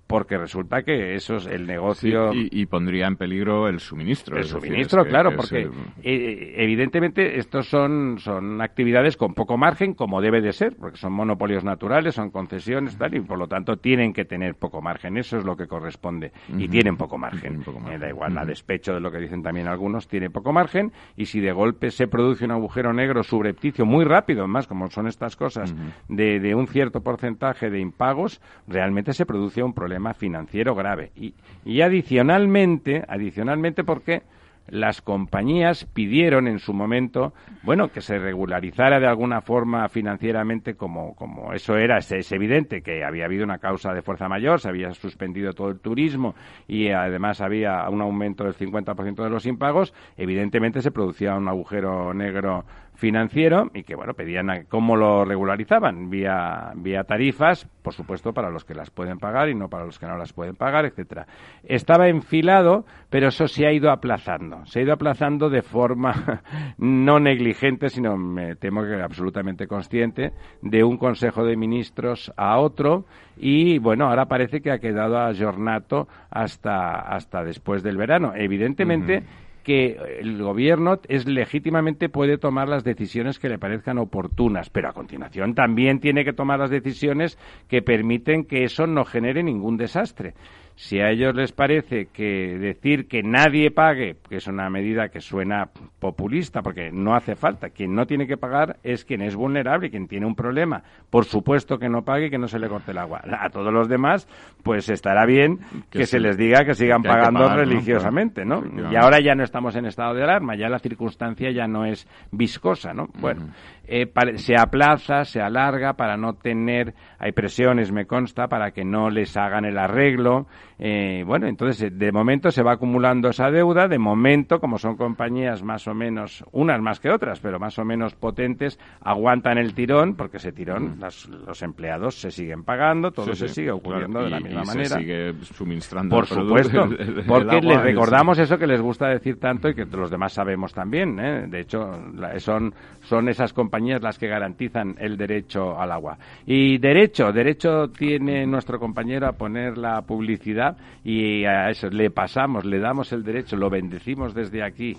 porque 0.07 0.39
resulta 0.39 0.83
que 0.83 1.15
eso 1.15 1.37
es 1.37 1.47
el 1.47 1.63
Sí, 1.63 1.67
negocio 1.67 2.33
y, 2.33 2.49
y 2.53 2.67
pondría 2.67 3.07
en 3.07 3.17
peligro 3.17 3.69
el 3.69 3.81
suministro. 3.81 4.37
el 4.37 4.43
decir, 4.45 4.61
suministro, 4.61 5.05
claro, 5.05 5.31
que 5.31 5.37
porque 5.37 5.59
eh, 5.63 5.69
eh, 6.05 6.55
evidentemente 6.59 7.39
estos 7.39 7.69
son, 7.69 8.19
son 8.19 8.61
actividades 8.61 9.17
con 9.17 9.35
poco 9.35 9.57
margen, 9.57 9.95
como 9.95 10.21
debe 10.21 10.41
de 10.41 10.53
ser, 10.53 10.77
porque 10.77 10.97
son 10.97 11.13
monopolios 11.13 11.65
naturales, 11.65 12.15
son 12.15 12.31
concesiones, 12.31 12.97
tal, 12.99 13.15
y 13.17 13.21
por 13.21 13.39
lo 13.39 13.49
tanto 13.49 13.79
tienen 13.79 14.13
que 14.13 14.25
tener 14.25 14.55
poco 14.55 14.81
margen. 14.81 15.17
Eso 15.17 15.39
es 15.39 15.45
lo 15.45 15.57
que 15.57 15.67
corresponde. 15.67 16.33
Y 16.57 16.69
tienen 16.69 16.97
poco 16.97 17.19
margen. 17.19 17.41
Tienen 17.41 17.63
poco 17.65 17.79
Eh, 17.79 17.83
margen. 17.83 18.01
da 18.01 18.09
igual, 18.09 18.37
a 18.39 18.43
Ujú. 18.43 18.49
despecho 18.49 18.95
de 18.95 19.01
lo 19.01 19.11
que 19.11 19.19
dicen 19.19 19.43
también 19.43 19.67
algunos, 19.67 20.07
tiene 20.09 20.31
poco 20.31 20.53
margen. 20.53 20.93
Y 21.17 21.27
si 21.27 21.41
de 21.41 21.53
golpe 21.53 21.91
se 21.91 22.07
produce 22.07 22.45
un 22.45 22.53
agujero 22.53 22.93
negro 22.93 23.23
subrepticio 23.23 23.85
muy 23.85 24.05
rápido, 24.05 24.47
más 24.47 24.67
como 24.67 24.89
son 24.91 25.07
estas 25.09 25.35
cosas, 25.37 25.75
de, 26.09 26.39
de 26.39 26.55
un 26.55 26.67
cierto 26.69 27.01
porcentaje 27.03 27.71
de 27.71 27.81
impagos, 27.81 28.41
realmente 28.69 29.13
se 29.13 29.27
produce 29.27 29.63
un 29.63 29.73
problema 29.73 29.96
financiero 30.15 30.75
grave. 30.75 31.13
Y, 31.17 31.35
y 31.65 31.81
adicionalmente, 31.81 33.05
adicionalmente 33.09 33.85
porque 33.85 34.23
las 34.69 35.01
compañías 35.01 35.85
pidieron 35.85 36.49
en 36.49 36.59
su 36.59 36.73
momento, 36.73 37.33
bueno, 37.63 37.89
que 37.89 38.01
se 38.01 38.19
regularizara 38.19 38.99
de 38.99 39.07
alguna 39.07 39.41
forma 39.41 39.89
financieramente 39.89 40.75
como, 40.75 41.15
como 41.15 41.53
eso 41.53 41.77
era, 41.77 41.99
es, 41.99 42.11
es 42.13 42.31
evidente 42.33 42.83
que 42.83 43.05
había 43.05 43.27
habido 43.27 43.45
una 43.45 43.59
causa 43.59 43.93
de 43.93 44.03
fuerza 44.03 44.29
mayor, 44.29 44.61
se 44.61 44.69
había 44.69 44.93
suspendido 44.93 45.53
todo 45.53 45.69
el 45.69 45.79
turismo 45.79 46.35
y 46.67 46.89
además 46.89 47.41
había 47.41 47.89
un 47.89 48.01
aumento 48.01 48.45
del 48.45 48.55
50% 48.55 49.23
de 49.23 49.31
los 49.31 49.47
impagos, 49.47 49.95
evidentemente 50.17 50.83
se 50.83 50.91
producía 50.91 51.35
un 51.35 51.49
agujero 51.49 52.13
negro 52.13 52.65
financiero 52.97 53.71
y 53.75 53.83
que 53.85 53.95
bueno 53.95 54.15
pedían 54.15 54.51
a- 54.51 54.65
cómo 54.65 54.97
lo 54.97 55.25
regularizaban 55.25 56.11
vía 56.11 56.73
vía 56.77 57.05
tarifas 57.05 57.69
por 57.83 57.93
supuesto 57.95 58.33
para 58.33 58.51
los 58.51 58.65
que 58.65 58.75
las 58.75 58.91
pueden 58.91 59.19
pagar 59.19 59.49
y 59.49 59.55
no 59.55 59.69
para 59.69 59.85
los 59.85 59.99
que 59.99 60.07
no 60.07 60.17
las 60.17 60.33
pueden 60.33 60.57
pagar 60.57 60.85
etcétera. 60.87 61.27
Estaba 61.65 62.09
enfilado 62.09 62.85
pero 63.11 63.29
eso 63.29 63.47
se 63.47 63.67
ha 63.67 63.73
ido 63.73 63.91
aplazando. 63.91 64.67
Se 64.67 64.81
ha 64.81 64.83
ido 64.83 64.93
aplazando 64.93 65.49
de 65.51 65.63
forma 65.63 66.43
no 66.79 67.21
negligente 67.21 67.89
sino 67.91 68.17
me 68.17 68.57
temo 68.57 68.83
que 68.83 69.01
absolutamente 69.01 69.67
consciente 69.67 70.33
de 70.63 70.83
un 70.83 70.97
consejo 70.99 71.45
de 71.45 71.57
ministros 71.57 72.33
a 72.37 72.59
otro 72.59 73.05
y 73.37 73.79
bueno 73.79 74.07
ahora 74.09 74.27
parece 74.27 74.61
que 74.61 74.71
ha 74.73 74.79
quedado 74.79 75.19
a 75.19 75.33
jornato 75.35 76.09
hasta 76.31 76.93
hasta 77.01 77.45
después 77.45 77.83
del 77.83 77.97
verano. 77.97 78.33
Evidentemente 78.35 79.23
que 79.67 79.97
el 80.21 80.41
gobierno 80.41 81.01
es 81.09 81.27
legítimamente 81.27 82.09
puede 82.09 82.39
tomar 82.39 82.69
las 82.69 82.85
decisiones 82.85 83.41
que 83.41 83.49
le 83.49 83.59
parezcan 83.59 83.99
oportunas, 83.99 84.71
pero 84.71 84.89
a 84.89 84.93
continuación 84.93 85.57
también 85.57 85.99
tiene 85.99 86.25
que 86.25 86.33
tomar 86.33 86.61
las 86.61 86.71
decisiones 86.71 87.37
que 87.67 87.83
permiten 87.83 88.45
que 88.45 88.63
eso 88.63 88.87
no 88.87 89.05
genere 89.05 89.43
ningún 89.43 89.77
desastre. 89.77 90.35
Si 90.77 91.01
a 91.01 91.09
ellos 91.09 91.35
les 91.35 91.53
parece 91.53 92.09
que 92.13 92.59
decir 92.59 93.09
que 93.09 93.23
nadie 93.23 93.71
pague, 93.71 94.17
que 94.29 94.37
es 94.37 94.47
una 94.47 94.69
medida 94.69 95.09
que 95.09 95.21
suena 95.21 95.71
populista, 95.99 96.61
porque 96.61 96.91
no 96.93 97.15
hace 97.15 97.35
falta, 97.35 97.71
quien 97.71 97.95
no 97.95 98.05
tiene 98.05 98.27
que 98.27 98.37
pagar 98.37 98.77
es 98.83 99.07
quien 99.07 99.23
es 99.23 99.35
vulnerable, 99.35 99.89
quien 99.89 100.07
tiene 100.07 100.27
un 100.27 100.35
problema. 100.35 100.83
Por 101.09 101.25
supuesto 101.25 101.79
que 101.79 101.89
no 101.89 102.03
pague 102.03 102.27
y 102.27 102.31
que 102.31 102.37
no 102.37 102.47
se 102.47 102.59
le 102.59 102.69
corte 102.69 102.91
el 102.91 102.99
agua. 102.99 103.23
A 103.41 103.49
todos 103.49 103.73
los 103.73 103.89
demás, 103.89 104.29
pues 104.63 104.91
estará 104.91 105.25
bien 105.25 105.61
que, 105.91 106.01
Que 106.01 106.07
se 106.07 106.19
sí, 106.19 106.23
les 106.23 106.37
diga 106.37 106.63
que 106.67 106.75
sigan 106.75 107.01
que 107.01 107.09
hay 107.09 107.15
que 107.15 107.21
pagando 107.23 107.57
religiosamente, 107.57 108.45
¿no? 108.45 108.63
Y 108.93 108.97
ahora 108.97 109.19
ya 109.21 109.35
no 109.35 109.45
estamos 109.45 109.77
en 109.77 109.87
estado 109.87 110.13
de 110.13 110.25
alarma, 110.25 110.57
ya 110.57 110.69
la 110.69 110.79
circunstancia 110.79 111.51
ya 111.53 111.67
no 111.67 111.87
es 111.87 112.07
viscosa, 112.33 112.93
¿no? 112.93 113.09
Bueno, 113.19 113.49
eh, 113.89 114.11
se 114.37 114.57
aplaza, 114.59 115.25
se 115.25 115.41
alarga 115.41 115.95
para 115.95 116.17
no 116.17 116.35
tener, 116.35 116.95
hay 117.19 117.33
presiones, 117.33 117.93
me 117.93 118.07
consta, 118.07 118.49
para 118.49 118.73
que 118.73 118.85
no 118.85 119.11
les 119.11 119.37
hagan 119.37 119.65
el 119.65 119.79
arreglo. 119.79 120.47
Eh, 120.79 121.25
bueno, 121.27 121.47
entonces 121.47 121.81
eh, 121.83 121.91
de 121.91 122.13
momento 122.13 122.51
se 122.51 122.63
va 122.63 122.73
acumulando 122.73 123.31
esa 123.31 123.51
deuda, 123.51 123.89
de 123.89 123.99
momento, 123.99 124.61
como 124.61 124.77
son 124.79 124.97
compañías 124.97 125.63
más 125.63 125.89
o 125.89 125.95
menos, 125.95 126.45
unas 126.53 126.81
más 126.83 127.01
que 127.01 127.11
otras, 127.11 127.41
pero 127.41 127.59
más 127.59 127.79
o 127.79 127.85
menos 127.85 128.15
potentes, 128.15 128.79
aguantan 129.01 129.57
el 129.57 129.73
tirón, 129.75 130.15
porque 130.17 130.37
ese 130.37 130.53
tirón 130.53 130.97
las- 131.01 131.29
los 131.29 131.63
empleados 131.63 132.17
se 132.21 132.31
siguen 132.31 132.63
pagando, 132.63 133.11
todo 133.11 133.27
sí, 133.35 133.37
se 133.37 133.49
sí, 133.49 133.55
sigue 133.55 133.71
ocurriendo 133.71 134.19
claro, 134.21 134.25
de 134.27 134.31
la 134.31 134.41
y- 134.41 134.45
misma 134.45 134.63
y 134.63 134.67
manera. 134.67 134.89
Se 134.89 134.99
sigue 134.99 135.35
suministrando 135.45 136.15
Por 136.15 136.25
el 136.25 136.29
supuesto, 136.29 136.89
porque 137.27 137.61
les 137.63 137.77
es- 137.79 137.83
recordamos 137.83 138.39
eso 138.39 138.59
que 138.59 138.67
les 138.67 138.81
gusta 138.83 139.09
decir 139.09 139.41
tanto 139.41 139.69
y 139.71 139.75
que 139.75 139.87
los 139.87 140.11
demás 140.11 140.33
sabemos 140.35 140.75
también. 140.75 141.19
¿eh? 141.19 141.47
De 141.49 141.61
hecho, 141.61 141.91
la- 142.17 142.39
son, 142.39 142.75
son 143.01 143.29
esas 143.31 143.53
compañías 143.55 144.03
las 144.03 144.19
que 144.19 144.29
garantizan 144.29 144.95
el 144.99 145.17
derecho 145.17 145.81
al 145.81 145.91
agua. 145.91 146.19
Y 146.45 146.77
derecho, 146.79 147.33
derecho 147.33 147.89
tiene 147.89 148.47
nuestro 148.47 148.79
compañero 148.79 149.27
a 149.27 149.33
poner 149.33 149.79
la 149.79 150.03
publicidad 150.03 150.56
y 151.05 151.45
a 151.45 151.71
eso 151.71 151.89
le 151.89 152.11
pasamos, 152.11 152.65
le 152.65 152.79
damos 152.79 153.13
el 153.13 153.23
derecho, 153.23 153.57
lo 153.57 153.71
bendecimos 153.71 154.35
desde 154.35 154.63
aquí, 154.63 154.97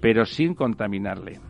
pero 0.00 0.24
sin 0.24 0.54
contaminarle. 0.54 1.40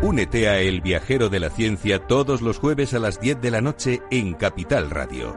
Únete 0.00 0.48
a 0.48 0.60
El 0.60 0.80
Viajero 0.80 1.28
de 1.28 1.40
la 1.40 1.50
Ciencia 1.50 1.98
todos 1.98 2.40
los 2.40 2.58
jueves 2.58 2.94
a 2.94 2.98
las 2.98 3.20
10 3.20 3.40
de 3.40 3.50
la 3.50 3.60
noche 3.60 4.00
en 4.10 4.34
Capital 4.34 4.90
Radio. 4.90 5.36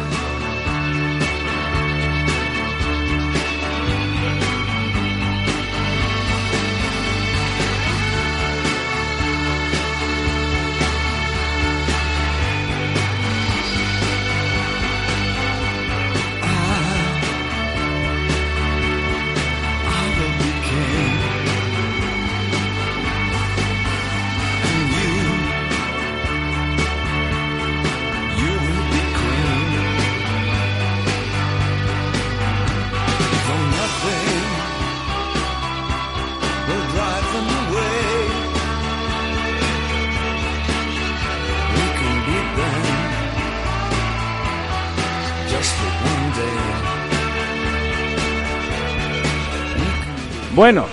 Bueno, 50.53 50.85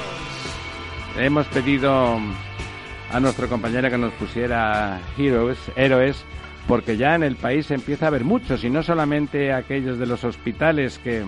hemos 1.19 1.45
pedido 1.49 2.17
a 3.13 3.21
nuestro 3.21 3.49
compañero 3.49 3.91
que 3.91 3.99
nos 3.99 4.13
pusiera 4.13 5.01
heroes, 5.19 5.59
héroes, 5.75 6.25
porque 6.69 6.97
ya 6.97 7.17
en 7.17 7.25
el 7.25 7.35
país 7.35 7.69
empieza 7.73 8.05
a 8.05 8.09
haber 8.09 8.25
muchos, 8.25 8.63
y 8.63 8.71
no 8.71 8.85
solamente 8.85 9.53
aquellos 9.53 9.99
de 9.99 10.07
los 10.07 10.23
hospitales 10.23 11.01
que, 11.01 11.25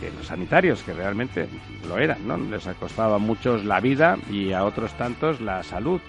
que 0.00 0.10
los 0.18 0.26
sanitarios, 0.26 0.82
que 0.82 0.92
realmente 0.92 1.48
lo 1.88 1.96
eran, 1.96 2.28
¿no? 2.28 2.36
Les 2.36 2.66
costado 2.78 3.14
a 3.14 3.18
muchos 3.18 3.64
la 3.64 3.80
vida 3.80 4.18
y 4.30 4.52
a 4.52 4.64
otros 4.64 4.92
tantos 4.92 5.40
la 5.40 5.62
salud. 5.62 6.02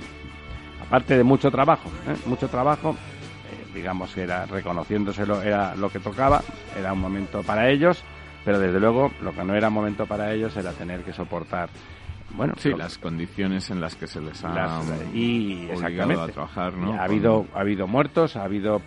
Aparte 0.82 1.16
de 1.16 1.24
mucho 1.24 1.50
trabajo, 1.50 1.90
¿eh? 2.10 2.18
mucho 2.26 2.50
trabajo, 2.50 2.92
eh, 2.92 3.74
digamos 3.74 4.14
que 4.14 4.24
era 4.24 4.46
reconociéndoselo, 4.48 5.42
era 5.44 5.76
lo 5.76 5.90
que 5.90 6.00
tocaba, 6.00 6.44
era 6.78 6.92
un 6.92 7.00
momento 7.00 7.42
para 7.42 7.70
ellos 7.70 8.04
pero 8.50 8.58
desde 8.58 8.80
luego 8.80 9.12
lo 9.22 9.32
que 9.32 9.44
no 9.44 9.54
era 9.54 9.70
momento 9.70 10.08
para 10.08 10.34
ellos 10.34 10.58
era 10.58 10.72
tener 10.72 11.02
que 11.02 11.14
soportar 11.14 11.70
bueno 12.32 12.56
sí 12.58 12.72
las 12.76 12.98
condiciones 12.98 13.70
en 13.70 13.80
las 13.80 13.96
que 13.96 14.08
se 14.08 14.20
les 14.20 14.44
ha 14.44 14.82
y 15.14 15.70
obligado 15.72 16.24
a 16.24 16.28
trabajar 16.30 16.74
¿no? 16.74 16.94
ha 16.94 17.04
habido 17.04 17.46
ha 17.54 17.60
habido 17.60 17.86
muertos 17.86 18.36
ha 18.36 18.46
habido 18.46 18.82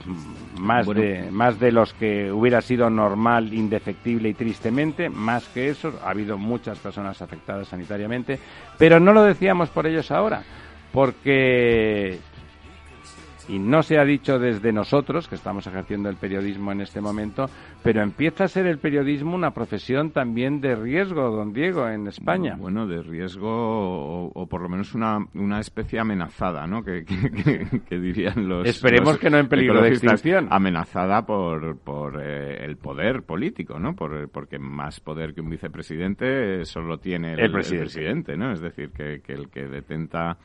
más 0.58 0.84
de 0.88 1.30
más 1.30 1.60
de 1.60 1.70
los 1.70 1.94
que 1.94 2.32
hubiera 2.32 2.60
sido 2.60 2.90
normal 2.90 3.54
indefectible 3.54 4.30
y 4.30 4.34
tristemente 4.34 5.08
más 5.08 5.46
que 5.50 5.68
eso 5.68 5.92
ha 6.04 6.10
habido 6.10 6.36
muchas 6.36 6.80
personas 6.80 7.22
afectadas 7.22 7.68
sanitariamente 7.68 8.40
pero 8.78 8.98
no 8.98 9.12
lo 9.12 9.22
decíamos 9.22 9.68
por 9.68 9.86
ellos 9.86 10.10
ahora 10.10 10.42
porque 10.92 12.18
y 13.52 13.58
no 13.58 13.82
se 13.82 13.98
ha 13.98 14.04
dicho 14.04 14.38
desde 14.38 14.72
nosotros, 14.72 15.28
que 15.28 15.34
estamos 15.34 15.66
ejerciendo 15.66 16.08
el 16.08 16.16
periodismo 16.16 16.72
en 16.72 16.80
este 16.80 17.02
momento, 17.02 17.50
pero 17.82 18.02
empieza 18.02 18.44
a 18.44 18.48
ser 18.48 18.66
el 18.66 18.78
periodismo 18.78 19.34
una 19.34 19.50
profesión 19.50 20.10
también 20.10 20.62
de 20.62 20.74
riesgo, 20.74 21.30
don 21.30 21.52
Diego, 21.52 21.86
en 21.86 22.06
España. 22.06 22.56
Bueno, 22.58 22.86
de 22.86 23.02
riesgo 23.02 24.30
o, 24.32 24.46
por 24.46 24.62
lo 24.62 24.70
menos 24.70 24.94
una, 24.94 25.18
una 25.34 25.60
especie 25.60 26.00
amenazada, 26.00 26.66
¿no? 26.66 26.82
Que, 26.82 27.04
que, 27.04 27.98
dirían 27.98 28.48
los... 28.48 28.66
Esperemos 28.66 29.18
que 29.18 29.28
no 29.28 29.36
en 29.36 29.48
peligro 29.48 29.82
de 29.82 29.88
extinción. 29.88 30.48
Amenazada 30.50 31.26
por, 31.26 31.76
por 31.76 32.22
eh, 32.22 32.64
el 32.64 32.78
poder 32.78 33.22
político, 33.22 33.78
¿no? 33.78 33.94
Por, 33.94 34.30
porque 34.30 34.58
más 34.58 35.00
poder 35.00 35.34
que 35.34 35.42
un 35.42 35.50
vicepresidente 35.50 36.64
solo 36.64 36.96
tiene 36.96 37.34
el, 37.34 37.52
presidente. 37.52 38.34
¿no? 38.34 38.52
Es 38.52 38.62
decir, 38.62 38.92
que, 38.92 39.20
que 39.20 39.34
el 39.34 39.50
que 39.50 39.68
detenta 39.68 40.38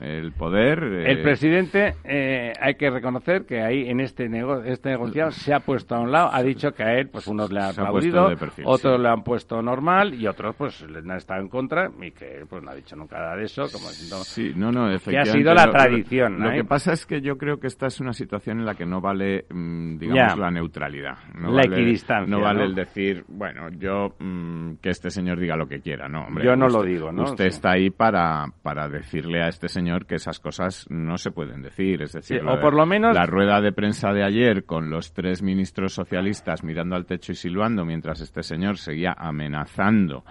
el 0.00 0.32
poder. 0.32 0.82
El 0.82 1.18
eh, 1.18 1.22
presidente, 1.22 1.94
eh, 2.04 2.52
hay 2.60 2.74
que 2.74 2.90
reconocer 2.90 3.44
que 3.44 3.60
ahí 3.60 3.88
en 3.88 4.00
este, 4.00 4.28
este 4.66 4.90
negociado 4.90 5.30
se 5.30 5.54
ha 5.54 5.60
puesto 5.60 5.94
a 5.94 6.00
un 6.00 6.10
lado, 6.10 6.30
ha 6.32 6.42
dicho 6.42 6.72
que 6.72 6.82
a 6.82 6.94
él, 6.94 7.08
pues 7.08 7.26
unos 7.26 7.52
le 7.52 7.60
han 7.60 7.70
aplaudido, 7.70 8.30
otros 8.64 9.00
le 9.00 9.08
han 9.08 9.22
puesto 9.22 9.62
normal 9.62 10.14
y 10.14 10.26
otros, 10.26 10.56
pues 10.56 10.82
le 10.82 10.98
han 10.98 11.16
estado 11.16 11.40
en 11.40 11.48
contra 11.48 11.90
y 12.00 12.10
que 12.10 12.44
pues 12.48 12.62
no 12.62 12.70
ha 12.70 12.74
dicho 12.74 12.96
nunca 12.96 13.18
nada 13.18 13.36
de 13.36 13.44
eso, 13.44 13.62
como 13.70 13.88
sí, 13.88 14.52
no, 14.56 14.72
no, 14.72 14.88
que 14.98 15.18
ha 15.18 15.24
sido 15.24 15.54
la 15.54 15.70
tradición. 15.70 16.40
Lo, 16.40 16.50
que 16.50 16.64
pasa 16.64 16.92
es 16.92 17.06
que 17.06 17.20
yo 17.20 17.36
creo 17.36 17.58
que 17.58 17.66
esta 17.66 17.86
es 17.86 18.00
una 18.00 18.12
situación 18.12 18.60
en 18.60 18.66
la 18.66 18.74
que 18.74 18.86
no 18.86 19.00
vale, 19.00 19.44
mm, 19.50 19.98
digamos, 19.98 20.38
la 20.38 20.50
neutralidad. 20.50 21.18
No 21.34 21.50
la 21.50 21.62
vale, 21.62 21.76
equidistancia. 21.76 22.34
No 22.34 22.42
vale 22.42 22.64
el 22.64 22.74
decir, 22.74 23.24
bueno, 23.28 23.68
yo 23.70 24.14
mm, 24.18 24.74
que 24.80 24.90
este 24.90 25.10
señor 25.10 25.38
diga 25.38 25.56
lo 25.56 25.66
que 25.66 25.80
quiera, 25.80 26.08
no, 26.08 26.26
hombre. 26.26 26.44
Yo 26.44 26.56
no 26.56 26.68
lo 26.68 26.82
digo, 26.82 27.12
¿no? 27.12 27.24
Usted 27.24 27.46
está 27.46 27.72
ahí 27.72 27.90
para, 27.90 28.46
para 28.62 28.88
decirle 28.88 29.42
a 29.42 29.48
este 29.48 29.68
señor 29.68 29.81
que 30.06 30.16
esas 30.16 30.40
cosas 30.40 30.86
no 30.88 31.18
se 31.18 31.30
pueden 31.30 31.62
decir. 31.62 32.02
Es 32.02 32.12
decir, 32.12 32.42
o 32.46 32.60
por 32.60 32.74
lo 32.74 32.86
menos 32.86 33.14
la 33.14 33.26
rueda 33.26 33.60
de 33.60 33.72
prensa 33.72 34.12
de 34.12 34.24
ayer 34.24 34.64
con 34.64 34.90
los 34.90 35.12
tres 35.12 35.42
ministros 35.42 35.94
socialistas 35.94 36.64
mirando 36.64 36.96
al 36.96 37.06
techo 37.06 37.32
y 37.32 37.34
silbando 37.34 37.84
mientras 37.84 38.20
este 38.20 38.42
señor 38.42 38.78
seguía 38.78 39.14
amenazando 39.16 40.24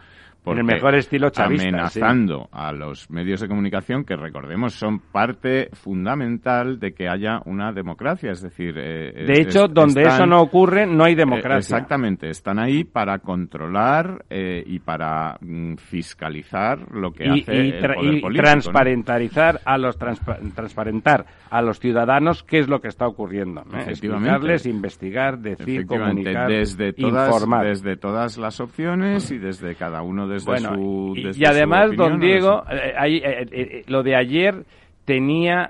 en 0.45 0.57
el 0.57 0.63
mejor 0.63 0.95
estilo 0.95 1.29
chavista, 1.29 1.67
amenazando 1.67 2.49
a 2.51 2.71
los 2.71 3.09
medios 3.11 3.41
de 3.41 3.47
comunicación 3.47 4.03
que 4.03 4.15
recordemos 4.15 4.73
son 4.73 4.99
parte 4.99 5.69
fundamental 5.73 6.79
de 6.79 6.93
que 6.93 7.07
haya 7.07 7.41
una 7.45 7.71
democracia. 7.71 8.31
Es 8.31 8.41
decir 8.41 8.75
eh, 8.77 9.25
de 9.27 9.41
hecho 9.41 9.67
donde 9.67 10.01
eso 10.01 10.25
no 10.25 10.41
ocurre 10.41 10.87
no 10.87 11.03
hay 11.03 11.13
democracia. 11.13 11.55
eh, 11.55 11.59
exactamente 11.59 12.29
están 12.29 12.57
ahí 12.57 12.83
para 12.83 13.19
controlar 13.19 14.25
eh, 14.29 14.63
y 14.65 14.79
para 14.79 15.37
mm, 15.39 15.75
fiscalizar 15.75 16.91
lo 16.91 17.11
que 17.11 17.25
hace 17.25 17.55
y, 17.55 17.69
el 17.69 18.21
poder 18.21 18.35
y 18.35 18.37
transparentarizar 18.37 19.61
a 19.63 19.77
los 19.77 19.97
transparentar 19.97 21.25
a 21.51 21.61
los 21.61 21.79
ciudadanos 21.79 22.43
qué 22.43 22.59
es 22.59 22.67
lo 22.67 22.81
que 22.81 22.87
está 22.87 23.07
ocurriendo 23.07 23.63
explicarles 23.87 24.65
investigar 24.65 25.37
decir 25.37 25.85
comunicar 25.85 26.47
desde 26.49 26.93
todas, 26.93 27.27
informar. 27.27 27.67
desde 27.67 27.95
todas 27.95 28.37
las 28.37 28.59
opciones 28.59 29.29
y 29.29 29.37
desde 29.37 29.75
cada 29.75 30.01
uno 30.01 30.30
bueno, 30.45 31.15
y, 31.15 31.45
además, 31.45 31.95
don 31.95 32.19
Diego, 32.19 32.63
eh, 32.69 32.93
eh, 33.05 33.45
eh, 33.51 33.83
lo 33.87 34.03
de 34.03 34.15
ayer 34.15 34.63
tenía, 35.05 35.69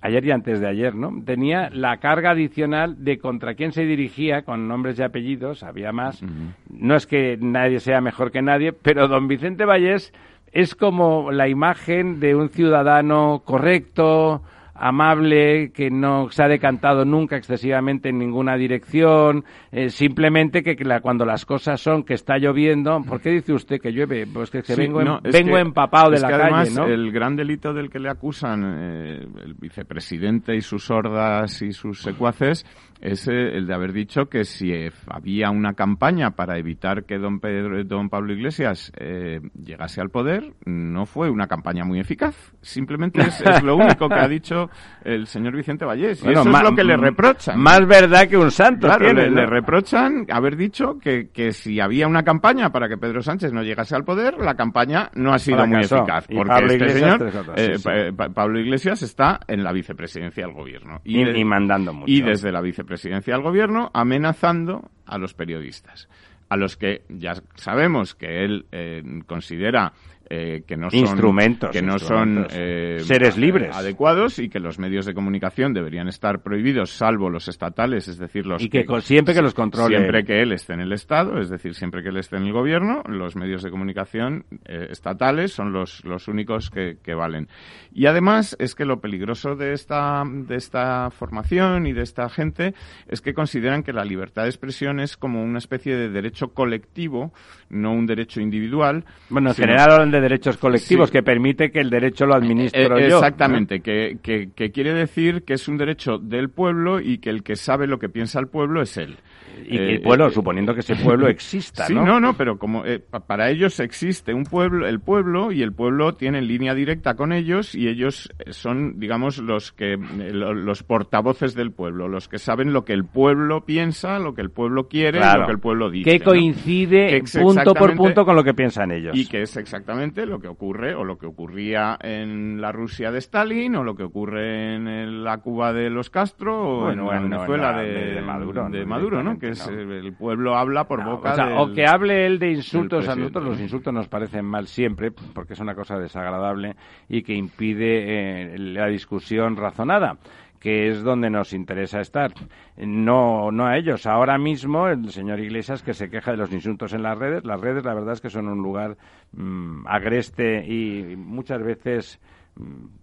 ayer 0.00 0.24
y 0.24 0.30
antes 0.30 0.60
de 0.60 0.68
ayer, 0.68 0.94
¿no? 0.94 1.10
Tenía 1.24 1.70
la 1.70 1.98
carga 1.98 2.30
adicional 2.30 3.04
de 3.04 3.18
contra 3.18 3.54
quién 3.54 3.72
se 3.72 3.84
dirigía, 3.84 4.42
con 4.42 4.68
nombres 4.68 4.98
y 4.98 5.02
apellidos, 5.02 5.62
había 5.62 5.92
más. 5.92 6.22
No 6.68 6.96
es 6.96 7.06
que 7.06 7.36
nadie 7.40 7.80
sea 7.80 8.00
mejor 8.00 8.30
que 8.30 8.42
nadie, 8.42 8.72
pero 8.72 9.08
don 9.08 9.28
Vicente 9.28 9.64
Vallés 9.64 10.12
es 10.52 10.74
como 10.74 11.30
la 11.30 11.48
imagen 11.48 12.20
de 12.20 12.34
un 12.34 12.48
ciudadano 12.48 13.42
correcto, 13.44 14.42
amable, 14.80 15.70
que 15.72 15.90
no 15.90 16.30
se 16.30 16.42
ha 16.42 16.48
decantado 16.48 17.04
nunca 17.04 17.36
excesivamente 17.36 18.08
en 18.08 18.18
ninguna 18.18 18.56
dirección, 18.56 19.44
eh, 19.70 19.90
simplemente 19.90 20.62
que 20.62 20.76
cuando 21.02 21.24
las 21.24 21.44
cosas 21.44 21.80
son 21.80 22.02
que 22.02 22.14
está 22.14 22.38
lloviendo, 22.38 23.02
¿por 23.02 23.20
qué 23.20 23.30
dice 23.30 23.52
usted 23.52 23.80
que 23.80 23.92
llueve? 23.92 24.26
Pues 24.26 24.50
que, 24.50 24.62
vengo, 24.74 25.00
vengo 25.22 25.58
empapado 25.58 26.10
de 26.10 26.20
la 26.20 26.28
calle, 26.28 26.70
¿no? 26.74 26.86
El 26.86 27.12
gran 27.12 27.36
delito 27.36 27.74
del 27.74 27.90
que 27.90 27.98
le 27.98 28.08
acusan 28.08 28.64
eh, 28.64 29.26
el 29.44 29.54
vicepresidente 29.54 30.56
y 30.56 30.62
sus 30.62 30.90
hordas 30.90 31.60
y 31.62 31.72
sus 31.72 32.00
secuaces 32.00 32.64
es 33.00 33.26
eh, 33.28 33.56
el 33.56 33.66
de 33.66 33.74
haber 33.74 33.92
dicho 33.92 34.26
que 34.26 34.44
si 34.44 34.72
eh, 34.72 34.92
había 35.08 35.50
una 35.50 35.72
campaña 35.72 36.32
para 36.32 36.58
evitar 36.58 37.04
que 37.04 37.18
don, 37.18 37.40
Pedro, 37.40 37.82
don 37.84 38.10
Pablo 38.10 38.32
Iglesias 38.32 38.92
eh, 38.96 39.40
llegase 39.54 40.00
al 40.00 40.10
poder, 40.10 40.52
no 40.66 41.06
fue 41.06 41.30
una 41.30 41.46
campaña 41.46 41.84
muy 41.84 41.98
eficaz. 41.98 42.34
Simplemente 42.60 43.20
es, 43.20 43.62
lo 43.62 43.76
único 43.76 44.08
que 44.08 44.14
ha 44.14 44.28
dicho 44.28 44.68
el 45.02 45.26
señor 45.26 45.56
Vicente 45.56 45.84
Vallés. 45.84 46.22
y 46.22 46.30
eso 46.30 46.42
es 46.42 46.62
lo 46.62 46.74
que 46.74 46.84
le 46.84 46.96
reprochan. 46.96 47.58
Más 47.58 47.86
verdad 47.86 48.28
que 48.28 48.36
un 48.36 48.50
santo. 48.50 48.88
le, 48.98 49.46
reprochan 49.46 50.26
haber 50.30 50.56
dicho 50.56 50.98
que, 50.98 51.30
que, 51.30 51.52
si 51.52 51.80
había 51.80 52.06
una 52.06 52.22
campaña 52.22 52.70
para 52.70 52.88
que 52.88 52.98
Pedro 52.98 53.22
Sánchez 53.22 53.52
no 53.52 53.62
llegase 53.62 53.96
al 53.96 54.04
poder, 54.04 54.38
la 54.38 54.54
campaña 54.54 55.10
no 55.14 55.32
ha 55.32 55.38
sido 55.38 55.66
muy 55.66 55.80
eficaz. 55.80 56.26
Porque 56.26 56.66
este 56.66 56.88
señor, 56.90 58.32
Pablo 58.34 58.60
Iglesias, 58.60 59.02
está 59.02 59.40
en 59.48 59.64
la 59.64 59.72
vicepresidencia 59.72 60.44
del 60.44 60.54
gobierno. 60.54 61.00
Y, 61.04 61.20
y 61.20 61.44
mandando 61.44 61.94
mucho. 61.94 62.10
Y 62.10 62.20
desde 62.20 62.52
la 62.52 62.60
vicepresidencia 62.60 62.89
presidencia 62.90 63.34
del 63.34 63.44
gobierno 63.44 63.88
amenazando 63.94 64.90
a 65.06 65.16
los 65.16 65.32
periodistas, 65.32 66.08
a 66.48 66.56
los 66.56 66.76
que 66.76 67.02
ya 67.08 67.34
sabemos 67.54 68.16
que 68.16 68.44
él 68.44 68.66
eh, 68.72 69.00
considera 69.28 69.92
eh, 70.32 70.62
que 70.64 70.76
no 70.76 70.90
son 70.90 71.00
instrumentos, 71.00 71.70
que 71.70 71.82
no 71.82 71.98
son 71.98 72.46
eh, 72.52 72.98
seres 73.00 73.36
libres. 73.36 73.74
adecuados 73.74 74.38
y 74.38 74.48
que 74.48 74.60
los 74.60 74.78
medios 74.78 75.04
de 75.04 75.12
comunicación 75.12 75.74
deberían 75.74 76.06
estar 76.06 76.40
prohibidos 76.40 76.90
salvo 76.90 77.28
los 77.30 77.48
estatales 77.48 78.06
es 78.06 78.16
decir 78.16 78.46
los 78.46 78.62
y 78.62 78.68
que, 78.68 78.86
siempre 79.00 79.34
que 79.34 79.42
los 79.42 79.54
controle 79.54 79.96
siempre 79.96 80.24
que 80.24 80.40
él 80.40 80.52
esté 80.52 80.74
en 80.74 80.82
el 80.82 80.92
estado 80.92 81.40
es 81.40 81.50
decir 81.50 81.74
siempre 81.74 82.04
que 82.04 82.10
él 82.10 82.16
esté 82.16 82.36
en 82.36 82.44
el 82.44 82.52
gobierno 82.52 83.02
los 83.08 83.34
medios 83.34 83.64
de 83.64 83.70
comunicación 83.70 84.44
eh, 84.66 84.86
estatales 84.90 85.52
son 85.52 85.72
los 85.72 86.04
los 86.04 86.28
únicos 86.28 86.70
que, 86.70 86.98
que, 87.02 87.14
valen. 87.14 87.48
Y 87.92 88.06
además 88.06 88.56
es 88.58 88.74
que 88.74 88.84
lo 88.84 89.00
peligroso 89.00 89.56
de 89.56 89.72
esta 89.72 90.22
de 90.24 90.54
esta 90.54 91.10
formación 91.10 91.86
y 91.86 91.92
de 91.92 92.02
esta 92.02 92.28
gente 92.28 92.74
es 93.08 93.20
que 93.20 93.34
consideran 93.34 93.82
que 93.82 93.92
la 93.92 94.04
libertad 94.04 94.44
de 94.44 94.48
expresión 94.48 95.00
es 95.00 95.16
como 95.16 95.42
una 95.42 95.58
especie 95.58 95.96
de 95.96 96.08
derecho 96.08 96.48
colectivo 96.54 97.32
no 97.68 97.92
un 97.92 98.06
derecho 98.06 98.40
individual 98.40 99.04
bueno 99.28 99.50
en 99.50 99.56
general 99.56 99.90
derechos 100.20 100.56
colectivos, 100.56 101.10
que 101.10 101.22
permite 101.22 101.70
que 101.70 101.80
el 101.80 101.90
derecho 101.90 102.26
lo 102.26 102.34
administre 102.34 102.84
eh, 102.84 103.08
yo. 103.08 103.16
Exactamente, 103.16 103.80
que, 103.80 104.18
que, 104.22 104.70
quiere 104.70 104.94
decir 104.94 105.44
que 105.44 105.54
es 105.54 105.68
un 105.68 105.76
derecho 105.76 106.18
del 106.18 106.50
pueblo 106.50 107.00
y 107.00 107.18
que 107.18 107.30
el 107.30 107.42
que 107.42 107.56
sabe 107.56 107.86
lo 107.86 107.98
que 107.98 108.08
piensa 108.08 108.38
el 108.40 108.48
pueblo 108.48 108.82
es 108.82 108.96
él. 108.96 109.18
Y 109.64 109.76
que 109.76 109.90
el 109.94 110.02
pueblo, 110.02 110.28
eh, 110.28 110.30
suponiendo 110.30 110.74
que 110.74 110.80
ese 110.80 110.96
pueblo 110.96 111.28
exista, 111.28 111.86
sí, 111.86 111.94
¿no? 111.94 112.20
no, 112.20 112.34
pero 112.34 112.58
como 112.58 112.84
eh, 112.84 112.98
para 112.98 113.50
ellos 113.50 113.78
existe 113.80 114.34
un 114.34 114.44
pueblo, 114.44 114.86
el 114.86 115.00
pueblo, 115.00 115.52
y 115.52 115.62
el 115.62 115.72
pueblo 115.72 116.14
tiene 116.14 116.42
línea 116.42 116.74
directa 116.74 117.14
con 117.14 117.32
ellos 117.32 117.74
y 117.74 117.88
ellos 117.88 118.32
son, 118.50 118.98
digamos, 118.98 119.38
los 119.38 119.72
que 119.72 119.96
los 119.96 120.82
portavoces 120.82 121.54
del 121.54 121.72
pueblo, 121.72 122.08
los 122.08 122.28
que 122.28 122.38
saben 122.38 122.72
lo 122.72 122.84
que 122.84 122.92
el 122.92 123.04
pueblo 123.04 123.64
piensa, 123.64 124.18
lo 124.18 124.34
que 124.34 124.42
el 124.42 124.50
pueblo 124.50 124.88
quiere, 124.88 125.20
lo 125.20 125.46
que 125.46 125.52
el 125.52 125.60
pueblo 125.60 125.90
dice. 125.90 126.10
Que 126.10 126.20
coincide 126.20 127.22
punto 127.40 127.74
por 127.74 127.94
punto 127.96 128.24
con 128.24 128.36
lo 128.36 128.44
que 128.44 128.54
piensan 128.54 128.90
ellos. 128.90 129.16
Y 129.16 129.26
que 129.26 129.42
es 129.42 129.56
exactamente 129.56 130.26
lo 130.26 130.40
que 130.40 130.48
ocurre 130.48 130.94
o 130.94 131.04
lo 131.04 131.18
que 131.18 131.26
ocurría 131.26 131.96
en 132.00 132.60
la 132.60 132.72
Rusia 132.72 133.10
de 133.10 133.18
Stalin 133.18 133.76
o 133.76 133.84
lo 133.84 133.94
que 133.94 134.02
ocurre 134.02 134.74
en 134.74 135.24
la 135.24 135.38
Cuba 135.38 135.72
de 135.72 135.90
los 135.90 136.10
Castro 136.10 136.60
o 136.60 136.90
en 136.90 137.06
Venezuela 137.06 137.78
de, 137.80 138.20
Maduro, 138.20 138.68
de 138.68 138.84
Maduro 138.84 139.22
¿no? 139.22 139.29
Que 139.38 139.50
es 139.50 139.66
el 139.66 140.12
pueblo 140.14 140.56
habla 140.56 140.84
por 140.84 141.04
boca 141.04 141.34
o, 141.56 141.64
o 141.64 141.72
que 141.72 141.86
hable 141.86 142.26
él 142.26 142.38
de 142.38 142.50
insultos 142.52 143.08
a 143.08 143.14
nosotros 143.14 143.44
los 143.44 143.60
insultos 143.60 143.92
nos 143.92 144.08
parecen 144.08 144.44
mal 144.44 144.66
siempre 144.66 145.10
porque 145.10 145.54
es 145.54 145.60
una 145.60 145.74
cosa 145.74 145.98
desagradable 145.98 146.76
y 147.08 147.22
que 147.22 147.34
impide 147.34 148.54
eh, 148.54 148.58
la 148.58 148.86
discusión 148.86 149.56
razonada 149.56 150.18
que 150.60 150.90
es 150.90 151.02
donde 151.02 151.30
nos 151.30 151.54
interesa 151.54 152.00
estar. 152.00 152.32
No, 152.76 153.50
no 153.50 153.66
a 153.66 153.78
ellos. 153.78 154.06
Ahora 154.06 154.36
mismo 154.36 154.88
el 154.88 155.10
señor 155.10 155.40
Iglesias 155.40 155.82
que 155.82 155.94
se 155.94 156.10
queja 156.10 156.32
de 156.32 156.36
los 156.36 156.52
insultos 156.52 156.92
en 156.92 157.02
las 157.02 157.18
redes. 157.18 157.44
Las 157.44 157.58
redes, 157.58 157.82
la 157.82 157.94
verdad 157.94 158.12
es 158.12 158.20
que 158.20 158.28
son 158.28 158.46
un 158.46 158.62
lugar 158.62 158.98
mm, 159.32 159.86
agreste 159.86 160.62
y 160.66 161.16
muchas 161.16 161.62
veces 161.62 162.20
mm, 162.56 162.99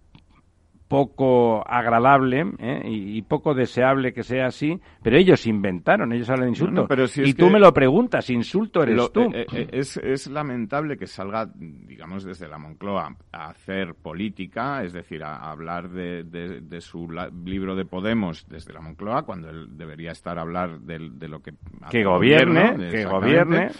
poco 0.88 1.62
agradable 1.68 2.46
¿eh? 2.58 2.82
y, 2.86 3.22
poco 3.22 3.54
deseable 3.54 4.14
que 4.14 4.22
sea 4.22 4.46
así, 4.46 4.80
pero 5.02 5.18
ellos 5.18 5.46
inventaron, 5.46 6.12
ellos 6.12 6.28
hablan 6.30 6.46
de 6.46 6.50
insulto. 6.50 6.88
y 7.16 7.34
tú 7.34 7.50
me 7.50 7.60
lo 7.60 7.72
preguntas, 7.74 8.30
insulto 8.30 8.82
eres 8.82 9.12
tú. 9.12 9.30
Eh, 9.34 9.46
eh, 9.52 9.68
es, 9.72 9.98
es, 9.98 10.26
lamentable 10.28 10.96
que 10.96 11.06
salga, 11.06 11.50
digamos, 11.54 12.24
desde 12.24 12.48
la 12.48 12.58
Moncloa 12.58 13.14
a 13.32 13.50
hacer 13.50 13.94
política, 13.94 14.82
es 14.82 14.94
decir, 14.94 15.22
a, 15.22 15.50
hablar 15.50 15.90
de, 15.90 16.24
de, 16.24 16.80
su 16.80 17.06
libro 17.44 17.76
de 17.76 17.84
Podemos 17.84 18.46
desde 18.48 18.72
la 18.72 18.80
Moncloa, 18.80 19.24
cuando 19.24 19.50
él 19.50 19.76
debería 19.76 20.12
estar 20.12 20.38
a 20.38 20.42
hablar 20.42 20.80
de, 20.80 21.28
lo 21.28 21.40
que... 21.42 21.52
Que 21.90 22.02
gobierne, 22.02 22.90
que 22.90 23.04
gobierne. 23.04 23.70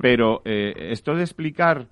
Pero 0.00 0.42
esto 0.44 1.14
de 1.14 1.22
explicar 1.22 1.86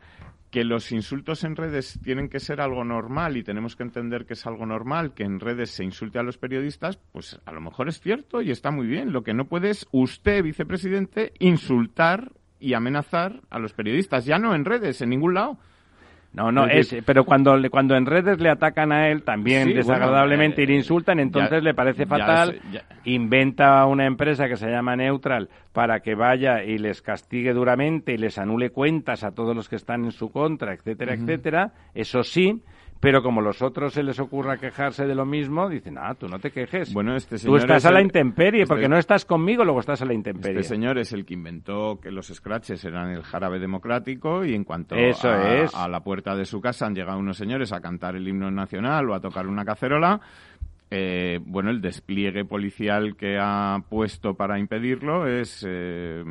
que 0.55 0.63
los 0.63 0.93
insultos 0.93 1.43
en 1.43 1.57
redes 1.57 1.99
tienen 2.05 2.29
que 2.29 2.39
ser 2.39 2.61
algo 2.61 2.85
normal 2.85 3.37
y 3.37 3.43
tenemos 3.43 3.75
que 3.75 3.83
entender 3.83 4.25
que 4.25 4.35
es 4.35 4.47
algo 4.47 4.67
normal 4.67 5.13
que 5.13 5.25
en 5.25 5.41
redes 5.41 5.73
se 5.73 5.83
insulte 5.83 6.21
a 6.21 6.23
los 6.23 6.39
periodistas, 6.39 6.97
pues 7.11 7.41
a 7.45 7.51
lo 7.51 7.61
mejor 7.61 7.89
es 7.89 7.99
cierto 7.99 8.41
y 8.41 8.53
está 8.53 8.71
muy 8.71 8.87
bien. 8.87 9.13
Lo 9.13 9.25
que 9.25 9.35
no 9.35 9.47
puede 9.47 9.71
es 9.71 9.85
usted, 9.91 10.45
vicepresidente, 10.45 11.33
insultar 11.41 12.31
y 12.61 12.75
amenazar 12.75 13.41
a 13.51 13.59
los 13.59 13.73
periodistas, 13.73 14.27
ya 14.27 14.39
no 14.39 14.55
en 14.55 14.65
redes, 14.65 15.03
en 15.03 15.11
ningún 15.11 15.35
lado. 15.35 15.59
No, 16.35 16.51
no, 16.51 16.67
es, 16.67 16.97
pero 17.07 17.25
cuando, 17.25 17.57
cuando 17.71 17.95
en 17.95 18.07
redes 18.07 18.41
le 18.41 18.51
atacan 18.51 18.91
a 18.91 19.09
él 19.09 19.23
también 19.23 19.73
desagradablemente 19.73 20.63
y 20.63 20.67
le 20.67 20.75
insultan, 20.75 21.21
entonces 21.21 21.63
le 21.63 21.75
parece 21.75 22.07
fatal, 22.07 22.61
inventa 23.05 23.87
una 23.87 24.05
empresa 24.05 24.49
que 24.49 24.57
se 24.57 24.69
llama 24.69 24.97
Neutral 24.97 25.49
para 25.73 26.01
que 26.01 26.17
vaya 26.17 26.65
y 26.65 26.79
les 26.79 27.03
castigue 27.03 27.53
duramente 27.53 28.15
y 28.15 28.17
les 28.17 28.37
anule 28.39 28.71
cuentas 28.71 29.23
a 29.23 29.31
todos 29.31 29.55
los 29.55 29.69
que 29.69 29.77
están 29.77 30.05
en 30.05 30.11
su 30.11 30.33
contra, 30.33 30.75
etcétera, 30.75 31.15
etcétera. 31.15 31.73
Eso 31.95 32.25
sí, 32.25 32.61
pero 33.01 33.23
como 33.23 33.41
los 33.41 33.61
otros 33.61 33.93
se 33.93 34.03
les 34.03 34.19
ocurra 34.19 34.57
quejarse 34.57 35.07
de 35.07 35.15
lo 35.15 35.27
mismo, 35.27 35.69
dicen, 35.69 35.99
ah, 35.99 36.15
tú 36.15 36.27
no 36.29 36.39
te 36.39 36.51
quejes. 36.51 36.93
Bueno, 36.93 37.15
este 37.17 37.39
señor 37.39 37.59
tú 37.59 37.63
estás 37.63 37.85
a 37.85 37.91
la 37.91 38.01
intemperie, 38.01 38.63
este 38.63 38.73
porque 38.73 38.89
no 38.89 38.97
estás 38.97 39.25
conmigo, 39.25 39.65
luego 39.65 39.81
estás 39.81 40.01
a 40.03 40.07
la 40.07 40.15
intemperie. 40.15 40.61
Este 40.61 40.75
señor 40.75 40.99
es 40.99 41.13
el 41.13 41.25
que 41.25 41.35
inventó 41.35 41.99
que 42.01 42.11
los 42.11 42.29
scratches 42.29 42.85
eran 42.85 43.11
el 43.11 43.23
jarabe 43.23 43.59
democrático 43.59 44.45
y 44.45 44.55
en 44.55 44.65
cuanto 44.65 44.95
a, 44.95 45.85
a 45.85 45.89
la 45.89 46.01
puerta 46.01 46.35
de 46.35 46.45
su 46.47 46.61
casa 46.61 46.87
han 46.87 46.95
llegado 46.95 47.19
unos 47.19 47.37
señores 47.37 47.73
a 47.73 47.81
cantar 47.81 48.17
el 48.17 48.27
himno 48.27 48.51
nacional 48.51 49.11
o 49.11 49.15
a 49.15 49.21
tocar 49.21 49.47
una 49.47 49.65
cacerola, 49.65 50.21
eh, 50.91 51.41
bueno, 51.45 51.71
el 51.71 51.81
despliegue 51.81 52.45
policial 52.45 53.17
que 53.17 53.39
ha 53.41 53.83
puesto 53.89 54.35
para 54.35 54.59
impedirlo 54.59 55.27
es 55.27 55.65
eh, 55.67 56.23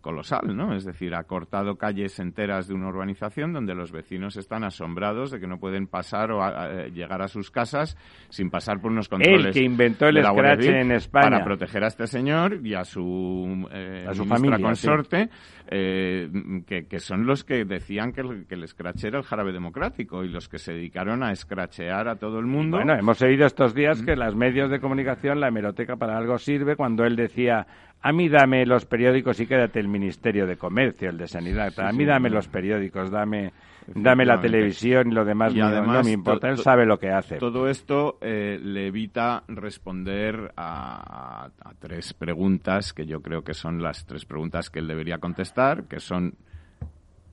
colosal, 0.00 0.54
¿no? 0.54 0.74
Es 0.74 0.84
decir, 0.84 1.14
ha 1.14 1.24
cortado 1.24 1.76
calles 1.76 2.18
enteras 2.20 2.68
de 2.68 2.74
una 2.74 2.88
urbanización 2.88 3.52
donde 3.52 3.74
los 3.74 3.92
vecinos 3.92 4.36
están 4.36 4.64
asombrados 4.64 5.30
de 5.30 5.40
que 5.40 5.46
no 5.46 5.58
pueden 5.58 5.86
pasar 5.86 6.30
o 6.30 6.40
llegar 6.88 7.22
a 7.22 7.28
sus 7.28 7.50
casas 7.50 7.96
sin 8.28 8.50
pasar 8.50 8.80
por 8.80 8.92
unos 8.92 9.08
controles. 9.08 9.46
El 9.46 9.52
que 9.52 9.64
inventó 9.64 10.08
el 10.08 10.22
scratch 10.22 10.66
en 10.66 10.92
España. 10.92 11.30
Para 11.30 11.44
proteger 11.44 11.82
a 11.84 11.88
este 11.88 12.06
señor 12.06 12.60
y 12.64 12.74
a 12.74 12.84
su, 12.84 13.68
eh, 13.72 14.06
a 14.06 14.14
su 14.14 14.24
familia, 14.26 14.58
consorte, 14.58 15.30
que, 15.68 16.98
son 16.98 17.26
los 17.26 17.44
que 17.44 17.64
decían 17.64 18.12
que 18.12 18.20
el, 18.20 18.46
que 18.46 18.54
el 18.54 18.68
scratch 18.68 19.04
era 19.04 19.18
el 19.18 19.24
jarabe 19.24 19.52
democrático 19.52 20.22
y 20.22 20.28
los 20.28 20.48
que 20.48 20.58
se 20.58 20.74
dedicaron 20.74 21.22
a 21.22 21.32
escrachear 21.32 22.08
a 22.08 22.16
todo 22.16 22.38
el 22.38 22.46
mundo. 22.46 22.76
Bueno, 22.76 22.94
hemos 22.94 23.20
oído 23.22 23.46
estos 23.46 23.74
días 23.74 23.85
que 24.04 24.16
las 24.16 24.34
medios 24.34 24.70
de 24.70 24.80
comunicación, 24.80 25.40
la 25.40 25.48
hemeroteca 25.48 25.96
para 25.96 26.16
algo 26.16 26.38
sirve 26.38 26.76
cuando 26.76 27.04
él 27.04 27.16
decía, 27.16 27.66
a 28.02 28.12
mí 28.12 28.28
dame 28.28 28.66
los 28.66 28.84
periódicos 28.86 29.40
y 29.40 29.46
quédate 29.46 29.80
el 29.80 29.88
Ministerio 29.88 30.46
de 30.46 30.56
Comercio, 30.56 31.10
el 31.10 31.18
de 31.18 31.26
Sanidad, 31.26 31.72
a 31.78 31.92
mí 31.92 32.04
dame 32.04 32.30
los 32.30 32.48
periódicos, 32.48 33.10
dame 33.10 33.52
dame 33.94 34.24
la 34.24 34.40
televisión 34.40 35.12
y 35.12 35.14
lo 35.14 35.24
demás 35.24 35.54
y 35.54 35.58
no, 35.58 36.02
me 36.02 36.10
importa, 36.10 36.48
él 36.48 36.58
sabe 36.58 36.86
lo 36.86 36.98
que 36.98 37.10
hace. 37.10 37.38
Todo 37.38 37.68
esto 37.68 38.18
eh, 38.20 38.58
le 38.60 38.88
evita 38.88 39.44
responder 39.48 40.52
a, 40.56 41.46
a, 41.46 41.74
tres 41.78 42.12
preguntas 42.12 42.92
que 42.92 43.06
yo 43.06 43.22
creo 43.22 43.42
que 43.42 43.54
son 43.54 43.82
las 43.82 44.04
tres 44.04 44.24
preguntas 44.24 44.70
que 44.70 44.80
él 44.80 44.88
debería 44.88 45.18
contestar, 45.18 45.84
que 45.84 46.00
son 46.00 46.34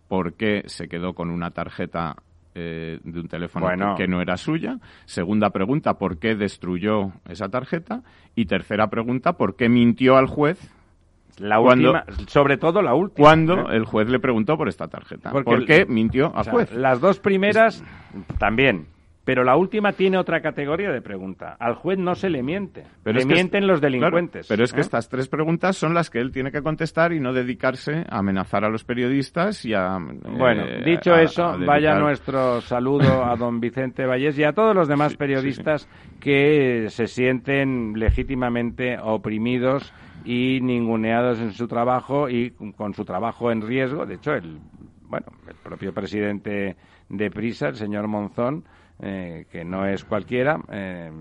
¿por 0.08 0.34
qué 0.34 0.64
se 0.68 0.88
quedó 0.88 1.14
con 1.14 1.32
una 1.32 1.52
tarjeta 1.52 2.18
eh, 2.56 3.00
de 3.04 3.20
un 3.20 3.28
teléfono 3.28 3.96
que, 3.96 4.08
no 4.08 4.22
era 4.22 4.38
suya. 4.38 4.78
Segunda 5.06 5.50
pregunta, 5.50 5.96
¿por 5.96 6.20
qué 6.20 6.36
destruyó 6.36 7.12
esa 7.28 7.50
tarjeta? 7.50 8.02
Y 8.36 8.46
tercera 8.46 8.90
pregunta, 8.90 9.34
¿por 9.34 9.56
qué 9.56 9.70
mintió 9.70 10.18
al 10.18 10.28
juez? 10.28 10.60
La 11.40 11.60
última, 11.60 12.06
sobre 12.28 12.58
todo 12.58 12.82
la 12.82 12.94
última. 12.94 13.26
Cuando 13.26 13.72
¿eh? 13.72 13.78
el 13.78 13.86
juez 13.86 14.08
le 14.08 14.20
preguntó 14.20 14.56
por 14.56 14.70
esta 14.70 14.88
tarjeta. 14.88 15.32
¿Por 15.32 15.66
qué 15.66 15.86
mintió 15.88 16.32
al 16.36 16.50
juez? 16.50 16.72
Las 16.74 17.02
dos 17.02 17.20
primeras 17.20 17.84
también. 18.38 18.88
Pero 19.26 19.46
la 19.46 19.56
última 19.56 19.94
tiene 19.94 20.18
otra 20.18 20.42
categoría 20.42 20.92
de 20.92 21.02
pregunta. 21.02 21.56
Al 21.58 21.76
juez 21.76 21.98
no 21.98 22.14
se 22.14 22.30
le 22.30 22.44
miente. 22.44 22.84
Pero 23.04 23.20
le 23.20 23.26
mienten 23.26 23.68
los 23.68 23.80
delincuentes. 23.80 24.48
pero 24.48 24.66
es 24.66 24.74
que 24.74 24.80
¿eh? 24.80 24.82
estas 24.82 25.08
tres 25.08 25.30
preguntas 25.30 25.78
son 25.78 25.94
las 25.94 26.10
que 26.10 26.20
él 26.20 26.32
tiene 26.32 26.52
que 26.52 26.62
contestar 26.62 27.14
y 27.14 27.22
no 27.22 27.32
dedicarse 27.32 28.06
a 28.10 28.20
amenazar 28.20 28.66
a 28.66 28.70
los 28.70 28.84
periodistas 28.84 29.64
y 29.64 29.74
a... 29.74 29.98
Bueno, 29.98 30.64
eh, 30.66 30.84
dicho 30.84 31.16
eso, 31.16 31.58
vaya 31.66 31.98
nuestro 31.98 32.60
saludo 32.62 33.24
a 33.24 33.36
don 33.38 33.62
Vicente 33.62 34.06
Vallés 34.06 34.38
y 34.38 34.44
a 34.44 34.52
todos 34.52 34.76
los 34.76 34.90
demás 34.90 35.16
periodistas 35.18 35.88
que 36.20 36.88
se 36.90 37.08
sienten 37.08 37.94
legítimamente 37.98 38.98
oprimidos 39.02 39.94
y 40.26 40.60
ninguneados 40.62 41.40
en 41.40 41.54
su 41.54 41.68
trabajo 41.68 42.30
y 42.30 42.52
con 42.76 42.94
su 42.94 43.06
trabajo 43.06 43.52
en 43.52 43.62
riesgo. 43.62 44.06
De 44.06 44.16
hecho, 44.16 44.34
el, 44.34 44.60
bueno, 45.08 45.28
el 45.48 45.56
propio 45.56 45.94
presidente 45.94 46.76
de 47.10 47.32
Prisa, 47.32 47.70
el 47.70 47.76
señor 47.76 48.08
Monzón, 48.08 48.66
eh, 49.02 49.46
que 49.52 49.66
no 49.66 49.86
es 49.86 50.04
cualquiera, 50.04 50.60
eh, 50.72 51.12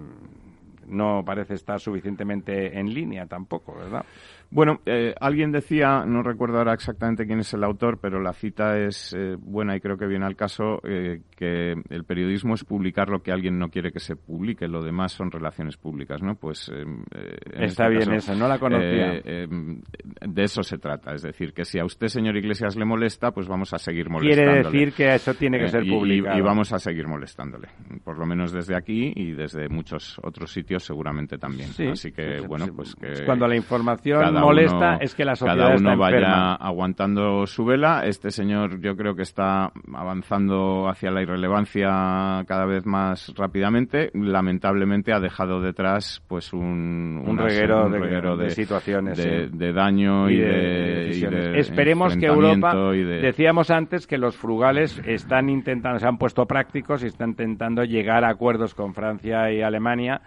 no 0.86 1.22
parece 1.24 1.54
estar 1.54 1.80
suficientemente 1.80 2.78
en 2.78 2.92
línea 2.92 3.26
tampoco, 3.26 3.74
¿verdad? 3.76 4.04
Bueno, 4.52 4.80
eh, 4.84 5.14
alguien 5.18 5.50
decía, 5.50 6.04
no 6.04 6.22
recuerdo 6.22 6.58
ahora 6.58 6.74
exactamente 6.74 7.24
quién 7.24 7.38
es 7.38 7.54
el 7.54 7.64
autor, 7.64 7.98
pero 8.02 8.20
la 8.20 8.34
cita 8.34 8.78
es 8.78 9.14
eh, 9.16 9.34
buena 9.40 9.74
y 9.74 9.80
creo 9.80 9.96
que 9.96 10.06
viene 10.06 10.26
al 10.26 10.36
caso, 10.36 10.78
eh, 10.86 11.22
que 11.34 11.72
el 11.88 12.04
periodismo 12.04 12.52
es 12.52 12.62
publicar 12.62 13.08
lo 13.08 13.22
que 13.22 13.32
alguien 13.32 13.58
no 13.58 13.70
quiere 13.70 13.92
que 13.92 13.98
se 13.98 14.14
publique, 14.14 14.68
lo 14.68 14.82
demás 14.82 15.12
son 15.12 15.30
relaciones 15.30 15.78
públicas, 15.78 16.22
¿no? 16.22 16.34
Pues 16.34 16.70
Está 16.70 17.86
este 17.86 17.88
bien 17.88 18.12
eso, 18.12 18.34
no 18.34 18.46
la 18.46 18.58
conocía. 18.58 19.22
de 19.22 20.42
eso 20.42 20.62
se 20.62 20.76
trata, 20.76 21.14
es 21.14 21.22
decir, 21.22 21.54
que 21.54 21.64
si 21.64 21.78
a 21.78 21.86
usted, 21.86 22.08
señor 22.08 22.36
Iglesias, 22.36 22.76
le 22.76 22.84
molesta, 22.84 23.30
pues 23.30 23.48
vamos 23.48 23.72
a 23.72 23.78
seguir 23.78 24.10
molestándole. 24.10 24.60
Quiere 24.60 24.70
decir 24.70 24.92
que 24.94 25.14
eso 25.14 25.32
tiene 25.32 25.60
que 25.60 25.68
ser 25.68 25.84
publicado. 25.88 26.36
Y, 26.36 26.40
y, 26.40 26.42
vamos 26.42 26.74
a 26.74 26.78
seguir 26.78 27.08
molestándole, 27.08 27.68
por 28.04 28.18
lo 28.18 28.26
menos 28.26 28.52
desde 28.52 28.76
aquí 28.76 29.14
y 29.16 29.32
desde 29.32 29.70
muchos 29.70 30.20
otros 30.22 30.52
sitios 30.52 30.71
seguramente 30.78 31.38
también. 31.38 31.70
Así 31.90 32.12
que, 32.12 32.40
bueno, 32.46 32.66
pues 32.74 32.94
que... 32.94 33.24
Cuando 33.24 33.46
la 33.46 33.56
información 33.56 34.34
molesta 34.34 34.96
es 34.96 35.14
que 35.14 35.24
la 35.24 35.34
sociedad 35.34 35.68
cada 35.68 35.76
uno 35.76 35.96
vaya 35.96 36.54
aguantando 36.54 37.46
su 37.46 37.64
vela. 37.64 38.04
Este 38.06 38.30
señor 38.30 38.80
yo 38.80 38.96
creo 38.96 39.14
que 39.14 39.22
está 39.22 39.72
avanzando 39.94 40.88
hacia 40.88 41.10
la 41.10 41.22
irrelevancia 41.22 42.44
cada 42.46 42.66
vez 42.66 42.86
más 42.86 43.32
rápidamente. 43.36 44.10
Lamentablemente 44.14 45.12
ha 45.12 45.20
dejado 45.20 45.60
detrás 45.60 46.22
pues 46.28 46.52
un, 46.52 47.22
un, 47.26 47.38
reguero, 47.38 47.88
de, 48.36 48.50
situaciones, 48.50 49.18
de, 49.18 49.72
daño 49.72 50.28
y, 50.30 50.38
de, 50.38 51.58
Esperemos 51.58 52.16
que 52.16 52.26
Europa, 52.26 52.74
decíamos 52.74 53.70
antes 53.70 54.06
que 54.06 54.18
los 54.18 54.36
frugales 54.36 55.00
están 55.04 55.48
intentando, 55.48 55.98
se 55.98 56.06
han 56.06 56.18
puesto 56.18 56.46
prácticos 56.46 57.02
y 57.02 57.06
están 57.06 57.30
intentando 57.30 57.84
llegar 57.84 58.24
a 58.24 58.30
acuerdos 58.30 58.74
con 58.74 58.94
Francia 58.94 59.52
y 59.52 59.62
Alemania 59.62 60.20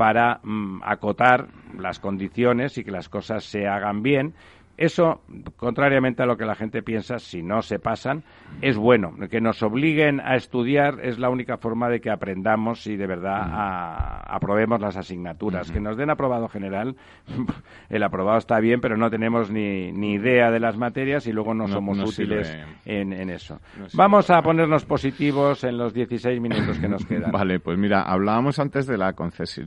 para 0.00 0.40
mm, 0.42 0.80
acotar 0.82 1.48
las 1.76 1.98
condiciones 1.98 2.78
y 2.78 2.84
que 2.84 2.90
las 2.90 3.10
cosas 3.10 3.44
se 3.44 3.68
hagan 3.68 4.02
bien 4.02 4.34
eso, 4.80 5.20
contrariamente 5.56 6.22
a 6.22 6.26
lo 6.26 6.36
que 6.36 6.46
la 6.46 6.54
gente 6.54 6.82
piensa, 6.82 7.18
si 7.18 7.42
no 7.42 7.60
se 7.60 7.78
pasan, 7.78 8.24
es 8.62 8.76
bueno. 8.76 9.14
Que 9.30 9.40
nos 9.40 9.62
obliguen 9.62 10.20
a 10.20 10.36
estudiar 10.36 11.00
es 11.02 11.18
la 11.18 11.28
única 11.28 11.58
forma 11.58 11.90
de 11.90 12.00
que 12.00 12.10
aprendamos 12.10 12.86
y 12.86 12.96
de 12.96 13.06
verdad 13.06 14.22
aprobemos 14.26 14.80
las 14.80 14.96
asignaturas. 14.96 15.70
Que 15.70 15.80
nos 15.80 15.96
den 15.96 16.10
aprobado 16.10 16.48
general, 16.48 16.96
el 17.90 18.02
aprobado 18.02 18.38
está 18.38 18.58
bien, 18.58 18.80
pero 18.80 18.96
no 18.96 19.10
tenemos 19.10 19.50
ni, 19.50 19.92
ni 19.92 20.14
idea 20.14 20.50
de 20.50 20.60
las 20.60 20.76
materias 20.76 21.26
y 21.26 21.32
luego 21.32 21.52
no, 21.54 21.68
somos 21.68 21.98
útiles 21.98 22.50
en, 22.84 23.12
eso. 23.30 23.60
Vamos 23.92 24.30
a 24.30 24.40
ponernos 24.40 24.86
positivos 24.86 25.62
en 25.64 25.76
los 25.76 25.92
16 25.92 26.40
minutos 26.40 26.78
que 26.78 26.88
nos 26.88 27.04
quedan. 27.04 27.30
Vale, 27.32 27.60
pues 27.60 27.78
mira, 27.78 28.02
hablábamos 28.02 28.58
antes 28.58 28.86
de 28.86 28.96
la 28.96 29.14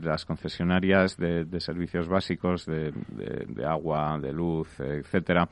las 0.01 0.25
concesionarias 0.25 1.17
de, 1.17 1.59
servicios 1.59 2.07
básicos, 2.07 2.65
de, 2.65 2.91
agua, 3.65 4.17
de 4.19 4.33
luz, 4.33 4.79
etcétera. 5.03 5.49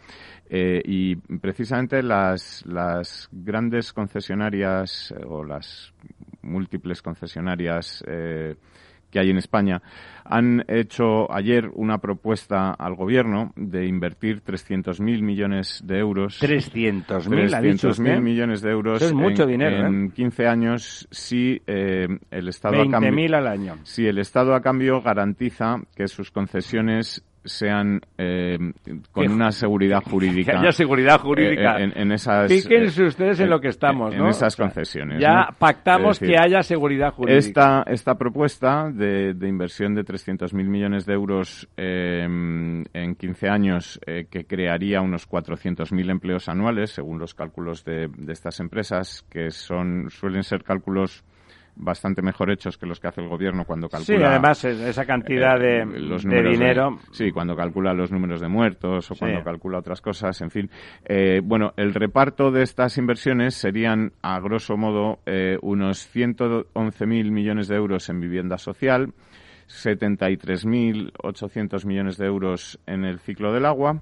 Eh, 0.54 0.82
y 0.84 1.16
precisamente 1.16 2.04
las, 2.04 2.66
las 2.66 3.30
grandes 3.32 3.94
concesionarias 3.94 5.14
eh, 5.18 5.24
o 5.26 5.46
las 5.46 5.94
múltiples 6.42 7.02
concesionarias 7.02 8.04
eh, 8.06 8.56
que 9.10 9.20
hay 9.20 9.30
en 9.30 9.38
España 9.38 9.82
han 10.26 10.66
hecho 10.68 11.32
ayer 11.32 11.70
una 11.74 12.00
propuesta 12.00 12.72
al 12.72 12.96
gobierno 12.96 13.54
de 13.56 13.86
invertir 13.86 14.44
300.000 14.44 15.22
millones 15.22 15.82
de 15.86 16.00
euros. 16.00 16.42
300.000 16.42 18.22
millones 18.22 18.62
de 18.62 18.72
euros. 18.72 19.02
es 19.02 19.14
mucho 19.14 19.44
en, 19.44 19.50
dinero. 19.50 19.88
En 19.88 20.12
15 20.12 20.48
años 20.48 21.08
si 21.12 21.62
el 21.66 22.48
Estado 22.48 22.82
a 22.82 22.90
cambio. 22.90 23.38
al 23.38 23.48
año. 23.48 23.78
Si 23.84 24.06
el 24.06 24.18
Estado 24.18 24.54
a 24.54 24.62
cambio 24.62 25.02
garantiza 25.02 25.78
que 25.96 26.10
sus 26.10 26.30
concesiones 26.30 27.24
sean 27.44 28.02
eh, 28.18 28.58
con 29.12 29.32
una 29.32 29.52
seguridad 29.52 30.04
jurídica. 30.10 30.52
Que 30.52 30.58
haya 30.58 30.72
seguridad 30.72 31.20
jurídica. 31.20 31.80
Eh, 31.80 31.92
en, 31.96 32.12
esas, 32.12 32.52
Fíjense 32.52 33.04
ustedes 33.04 33.40
en, 33.40 33.50
lo 33.50 33.60
que 33.60 33.70
estamos, 33.70 34.14
En 34.14 34.26
esas 34.28 34.56
concesiones. 34.56 35.20
Ya 35.20 35.50
pactamos 35.58 36.20
que 36.20 36.36
haya 36.38 36.62
seguridad 36.62 37.14
jurídica. 37.14 37.38
Esta, 37.38 37.84
esta 37.88 38.16
propuesta 38.16 38.90
de, 38.92 39.34
de 39.34 39.48
inversión 39.48 39.96
de 39.96 40.04
300.000 40.04 40.54
millones 40.66 41.06
de 41.06 41.14
euros 41.14 41.68
em, 41.78 42.84
en 42.94 43.16
15 43.16 43.50
años, 43.50 44.00
eh, 44.06 44.28
que 44.30 44.46
crearía 44.46 45.02
unos 45.02 45.30
400.000 45.30 46.10
empleos 46.12 46.50
anuales, 46.50 46.92
según 46.92 47.20
los 47.20 47.34
cálculos 47.34 47.84
de, 47.84 48.08
de 48.08 48.34
estas 48.34 48.60
empresas, 48.60 49.26
que 49.30 49.52
son 49.52 50.10
suelen 50.10 50.44
ser 50.44 50.64
cálculos 50.64 51.24
bastante 51.82 52.22
mejor 52.22 52.50
hechos 52.52 52.78
que 52.78 52.86
los 52.86 53.00
que 53.00 53.08
hace 53.08 53.22
el 53.22 53.28
gobierno 53.28 53.66
cuando 53.66 53.90
calcula. 53.90 54.18
Sí, 54.18 54.24
además 54.24 54.64
esa 54.64 55.04
cantidad 55.06 55.60
de, 55.60 55.80
eh, 55.82 56.50
dinero. 56.50 57.00
sí, 57.12 57.32
cuando 57.32 57.56
calcula 57.56 57.92
los 57.94 58.12
números 58.12 58.40
de 58.40 58.48
muertos 58.48 59.10
o 59.12 59.16
cuando 59.16 59.44
calcula 59.44 59.80
otras 59.80 60.00
cosas, 60.02 60.40
en 60.42 60.52
fin. 60.52 60.70
Eh, 61.04 61.42
bueno, 61.44 61.74
el 61.76 61.94
reparto 61.94 62.52
de 62.52 62.64
estas 62.64 62.98
inversiones 62.98 63.56
serían, 63.56 64.14
a 64.22 64.40
grosso 64.40 64.78
modo, 64.78 65.20
eh, 65.26 65.58
unos 65.62 66.08
111.000 66.14 67.32
millones 67.32 67.68
de 67.68 67.76
euros 67.76 68.08
en 68.10 68.22
vivienda 68.22 68.58
social, 68.58 69.14
73.800 69.68 71.86
millones 71.86 72.18
de 72.18 72.28
euros 72.28 72.80
en 72.86 73.06
el 73.06 73.20
ciclo 73.20 73.54
del 73.54 73.66
agua. 73.66 74.02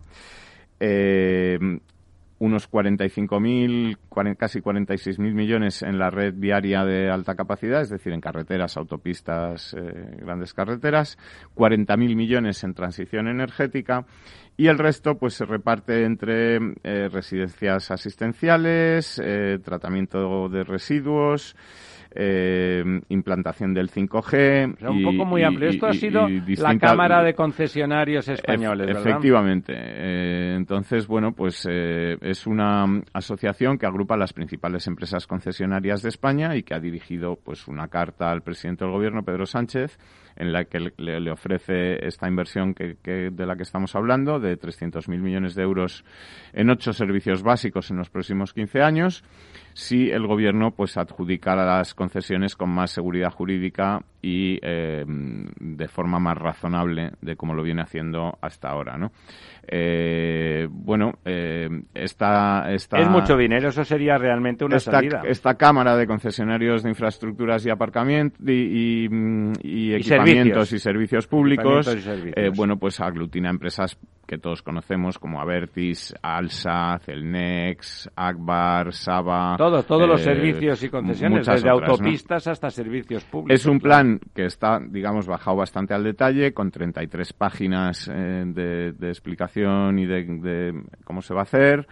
Eh, 0.79 1.59
unos 2.39 2.71
45.000, 2.71 4.35
casi 4.37 4.61
46.000 4.61 5.33
millones 5.33 5.81
en 5.83 5.99
la 5.99 6.09
red 6.09 6.33
viaria 6.35 6.85
de 6.85 7.09
alta 7.09 7.35
capacidad, 7.35 7.81
es 7.81 7.89
decir, 7.89 8.13
en 8.13 8.21
carreteras, 8.21 8.77
autopistas, 8.77 9.73
eh, 9.73 10.17
grandes 10.21 10.53
carreteras, 10.53 11.17
40.000 11.55 12.15
millones 12.15 12.63
en 12.63 12.73
transición 12.73 13.27
energética 13.27 14.05
y 14.55 14.67
el 14.67 14.77
resto 14.77 15.17
pues 15.17 15.35
se 15.35 15.45
reparte 15.45 16.03
entre 16.03 16.57
eh, 16.83 17.09
residencias 17.09 17.91
asistenciales, 17.91 19.21
eh, 19.23 19.59
tratamiento 19.63 20.49
de 20.49 20.63
residuos, 20.63 21.55
eh, 22.11 22.83
implantación 23.09 23.73
del 23.73 23.89
5G. 23.89 24.77
un 24.89 25.03
poco 25.03 25.25
muy 25.25 25.43
amplio. 25.43 25.69
Esto 25.69 25.87
ha 25.87 25.93
sido 25.93 26.27
la 26.27 26.77
Cámara 26.77 27.23
de 27.23 27.33
Concesionarios 27.33 28.27
Españoles, 28.27 28.87
¿verdad? 28.87 29.07
Efectivamente. 29.07 29.73
Eh, 29.75 30.55
entonces, 30.55 31.07
bueno, 31.07 31.33
pues 31.33 31.67
eh, 31.69 32.17
es 32.21 32.47
una 32.47 32.85
asociación 33.13 33.77
que 33.77 33.85
agrupa 33.85 34.17
las 34.17 34.33
principales 34.33 34.87
empresas 34.87 35.27
concesionarias 35.27 36.01
de 36.01 36.09
España 36.09 36.55
y 36.55 36.63
que 36.63 36.73
ha 36.73 36.79
dirigido 36.79 37.37
pues 37.43 37.67
una 37.67 37.87
carta 37.87 38.31
al 38.31 38.41
presidente 38.41 38.85
del 38.85 38.93
gobierno, 38.93 39.23
Pedro 39.23 39.45
Sánchez, 39.45 39.97
en 40.39 40.53
la 40.53 40.65
que 40.65 40.79
le, 40.97 41.31
ofrece 41.31 42.05
esta 42.07 42.27
inversión 42.27 42.73
que, 42.73 42.95
de 43.03 43.45
la 43.45 43.55
que 43.55 43.63
estamos 43.63 43.95
hablando, 43.95 44.39
de 44.39 44.57
300.000 44.57 45.19
millones 45.19 45.53
de 45.53 45.63
euros 45.63 46.03
en 46.53 46.69
ocho 46.69 46.93
servicios 46.93 47.43
básicos 47.43 47.91
en 47.91 47.97
los 47.97 48.09
próximos 48.09 48.53
15 48.53 48.81
años 48.81 49.23
si 49.73 50.09
el 50.09 50.27
gobierno 50.27 50.71
pues 50.71 50.97
adjudicara 50.97 51.65
las 51.77 51.93
concesiones 51.93 52.55
con 52.55 52.69
más 52.69 52.91
seguridad 52.91 53.31
jurídica 53.31 54.03
y 54.21 54.59
eh, 54.61 55.03
de 55.07 55.87
forma 55.87 56.19
más 56.19 56.37
razonable 56.37 57.11
de 57.21 57.35
como 57.35 57.53
lo 57.53 57.63
viene 57.63 57.81
haciendo 57.81 58.37
hasta 58.41 58.69
ahora, 58.69 58.97
¿no? 58.97 59.11
Eh, 59.71 60.67
bueno, 60.69 61.13
eh, 61.23 61.69
esta, 61.93 62.71
esta, 62.71 62.99
Es 62.99 63.09
mucho 63.09 63.37
dinero, 63.37 63.69
eso 63.69 63.83
sería 63.85 64.17
realmente 64.17 64.65
una 64.65 64.77
esta, 64.77 64.91
salida. 64.91 65.21
Esta 65.25 65.55
Cámara 65.55 65.95
de 65.95 66.07
Concesionarios 66.07 66.83
de 66.83 66.89
Infraestructuras 66.89 67.65
y 67.65 67.69
Aparcamiento 67.69 68.37
y, 68.45 69.07
y, 69.61 69.93
equipamientos 69.93 70.73
y 70.73 70.79
servicios, 70.79 71.27
públicos, 71.27 71.87
eh, 72.35 72.49
bueno, 72.55 72.77
pues 72.77 72.99
aglutina 72.99 73.49
empresas 73.49 73.97
que 74.29 74.37
todos 74.37 74.61
conocemos 74.61 75.17
como 75.17 75.41
Avertis, 75.41 76.13
Alsa, 76.21 76.99
Celnex, 76.99 78.11
Akbar, 78.15 78.93
Saba... 78.93 79.55
Todos, 79.57 79.87
todos 79.87 80.07
los 80.07 80.21
servicios 80.21 80.83
y 80.83 80.89
concesiones, 80.89 81.47
desde 81.47 81.67
autopistas 81.67 82.45
hasta 82.45 82.69
servicios 82.69 83.23
públicos. 83.25 83.59
Es 83.59 83.65
un 83.65 83.79
plan 83.79 84.19
que 84.35 84.45
está, 84.45 84.79
digamos, 84.79 85.25
bajado 85.25 85.57
bastante 85.57 85.95
al 85.95 86.03
detalle, 86.03 86.53
con 86.53 86.69
33 86.69 87.33
páginas 87.33 88.05
de, 88.05 88.91
de 88.91 89.07
explicación 89.09 89.97
y 89.97 90.05
de, 90.05 90.83
cómo 91.03 91.23
se 91.23 91.33
va 91.33 91.39
a 91.39 91.43
hacer. 91.43 91.87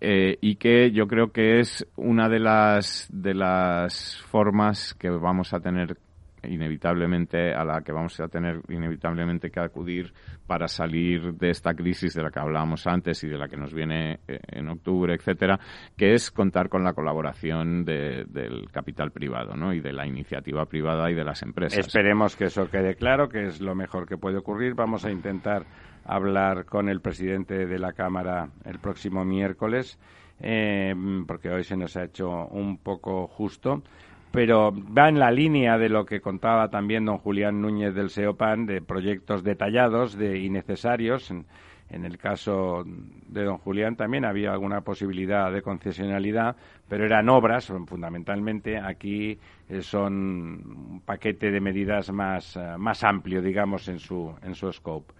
eh, 0.00 0.36
y 0.40 0.56
que 0.56 0.90
yo 0.90 1.06
creo 1.06 1.30
que 1.32 1.60
es 1.60 1.86
una 1.94 2.28
de 2.28 2.40
las, 2.40 3.08
de 3.12 3.34
las 3.34 4.20
formas 4.28 4.94
que 4.94 5.10
vamos 5.10 5.52
a 5.54 5.60
tener 5.60 5.96
inevitablemente 6.44 7.52
a 7.52 7.64
la 7.64 7.82
que 7.82 7.92
vamos 7.92 8.18
a 8.20 8.28
tener 8.28 8.60
inevitablemente 8.68 9.50
que 9.50 9.60
acudir 9.60 10.12
para 10.46 10.68
salir 10.68 11.34
de 11.34 11.50
esta 11.50 11.74
crisis 11.74 12.14
de 12.14 12.22
la 12.22 12.30
que 12.30 12.40
hablábamos 12.40 12.86
antes 12.86 13.22
y 13.24 13.28
de 13.28 13.38
la 13.38 13.48
que 13.48 13.56
nos 13.56 13.72
viene 13.74 14.20
eh, 14.26 14.38
en 14.48 14.68
octubre, 14.68 15.14
etcétera, 15.14 15.58
que 15.96 16.14
es 16.14 16.30
contar 16.30 16.68
con 16.68 16.84
la 16.84 16.92
colaboración 16.92 17.84
del 17.84 18.70
capital 18.70 19.10
privado, 19.10 19.54
¿no? 19.54 19.72
Y 19.72 19.80
de 19.80 19.92
la 19.92 20.06
iniciativa 20.06 20.64
privada 20.66 21.10
y 21.10 21.14
de 21.14 21.24
las 21.24 21.42
empresas. 21.42 21.78
Esperemos 21.78 22.36
que 22.36 22.44
eso 22.44 22.68
quede 22.70 22.94
claro, 22.94 23.28
que 23.28 23.46
es 23.46 23.60
lo 23.60 23.74
mejor 23.74 24.06
que 24.06 24.16
puede 24.16 24.38
ocurrir. 24.38 24.74
Vamos 24.74 25.04
a 25.04 25.10
intentar 25.10 25.66
hablar 26.04 26.64
con 26.64 26.88
el 26.88 27.00
presidente 27.00 27.66
de 27.66 27.78
la 27.78 27.92
Cámara 27.92 28.48
el 28.64 28.78
próximo 28.78 29.24
miércoles, 29.24 29.98
eh, 30.40 30.94
porque 31.26 31.50
hoy 31.50 31.64
se 31.64 31.76
nos 31.76 31.96
ha 31.96 32.04
hecho 32.04 32.28
un 32.46 32.78
poco 32.78 33.26
justo 33.26 33.82
pero 34.30 34.72
va 34.72 35.08
en 35.08 35.18
la 35.18 35.30
línea 35.30 35.78
de 35.78 35.88
lo 35.88 36.04
que 36.04 36.20
contaba 36.20 36.68
también 36.68 37.04
don 37.04 37.18
Julián 37.18 37.60
Núñez 37.60 37.94
del 37.94 38.10
SEOPAN, 38.10 38.66
de 38.66 38.82
proyectos 38.82 39.42
detallados 39.42 40.16
de 40.16 40.38
innecesarios. 40.38 41.30
En, 41.30 41.46
en, 41.88 42.04
el 42.04 42.18
caso 42.18 42.84
de 42.84 43.44
don 43.44 43.58
Julián 43.58 43.96
también 43.96 44.24
había 44.24 44.52
alguna 44.52 44.82
posibilidad 44.82 45.50
de 45.50 45.62
concesionalidad, 45.62 46.56
pero 46.88 47.06
eran 47.06 47.28
obras, 47.30 47.72
fundamentalmente. 47.86 48.78
Aquí 48.78 49.38
eh, 49.68 49.80
son 49.80 50.12
un 50.14 51.02
paquete 51.04 51.50
de 51.50 51.60
medidas 51.60 52.12
más, 52.12 52.56
eh, 52.56 52.76
más 52.78 53.04
amplio, 53.04 53.40
digamos, 53.40 53.88
en 53.88 53.98
su, 53.98 54.34
en 54.42 54.54
su 54.54 54.70
scope. 54.72 55.14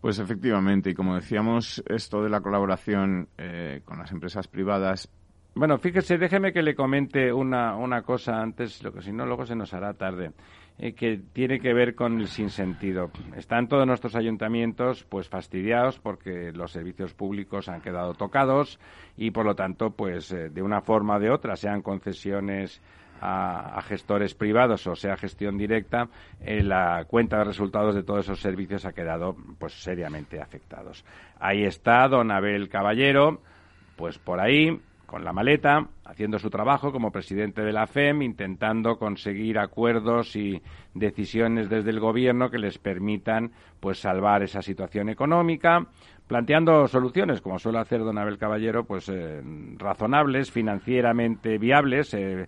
Pues 0.00 0.20
efectivamente, 0.20 0.90
y 0.90 0.94
como 0.94 1.16
decíamos, 1.16 1.82
esto 1.88 2.22
de 2.22 2.30
la 2.30 2.40
colaboración 2.40 3.28
eh, 3.36 3.80
con 3.84 3.98
las 3.98 4.12
empresas 4.12 4.46
privadas 4.46 5.08
bueno, 5.54 5.78
fíjese, 5.78 6.18
déjeme 6.18 6.52
que 6.52 6.62
le 6.62 6.74
comente 6.74 7.32
una, 7.32 7.76
una 7.76 8.02
cosa 8.02 8.40
antes, 8.40 8.82
lo 8.82 8.92
que 8.92 9.02
si 9.02 9.12
no 9.12 9.26
luego 9.26 9.44
se 9.44 9.56
nos 9.56 9.74
hará 9.74 9.94
tarde, 9.94 10.32
eh, 10.80 10.92
que 10.92 11.20
tiene 11.32 11.58
que 11.58 11.74
ver 11.74 11.96
con 11.96 12.20
el 12.20 12.28
sinsentido. 12.28 13.10
Están 13.34 13.66
todos 13.66 13.84
nuestros 13.84 14.14
ayuntamientos 14.14 15.02
pues 15.08 15.28
fastidiados 15.28 15.98
porque 15.98 16.52
los 16.52 16.70
servicios 16.70 17.14
públicos 17.14 17.68
han 17.68 17.80
quedado 17.80 18.14
tocados 18.14 18.78
y 19.16 19.32
por 19.32 19.44
lo 19.44 19.56
tanto 19.56 19.90
pues 19.90 20.30
eh, 20.30 20.50
de 20.50 20.62
una 20.62 20.80
forma 20.80 21.16
o 21.16 21.18
de 21.18 21.30
otra, 21.30 21.56
sean 21.56 21.82
concesiones 21.82 22.80
a, 23.20 23.82
gestores 23.82 24.34
privados 24.34 24.86
o 24.86 24.94
sea 24.94 25.16
gestión 25.16 25.58
directa, 25.58 26.08
eh, 26.40 26.62
la 26.62 27.04
cuenta 27.08 27.38
de 27.38 27.44
resultados 27.44 27.96
de 27.96 28.04
todos 28.04 28.20
esos 28.26 28.38
servicios 28.38 28.84
ha 28.84 28.92
quedado 28.92 29.34
pues 29.58 29.72
seriamente 29.72 30.40
afectados. 30.40 31.04
Ahí 31.40 31.64
está 31.64 32.06
don 32.06 32.30
Abel 32.30 32.68
Caballero, 32.68 33.40
pues 33.96 34.16
por 34.20 34.38
ahí 34.38 34.80
con 35.08 35.24
la 35.24 35.32
maleta, 35.32 35.88
haciendo 36.04 36.38
su 36.38 36.50
trabajo 36.50 36.92
como 36.92 37.10
presidente 37.10 37.62
de 37.62 37.72
la 37.72 37.86
FEM, 37.86 38.20
intentando 38.20 38.98
conseguir 38.98 39.58
acuerdos 39.58 40.36
y 40.36 40.60
decisiones 40.92 41.70
desde 41.70 41.88
el 41.88 41.98
gobierno 41.98 42.50
que 42.50 42.58
les 42.58 42.76
permitan 42.76 43.50
pues 43.80 43.98
salvar 44.00 44.42
esa 44.42 44.60
situación 44.60 45.08
económica, 45.08 45.86
planteando 46.26 46.86
soluciones, 46.88 47.40
como 47.40 47.58
suele 47.58 47.78
hacer 47.78 48.00
don 48.00 48.18
Abel 48.18 48.36
Caballero, 48.36 48.84
pues 48.84 49.08
eh, 49.08 49.40
razonables, 49.78 50.50
financieramente 50.50 51.56
viables, 51.56 52.12
eh, 52.12 52.46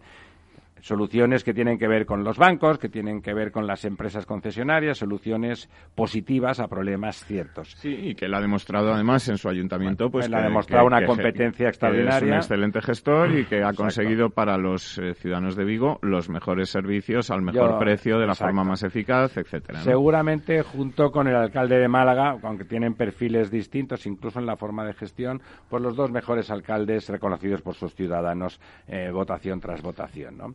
soluciones 0.83 1.45
que 1.45 1.55
tienen 1.55 1.79
que 1.79 1.89
ver 1.89 2.07
con 2.07 2.25
los 2.25 2.39
bancos, 2.39 2.79
que 2.79 2.89
tienen 2.89 3.23
que 3.23 3.35
ver 3.35 3.51
con 3.51 3.67
las 3.67 3.85
empresas 3.85 4.27
concesionarias, 4.27 4.99
soluciones 4.99 5.69
positivas 5.95 6.61
a 6.61 6.69
problemas 6.69 7.25
ciertos. 7.25 7.75
Sí, 7.77 7.91
y 7.91 8.15
que 8.15 8.27
él 8.27 8.35
ha 8.35 8.41
demostrado 8.41 8.93
además 8.93 9.29
en 9.29 9.39
su 9.39 9.49
ayuntamiento, 9.49 10.11
pues 10.11 10.27
él 10.27 10.35
ha 10.35 10.43
demostrado 10.43 10.87
una 10.87 11.05
competencia 11.05 11.69
extraordinaria. 11.69 12.17
es 12.17 12.23
un 12.23 12.35
excelente 12.35 12.81
gestor 12.81 13.33
y 13.37 13.45
que 13.45 13.63
ha 13.63 13.73
conseguido 13.73 14.31
para 14.31 14.57
los 14.57 14.99
eh, 14.99 15.15
ciudadanos 15.15 15.57
de 15.57 15.65
Vigo 15.65 15.99
los 16.03 16.29
mejores 16.29 16.71
servicios 16.71 17.31
al 17.31 17.43
mejor 17.43 17.79
precio, 17.79 18.19
de 18.19 18.27
la 18.27 18.35
forma 18.35 18.65
más 18.65 18.83
eficaz, 18.83 19.37
etcétera. 19.37 19.81
Seguramente 19.81 20.63
junto 20.63 21.11
con 21.11 21.29
el 21.29 21.37
alcalde 21.37 21.79
de 21.79 21.89
Málaga, 21.89 22.37
aunque 22.43 22.65
tienen 22.65 22.95
perfiles 22.95 23.51
distintos, 23.51 24.07
incluso 24.07 24.39
en 24.39 24.47
la 24.47 24.57
forma 24.57 24.85
de 24.85 24.95
gestión, 24.95 25.41
pues 25.69 25.83
los 25.83 25.97
dos 25.97 26.11
mejores 26.11 26.51
alcaldes 26.51 27.09
reconocidos 27.09 27.63
por 27.63 27.75
sus 27.75 27.95
ciudadanos 27.95 28.61
eh, 28.89 29.11
votación 29.11 29.61
tras 29.61 29.83
votación, 29.83 30.37
¿no? 30.37 30.55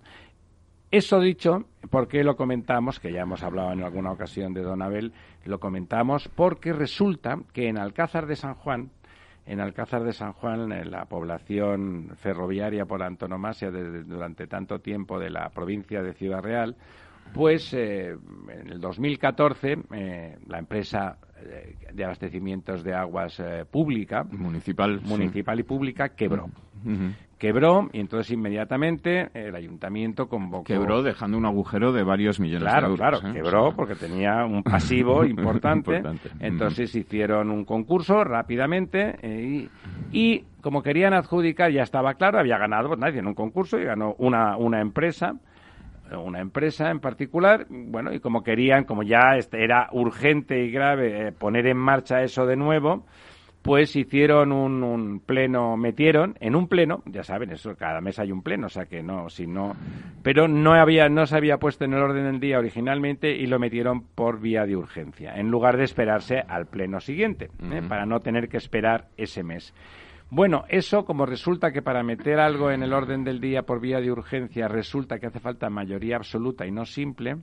Eso 0.92 1.20
dicho, 1.20 1.66
¿por 1.90 2.08
qué 2.08 2.24
lo 2.24 2.36
comentamos? 2.36 3.00
Que 3.00 3.12
ya 3.12 3.22
hemos 3.22 3.44
hablado 3.44 3.74
en 3.74 3.84
alguna 3.84 4.12
ocasión 4.12 4.54
de 4.54 4.62
Don 4.62 4.82
Abel, 4.82 5.14
lo 5.46 5.60
comentamos 5.60 6.30
porque 6.30 6.74
resulta 6.74 7.40
que 7.54 7.68
en 7.68 7.78
Alcázar 7.78 8.28
de 8.28 8.36
San 8.36 8.54
Juan, 8.56 8.92
en 9.46 9.60
Alcázar 9.60 10.04
de 10.04 10.14
San 10.14 10.34
Juan, 10.34 10.72
en 10.72 10.92
la 10.92 11.06
población 11.06 12.12
ferroviaria 12.18 12.86
por 12.86 13.04
antonomasia 13.04 13.72
durante 13.72 14.48
tanto 14.48 14.80
tiempo 14.80 15.20
de 15.20 15.30
la 15.30 15.50
provincia 15.50 16.02
de 16.02 16.14
Ciudad 16.14 16.42
Real, 16.42 16.76
pues 17.34 17.74
eh, 17.74 18.16
en 18.50 18.70
el 18.70 18.80
2014 18.80 19.78
eh, 19.92 20.38
la 20.48 20.60
empresa 20.60 21.18
eh, 21.38 21.76
de 21.94 22.04
abastecimientos 22.06 22.84
de 22.84 22.94
aguas 22.94 23.42
pública, 23.70 24.24
municipal, 24.24 25.02
municipal 25.02 25.60
y 25.60 25.64
pública, 25.64 26.10
quebró 26.10 26.50
quebró 27.38 27.90
y 27.92 28.00
entonces 28.00 28.32
inmediatamente 28.32 29.30
el 29.34 29.56
ayuntamiento 29.56 30.28
convocó. 30.28 30.64
Quebró 30.64 31.04
dejando 31.04 31.38
un 31.38 31.46
agujero 31.46 31.92
de 31.92 32.04
varios 32.04 32.40
millones 32.40 32.72
de 32.72 32.80
euros. 32.80 32.98
Claro, 32.98 33.20
claro, 33.20 33.30
¿eh? 33.30 33.42
quebró 33.42 33.76
porque 33.76 33.96
tenía 33.96 34.46
un 34.46 34.64
pasivo 34.64 35.26
importante. 35.26 36.02
Entonces 36.40 36.96
hicieron 36.96 37.52
un 37.52 37.66
concurso 37.66 38.24
rápidamente 38.24 39.18
eh, 39.22 39.70
y, 40.12 40.20
y, 40.20 40.46
como 40.62 40.82
querían 40.82 41.14
adjudicar, 41.14 41.72
ya 41.72 41.84
estaba 41.84 42.16
claro, 42.16 42.40
había 42.40 42.58
ganado, 42.58 42.88
pues 42.88 43.00
nadie 43.00 43.20
en 43.20 43.28
un 43.28 43.36
concurso 43.36 43.78
y 43.78 43.84
ganó 43.84 44.16
una, 44.18 44.58
una 44.58 44.82
empresa 44.82 45.36
una 46.12 46.40
empresa 46.40 46.92
en 46.92 47.00
particular, 47.00 47.66
bueno, 47.70 48.14
y 48.14 48.20
como 48.20 48.44
querían, 48.44 48.84
como 48.84 49.04
ya 49.04 49.38
este, 49.38 49.64
era 49.64 49.90
urgente 49.92 50.64
y 50.64 50.72
grave 50.72 51.28
eh, 51.28 51.32
poner 51.32 51.68
en 51.68 51.78
marcha 51.78 52.22
eso 52.22 52.46
de 52.46 52.56
nuevo, 52.56 53.06
pues 53.66 53.96
hicieron 53.96 54.52
un, 54.52 55.20
pleno, 55.26 55.76
metieron 55.76 56.36
en 56.40 56.56
un 56.56 56.68
pleno, 56.68 57.02
ya 57.08 57.24
saben, 57.24 57.50
eso 57.50 57.76
cada 57.76 58.00
mes 58.00 58.20
hay 58.20 58.32
un 58.32 58.44
pleno, 58.44 58.68
o 58.68 58.70
sea 58.70 58.86
que 58.86 59.02
no, 59.02 59.28
si 59.28 59.48
no, 59.48 59.76
pero 60.22 60.48
no 60.48 60.74
había, 60.74 61.10
no 61.10 61.26
se 61.26 61.36
había 61.36 61.58
puesto 61.58 61.84
en 61.84 61.94
el 61.94 62.00
orden 62.00 62.26
del 62.26 62.40
día 62.40 62.60
originalmente 62.60 63.36
y 63.36 63.48
lo 63.48 63.58
metieron 63.58 64.04
por 64.04 64.40
vía 64.40 64.68
de 64.68 64.76
urgencia, 64.76 65.34
en 65.36 65.50
lugar 65.50 65.78
de 65.78 65.84
esperarse 65.84 66.44
al 66.48 66.68
pleno 66.68 67.00
siguiente, 67.00 67.50
¿eh? 67.72 67.82
para 67.90 68.06
no 68.06 68.20
tener 68.20 68.50
que 68.50 68.58
esperar 68.58 69.08
ese 69.18 69.42
mes. 69.42 69.74
Bueno, 70.30 70.66
eso 70.70 71.06
como 71.06 71.26
resulta 71.26 71.72
que 71.72 71.82
para 71.82 72.04
meter 72.04 72.40
algo 72.40 72.72
en 72.72 72.82
el 72.82 72.94
orden 72.94 73.24
del 73.24 73.40
día 73.40 73.62
por 73.62 73.80
vía 73.80 74.02
de 74.02 74.12
urgencia 74.12 74.68
resulta 74.68 75.20
que 75.20 75.28
hace 75.28 75.40
falta 75.40 75.70
mayoría 75.70 76.16
absoluta 76.16 76.66
y 76.66 76.72
no 76.72 76.86
simple. 76.86 77.38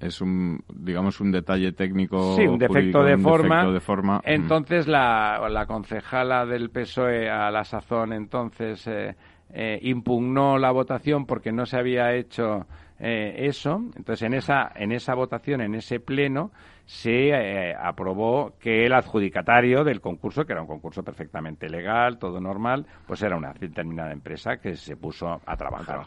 Es 0.00 0.20
un, 0.20 0.60
digamos, 0.74 1.20
un 1.20 1.30
detalle 1.30 1.72
técnico. 1.72 2.34
Sí, 2.36 2.42
un 2.42 2.58
defecto, 2.58 3.02
de, 3.04 3.16
forma. 3.16 3.70
de 3.70 3.80
forma. 3.80 4.20
Entonces 4.24 4.88
la, 4.88 5.48
la, 5.48 5.66
concejala 5.66 6.44
del 6.46 6.70
PSOE 6.70 7.30
a 7.30 7.50
la 7.50 7.64
sazón 7.64 8.12
entonces 8.12 8.86
eh, 8.86 9.14
eh, 9.52 9.78
impugnó 9.82 10.58
la 10.58 10.70
votación 10.70 11.26
porque 11.26 11.52
no 11.52 11.66
se 11.66 11.76
había 11.76 12.14
hecho 12.14 12.66
eh, 12.98 13.46
eso. 13.46 13.82
Entonces 13.96 14.22
en 14.22 14.34
esa, 14.34 14.70
en 14.74 14.92
esa 14.92 15.14
votación, 15.14 15.60
en 15.60 15.74
ese 15.74 16.00
pleno, 16.00 16.50
se 16.90 17.28
eh, 17.28 17.72
aprobó 17.80 18.54
que 18.58 18.84
el 18.84 18.92
adjudicatario 18.92 19.84
del 19.84 20.00
concurso, 20.00 20.44
que 20.44 20.54
era 20.54 20.60
un 20.60 20.66
concurso 20.66 21.04
perfectamente 21.04 21.70
legal, 21.70 22.18
todo 22.18 22.40
normal, 22.40 22.84
pues 23.06 23.22
era 23.22 23.36
una 23.36 23.52
determinada 23.52 24.10
empresa 24.10 24.56
que 24.56 24.74
se 24.74 24.96
puso 24.96 25.40
a 25.46 25.56
trabajar. 25.56 26.04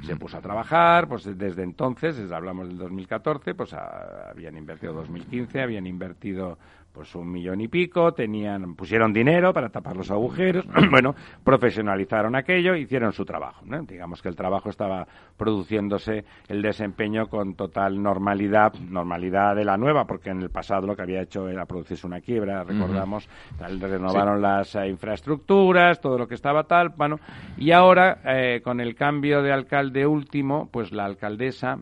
Se 0.00 0.16
puso 0.16 0.38
a 0.38 0.40
trabajar, 0.40 1.06
pues 1.06 1.24
desde 1.36 1.62
entonces, 1.62 2.16
desde 2.16 2.34
hablamos 2.34 2.66
del 2.66 2.78
2014, 2.78 3.54
pues 3.54 3.74
habían 3.74 4.56
invertido 4.56 4.94
2015, 4.94 5.60
habían 5.60 5.86
invertido 5.86 6.56
pues 6.92 7.14
un 7.14 7.30
millón 7.30 7.60
y 7.60 7.68
pico, 7.68 8.12
tenían, 8.12 8.74
pusieron 8.74 9.12
dinero 9.12 9.52
para 9.52 9.70
tapar 9.70 9.96
los 9.96 10.10
agujeros, 10.10 10.64
bueno, 10.90 11.14
profesionalizaron 11.42 12.36
aquello, 12.36 12.76
hicieron 12.76 13.12
su 13.12 13.24
trabajo. 13.24 13.64
Digamos 13.88 14.20
que 14.20 14.28
el 14.28 14.36
trabajo 14.36 14.68
estaba 14.68 15.06
produciéndose 15.36 16.24
el 16.48 16.60
desempeño 16.60 17.28
con 17.28 17.54
total 17.54 18.02
normalidad, 18.02 18.74
normalidad 18.74 19.56
de 19.56 19.64
la 19.64 19.76
nueva, 19.76 20.04
porque 20.06 20.30
en 20.30 20.42
el 20.42 20.50
pasado 20.50 20.86
lo 20.86 20.94
que 20.94 21.02
había 21.02 21.22
hecho 21.22 21.48
era 21.48 21.64
producirse 21.64 22.06
una 22.06 22.20
quiebra, 22.20 22.62
recordamos, 22.64 23.28
renovaron 23.58 24.42
las 24.42 24.74
eh, 24.74 24.88
infraestructuras, 24.88 26.00
todo 26.00 26.18
lo 26.18 26.28
que 26.28 26.34
estaba 26.34 26.64
tal, 26.64 26.90
bueno, 26.90 27.18
y 27.56 27.72
ahora 27.72 28.20
eh, 28.24 28.60
con 28.62 28.80
el 28.80 28.94
cambio 28.94 29.42
de 29.42 29.52
alcalde 29.52 30.06
último, 30.06 30.68
pues 30.70 30.92
la 30.92 31.06
alcaldesa, 31.06 31.78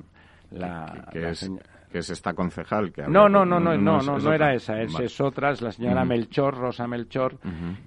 la, 0.51 1.09
que 1.13 1.31
es 1.31 1.51
esta 1.93 2.35
concejal 2.35 2.93
que 2.93 3.03
no 3.03 3.29
no 3.29 3.45
no 3.45 3.59
no 3.59 3.77
no 3.77 4.01
no, 4.01 4.19
no, 4.19 4.33
era 4.33 4.55
esa 4.55 4.81
es, 4.81 5.21
otra 5.21 5.51
es 5.51 5.61
la 5.61 5.73
señora 5.73 6.05
Melchor 6.05 6.57
Rosa 6.57 6.87
Melchor 6.87 7.39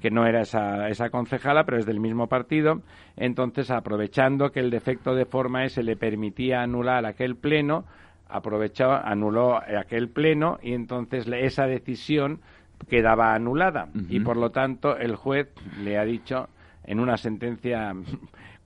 que 0.02 0.12
no 0.12 0.26
era 0.26 0.42
esa 0.42 0.90
esa 0.90 1.10
concejala 1.10 1.64
pero 1.64 1.78
es 1.78 1.86
del 1.86 2.00
mismo 2.00 2.28
partido. 2.28 2.82
Entonces 3.16 3.72
aprovechando 3.72 4.52
que 4.52 4.60
el 4.60 4.70
defecto 4.70 5.16
de 5.16 5.26
forma 5.26 5.66
ese 5.66 5.84
le 5.84 5.96
permitía 5.96 6.62
anular 6.62 7.06
aquel 7.06 7.36
pleno 7.36 7.86
aprovechó 8.28 8.92
anuló 8.92 9.58
aquel 9.58 10.10
pleno 10.10 10.58
y 10.62 10.74
entonces 10.74 11.28
esa 11.28 11.66
decisión 11.68 12.42
quedaba 12.90 13.34
anulada. 13.34 13.88
Y 14.10 14.20
por 14.20 14.38
lo 14.38 14.50
tanto 14.50 14.98
el 14.98 15.16
juez 15.16 15.50
le 15.82 15.98
ha 15.98 16.04
dicho 16.04 16.50
en 16.84 17.00
una 17.00 17.18
sentencia 17.18 17.94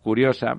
curiosa 0.02 0.56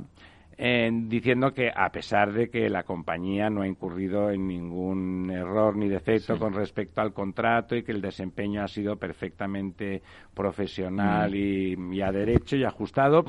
diciendo 0.58 1.52
que 1.52 1.70
a 1.72 1.88
pesar 1.92 2.32
de 2.32 2.50
que 2.50 2.68
la 2.68 2.82
compañía 2.82 3.48
no 3.48 3.62
ha 3.62 3.68
incurrido 3.68 4.30
en 4.30 4.48
ningún 4.48 5.30
error 5.30 5.76
ni 5.76 5.88
defecto 5.88 6.36
con 6.36 6.52
respecto 6.52 7.00
al 7.00 7.12
contrato 7.12 7.76
y 7.76 7.84
que 7.84 7.92
el 7.92 8.00
desempeño 8.00 8.64
ha 8.64 8.66
sido 8.66 8.96
perfectamente 8.96 10.02
profesional 10.34 11.30
mm. 11.30 11.92
y, 11.92 12.02
a 12.02 12.10
derecho 12.10 12.56
y 12.56 12.64
ajustado, 12.64 13.24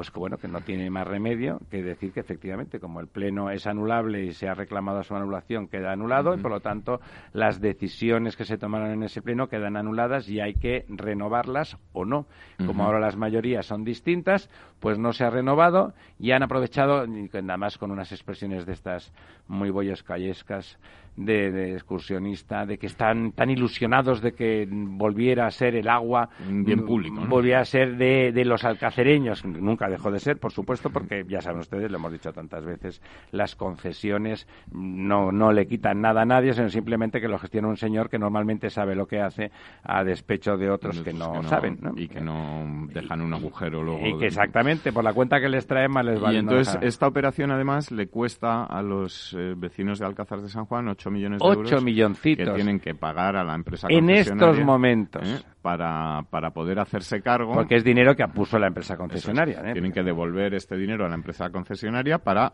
pues 0.00 0.10
que 0.10 0.18
bueno, 0.18 0.38
que 0.38 0.48
no 0.48 0.62
tiene 0.62 0.88
más 0.88 1.06
remedio 1.06 1.60
que 1.70 1.82
decir 1.82 2.10
que 2.14 2.20
efectivamente 2.20 2.80
como 2.80 3.00
el 3.00 3.06
pleno 3.06 3.50
es 3.50 3.66
anulable 3.66 4.24
y 4.24 4.32
se 4.32 4.48
ha 4.48 4.54
reclamado 4.54 5.02
su 5.02 5.14
anulación 5.14 5.68
queda 5.68 5.92
anulado 5.92 6.34
y 6.34 6.38
por 6.38 6.50
lo 6.50 6.60
tanto 6.60 7.02
las 7.34 7.60
decisiones 7.60 8.34
que 8.34 8.46
se 8.46 8.56
tomaron 8.56 8.92
en 8.92 9.02
ese 9.02 9.20
pleno 9.20 9.48
quedan 9.48 9.76
anuladas 9.76 10.26
y 10.30 10.40
hay 10.40 10.54
que 10.54 10.86
renovarlas 10.88 11.76
o 11.92 12.06
no. 12.06 12.24
Como 12.64 12.84
ahora 12.84 12.98
las 12.98 13.16
mayorías 13.16 13.66
son 13.66 13.84
distintas, 13.84 14.48
pues 14.80 14.98
no 14.98 15.12
se 15.12 15.24
ha 15.24 15.28
renovado 15.28 15.92
y 16.18 16.30
han 16.30 16.42
aprovechado, 16.42 17.06
nada 17.06 17.58
más 17.58 17.76
con 17.76 17.90
unas 17.90 18.10
expresiones 18.10 18.64
de 18.64 18.72
estas 18.72 19.12
muy 19.48 19.70
callescas 20.02 20.78
de, 21.16 21.74
excursionista, 21.74 22.66
de 22.66 22.78
que 22.78 22.86
están 22.86 23.32
tan 23.32 23.50
ilusionados 23.50 24.20
de 24.20 24.32
que 24.32 24.66
volviera 24.70 25.46
a 25.46 25.50
ser 25.50 25.76
el 25.76 25.88
agua 25.88 26.30
bien 26.48 26.84
público, 26.84 27.24
volviera 27.28 27.60
a 27.60 27.64
ser 27.64 27.96
de, 27.96 28.32
de, 28.32 28.44
los 28.44 28.64
alcacereños, 28.64 29.44
nunca 29.44 29.88
dejó 29.88 30.10
de 30.10 30.18
ser, 30.18 30.38
por 30.38 30.52
supuesto, 30.52 30.90
porque 30.90 31.24
ya 31.28 31.40
saben 31.40 31.60
ustedes, 31.60 31.90
lo 31.90 31.98
hemos 31.98 32.12
dicho 32.12 32.32
tantas 32.32 32.64
veces, 32.64 33.02
las 33.30 33.56
concesiones 33.56 34.46
no, 34.72 35.32
no 35.32 35.52
le 35.52 35.66
quitan 35.66 36.00
nada 36.00 36.22
a 36.22 36.24
nadie, 36.24 36.52
sino 36.52 36.68
simplemente 36.68 37.20
que 37.20 37.28
lo 37.28 37.38
gestiona 37.38 37.68
un 37.68 37.76
señor 37.76 38.08
que 38.08 38.18
normalmente 38.18 38.70
sabe 38.70 38.94
lo 38.94 39.06
que 39.06 39.20
hace 39.20 39.50
a 39.82 40.04
despecho 40.04 40.56
de 40.56 40.70
otros 40.70 41.00
que 41.02 41.12
no, 41.12 41.42
saben. 41.44 41.78
Y 41.96 42.08
que 42.08 42.20
no 42.20 42.86
dejan 42.92 43.20
un 43.20 43.34
agujero 43.34 43.82
luego. 43.82 44.06
Y 44.06 44.18
que 44.18 44.26
exactamente, 44.26 44.92
por 44.92 45.04
la 45.04 45.12
cuenta 45.12 45.40
que 45.40 45.48
les 45.48 45.66
traen 45.66 45.90
más 45.90 46.04
les 46.04 46.20
vale. 46.20 46.36
Y 46.36 46.38
entonces 46.40 46.78
esta 46.82 47.06
operación 47.06 47.50
además 47.50 47.90
le 47.90 48.08
cuesta 48.08 48.64
a 48.64 48.82
los 48.82 49.34
eh, 49.38 49.54
vecinos 49.56 49.98
de 49.98 50.06
Alcázar 50.06 50.40
de 50.40 50.48
San 50.48 50.64
Juan 50.64 50.88
8 51.00 51.10
millones 51.10 51.40
de 51.40 51.48
euros. 51.48 51.72
8 51.72 51.80
milloncitos. 51.80 52.48
Que 52.48 52.54
tienen 52.54 52.78
que 52.78 52.94
pagar 52.94 53.36
a 53.36 53.44
la 53.44 53.54
empresa 53.54 53.88
En 53.90 54.10
estos 54.10 54.58
momentos. 54.60 55.26
¿eh? 55.26 55.42
Para, 55.62 56.22
para 56.30 56.50
poder 56.50 56.78
hacerse 56.78 57.20
cargo. 57.20 57.52
Porque 57.52 57.76
es 57.76 57.84
dinero 57.84 58.14
que 58.14 58.26
puso 58.28 58.58
la 58.58 58.68
empresa 58.68 58.96
concesionaria. 58.96 59.60
¿eh? 59.64 59.72
Tienen 59.72 59.92
que 59.92 60.02
devolver 60.02 60.54
este 60.54 60.76
dinero 60.76 61.04
a 61.04 61.08
la 61.08 61.14
empresa 61.14 61.50
concesionaria 61.50 62.18
para 62.18 62.52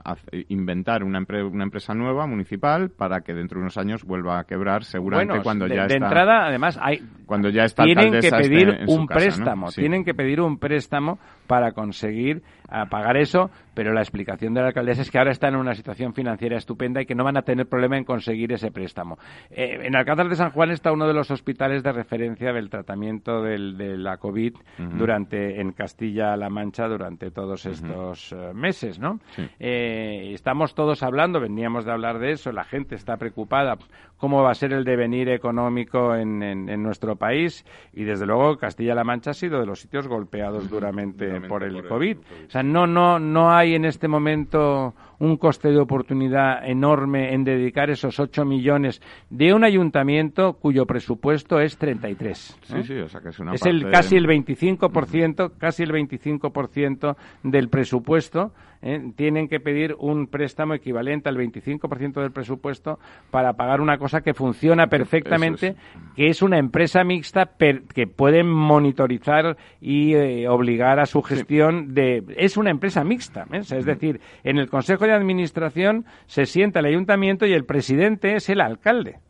inventar 0.49 1.05
una, 1.05 1.25
una 1.51 1.65
empresa 1.65 1.95
nueva, 1.95 2.27
municipal, 2.27 2.91
para 2.91 3.21
que 3.21 3.35
dentro 3.35 3.59
de 3.59 3.63
unos 3.63 3.79
años 3.79 4.05
vuelva 4.05 4.41
a 4.41 4.45
quebrar, 4.45 4.85
seguramente 4.85 5.41
cuando 5.43 5.67
ya 5.67 5.87
de 5.87 5.95
está. 5.95 5.99
De 5.99 6.05
entrada, 6.05 6.47
además, 6.47 6.79
hay. 6.83 7.03
Cuando 7.27 7.49
ya 7.49 7.65
está 7.65 7.85
tienen 7.85 8.21
que 8.21 8.31
pedir 8.31 8.79
un 8.89 9.07
préstamo. 9.07 9.71
Tienen 9.71 10.05
que 10.05 10.15
pedir 10.15 10.41
un 10.41 10.59
préstamo 10.59 11.19
para 11.47 11.73
conseguir 11.73 12.43
a 12.69 12.87
pagar 12.87 13.17
eso, 13.17 13.51
pero 13.75 13.93
la 13.93 14.01
explicación 14.01 14.53
de 14.55 14.61
la 14.61 14.69
alcaldesa 14.69 15.03
es 15.03 15.11
que 15.11 15.19
ahora 15.19 15.31
están 15.31 15.55
en 15.55 15.61
una 15.61 15.75
situación 15.75 16.13
financiera 16.13 16.57
estupenda 16.57 17.01
y 17.01 17.07
que 17.07 17.15
no 17.15 17.23
van 17.23 17.37
a 17.37 17.43
tener 17.43 17.67
problema 17.67 17.97
en 17.97 18.05
conseguir 18.05 18.53
ese 18.53 18.73
préstamo. 18.73 19.19
Eh, 19.51 19.79
en 19.83 19.95
Alcázar 19.95 20.29
de 20.29 20.35
San 20.35 20.51
Juan 20.51 20.71
está 20.71 20.91
uno 20.91 21.07
de 21.07 21.15
los 21.15 21.31
hospitales 21.31 21.85
de 21.85 21.93
referencia 21.93 22.53
del 22.53 22.69
tratamiento 22.69 22.96
del, 22.97 23.77
de 23.77 23.97
la 23.97 24.17
COVID 24.17 24.55
durante 24.77 25.61
en 25.61 25.73
Castilla-La 25.73 26.49
Mancha 26.49 26.89
durante 26.89 27.31
todos 27.31 27.67
estos 27.67 28.33
eh, 28.33 28.53
meses, 28.55 28.99
¿no? 28.99 29.21
Eh, 29.59 30.33
estamos 30.35 30.75
todos 30.75 31.03
hablando, 31.03 31.41
veníamos 31.41 31.85
de 31.85 31.93
hablar 31.93 32.19
de 32.19 32.33
eso, 32.33 32.53
la 32.53 32.65
gente 32.65 32.95
está 32.95 33.17
preocupada 33.17 33.77
cómo 34.17 34.43
va 34.43 34.51
a 34.51 34.55
ser 34.55 34.73
el 34.73 34.85
devenir 34.85 35.29
económico 35.29 36.15
en, 36.15 36.43
en, 36.43 36.83
nuestro 36.83 37.17
país 37.17 37.65
y 37.93 38.05
desde 38.05 38.27
luego 38.27 38.57
Castilla-La 38.57 39.05
Mancha 39.05 39.31
ha 39.31 39.35
sido 39.35 39.61
de 39.61 39.67
los 39.67 39.81
sitios 39.81 40.09
golpeados 40.09 40.71
duramente, 40.71 41.41
por 41.43 41.63
el 41.63 41.87
COVID. 41.87 42.19
O 42.47 42.51
sea, 42.51 42.63
no, 42.63 42.87
no, 42.87 43.19
no 43.19 43.51
hay 43.51 43.75
en 43.75 43.85
este 43.85 44.09
momento 44.09 44.95
un 45.19 45.37
coste 45.37 45.69
de 45.69 45.79
oportunidad 45.79 46.69
enorme 46.69 47.35
en 47.35 47.45
dedicar 47.45 47.91
esos 47.91 48.19
8 48.19 48.45
millones 48.45 49.01
de 49.31 49.53
un 49.53 49.65
ayuntamiento 49.65 50.55
cuyo 50.55 50.87
presupuesto 50.87 51.61
es 51.61 51.77
33. 51.79 52.59
Sí, 52.63 52.83
sí, 52.83 52.95
o 52.95 53.09
sea 53.09 53.21
que 53.21 53.31
es 53.31 53.39
una 53.39 53.55
Es 53.55 53.65
el, 53.67 53.91
casi 53.91 54.17
el 54.17 54.27
25%, 54.27 55.53
casi 55.59 55.83
el 55.83 55.93
25% 55.93 57.17
del 57.43 57.69
presupuesto 57.69 58.53
¿eh? 58.83 59.13
tienen 59.17 59.49
que 59.49 59.61
pedir 59.61 59.95
un 59.99 60.27
préstamo 60.27 60.75
equivalente 60.75 61.29
al 61.29 61.37
25% 61.37 62.21
del 62.21 62.33
presupuesto 62.33 62.99
para 63.31 63.55
pagar 63.55 63.81
una 63.81 63.99
cosa 63.99 64.21
que 64.21 64.35
funciona 64.35 64.87
perfectamente, 64.87 65.77
que 66.15 66.29
es 66.29 66.43
una 66.43 66.59
empresa 66.59 67.05
mixta 67.05 67.51
que 67.57 68.07
pueden 68.07 68.49
monitorizar 68.49 69.57
y 69.81 70.15
eh, 70.15 70.49
obligar 70.49 71.01
a 71.01 71.07
su 71.07 71.23
gestión 71.23 71.95
de... 71.95 72.23
Es 72.37 72.57
una 72.57 72.71
empresa 72.71 73.05
mixta, 73.05 73.47
¿eh? 73.53 73.61
es 73.61 73.85
decir, 73.85 74.21
en 74.45 74.59
el 74.59 74.69
Consejo 74.69 75.06
de 75.07 75.15
Administración 75.15 76.05
se 76.27 76.47
sienta 76.47 76.81
el 76.81 76.87
ayuntamiento 76.87 77.47
y 77.47 77.53
el 77.53 77.65
presidente 77.65 78.35
es 78.37 78.49
el 78.49 78.61
alcalde, 78.61 79.21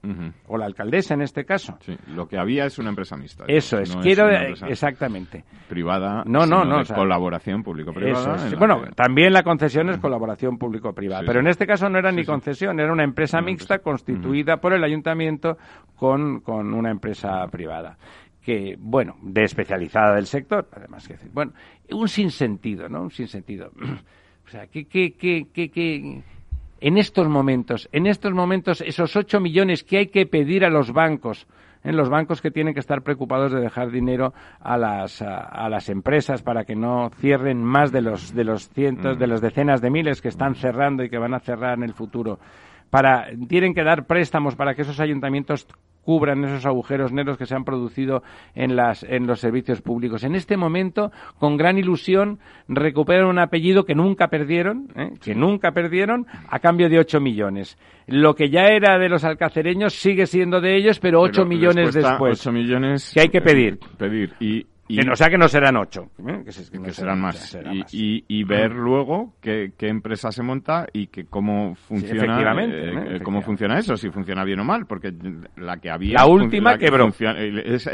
o 0.46 0.58
la 0.58 0.66
alcaldesa 0.66 1.14
en 1.14 1.22
este 1.22 1.44
caso. 1.44 1.78
lo 2.08 2.28
que 2.28 2.38
había 2.38 2.66
es 2.66 2.78
una 2.78 2.90
empresa 2.90 3.16
mixta. 3.16 3.44
Eso 3.48 3.78
es, 3.78 3.94
quiero... 3.96 4.28
exactamente. 4.28 5.44
Privada, 5.68 6.22
no, 6.26 6.46
no, 6.46 6.64
no, 6.64 6.82
colaboración 6.84 7.62
público-privada. 7.62 8.48
Bueno, 8.58 8.82
también 8.94 9.32
la 9.32 9.42
concesión 9.42 9.90
es 9.90 9.98
colaboración 9.98 10.58
público-privada. 10.58 11.24
pero 11.26 11.40
en 11.40 11.48
este 11.48 11.66
caso 11.66 11.88
no 11.88 11.98
era 11.98 12.12
ni 12.12 12.24
concesión, 12.24 12.80
era 12.80 12.92
una 12.92 13.04
empresa 13.04 13.40
mixta 13.40 13.78
constituida 13.78 14.58
por 14.58 14.72
el 14.72 14.82
ayuntamiento 14.84 15.56
con, 15.96 16.40
con 16.40 16.74
una 16.74 16.90
empresa 16.90 17.46
privada 17.50 17.96
que, 18.46 18.76
bueno, 18.78 19.16
de 19.22 19.42
especializada 19.42 20.14
del 20.14 20.26
sector, 20.26 20.68
además 20.72 21.04
que 21.08 21.14
decir, 21.14 21.30
bueno, 21.34 21.52
un 21.90 22.06
sinsentido, 22.06 22.88
¿no? 22.88 23.02
Un 23.02 23.10
sinsentido. 23.10 23.72
O 24.46 24.48
sea, 24.48 24.66
que, 24.68 24.86
que, 24.86 25.12
que, 25.12 25.46
que, 25.52 26.22
en 26.80 26.98
estos 26.98 27.28
momentos, 27.28 27.88
en 27.92 28.06
estos 28.06 28.32
momentos, 28.32 28.80
esos 28.80 29.16
ocho 29.16 29.40
millones 29.40 29.82
que 29.82 29.98
hay 29.98 30.06
que 30.06 30.26
pedir 30.26 30.64
a 30.64 30.70
los 30.70 30.92
bancos 30.92 31.46
en 31.86 31.96
los 31.96 32.08
bancos 32.08 32.42
que 32.42 32.50
tienen 32.50 32.74
que 32.74 32.80
estar 32.80 33.02
preocupados 33.02 33.52
de 33.52 33.60
dejar 33.60 33.92
dinero 33.92 34.34
a 34.58 34.76
las, 34.76 35.22
a, 35.22 35.68
las 35.68 35.88
empresas 35.88 36.42
para 36.42 36.64
que 36.64 36.74
no 36.74 37.10
cierren 37.20 37.62
más 37.62 37.92
de 37.92 38.02
los, 38.02 38.34
de 38.34 38.42
los 38.42 38.68
cientos, 38.70 39.16
de 39.16 39.26
las 39.28 39.40
decenas 39.40 39.80
de 39.80 39.90
miles 39.90 40.20
que 40.20 40.28
están 40.28 40.56
cerrando 40.56 41.04
y 41.04 41.08
que 41.08 41.18
van 41.18 41.34
a 41.34 41.38
cerrar 41.38 41.78
en 41.78 41.84
el 41.84 41.94
futuro. 41.94 42.40
Para, 42.90 43.28
tienen 43.48 43.72
que 43.72 43.84
dar 43.84 44.06
préstamos 44.06 44.56
para 44.56 44.74
que 44.74 44.82
esos 44.82 44.98
ayuntamientos 44.98 45.68
cubran 46.06 46.44
esos 46.44 46.64
agujeros 46.64 47.12
negros 47.12 47.36
que 47.36 47.46
se 47.46 47.56
han 47.56 47.64
producido 47.64 48.22
en, 48.54 48.76
las, 48.76 49.02
en 49.02 49.26
los 49.26 49.40
servicios 49.40 49.82
públicos. 49.82 50.22
En 50.22 50.36
este 50.36 50.56
momento, 50.56 51.10
con 51.40 51.56
gran 51.56 51.78
ilusión, 51.78 52.38
recuperan 52.68 53.26
un 53.26 53.40
apellido 53.40 53.84
que 53.84 53.96
nunca 53.96 54.28
perdieron, 54.28 54.86
¿eh? 54.94 55.10
que 55.20 55.34
nunca 55.34 55.72
perdieron, 55.72 56.24
a 56.48 56.60
cambio 56.60 56.88
de 56.88 57.00
8 57.00 57.20
millones. 57.20 57.76
Lo 58.06 58.36
que 58.36 58.50
ya 58.50 58.68
era 58.68 58.98
de 58.98 59.08
los 59.08 59.24
alcacereños 59.24 59.94
sigue 59.94 60.26
siendo 60.26 60.60
de 60.60 60.76
ellos, 60.76 61.00
pero 61.00 61.20
8 61.20 61.44
millones 61.44 61.92
después. 61.92 62.40
8 62.40 62.52
millones. 62.52 63.10
Que 63.12 63.22
hay 63.22 63.28
que 63.28 63.40
pedir. 63.40 63.80
pedir. 63.98 64.32
Y 64.38 64.64
o 64.88 65.16
sea 65.16 65.28
que 65.28 65.38
no 65.38 65.48
serán 65.48 65.76
ocho. 65.76 66.10
¿eh? 66.26 66.42
Que, 66.44 66.92
serán, 66.92 67.20
más. 67.20 67.58
y, 67.92 68.44
ver 68.44 68.72
luego 68.72 69.34
qué, 69.40 69.72
empresa 69.80 70.30
se 70.30 70.42
monta 70.42 70.86
y 70.92 71.08
que 71.08 71.26
cómo 71.26 71.74
funciona 71.74 72.54
eh, 72.62 73.16
¿eh? 73.16 73.20
cómo 73.22 73.42
funciona 73.42 73.78
eso, 73.78 73.96
si 73.96 74.10
funciona 74.10 74.44
bien 74.44 74.60
o 74.60 74.64
mal, 74.64 74.86
porque 74.86 75.12
la 75.56 75.78
que 75.78 75.90
había... 75.90 76.14
La 76.14 76.26
última 76.26 76.78
quebró. 76.78 77.10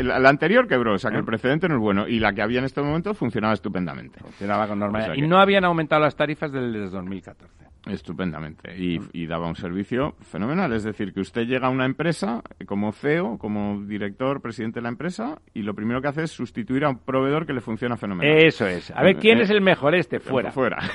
la 0.02 0.28
anterior 0.28 0.66
quebró, 0.66 0.94
o 0.94 0.98
sea 0.98 1.10
que 1.10 1.18
el 1.18 1.24
precedente 1.24 1.68
no 1.68 1.76
es 1.76 1.80
bueno. 1.80 2.08
Y 2.08 2.18
la 2.18 2.32
que 2.32 2.42
había 2.42 2.58
en 2.58 2.66
este 2.66 2.82
momento 2.82 3.14
funcionaba 3.14 3.54
estupendamente. 3.54 4.20
Funcionaba 4.20 4.68
con 4.68 4.78
normalidad. 4.78 5.14
y 5.14 5.22
no 5.22 5.38
habían 5.38 5.64
aumentado 5.64 6.02
las 6.02 6.16
tarifas 6.16 6.52
desde 6.52 6.90
2014. 6.90 7.71
Estupendamente. 7.86 8.76
Y, 8.76 9.26
daba 9.26 9.48
un 9.48 9.56
servicio 9.56 10.14
fenomenal. 10.20 10.72
Es 10.72 10.84
decir, 10.84 11.12
que 11.12 11.20
usted 11.20 11.46
llega 11.46 11.68
a 11.68 11.70
una 11.70 11.84
empresa 11.84 12.42
como 12.66 12.92
CEO, 12.92 13.38
como 13.38 13.82
director, 13.82 14.40
presidente 14.40 14.80
de 14.80 14.82
la 14.82 14.88
empresa, 14.90 15.40
y 15.54 15.62
lo 15.62 15.74
primero 15.74 16.00
que 16.02 16.08
hace 16.08 16.22
es 16.24 16.30
sustituir 16.30 16.84
a 16.84 16.90
un 16.90 16.98
proveedor 16.98 17.46
que 17.46 17.52
le 17.52 17.60
funciona 17.60 17.96
fenomenal. 17.96 18.36
Eso 18.36 18.66
es. 18.66 18.90
A 18.90 19.02
ver, 19.02 19.16
¿quién 19.16 19.38
eh, 19.38 19.42
es 19.42 19.50
el 19.50 19.62
mejor 19.62 19.94
este? 19.94 20.20
Fuera. 20.20 20.52
Fuera. 20.52 20.78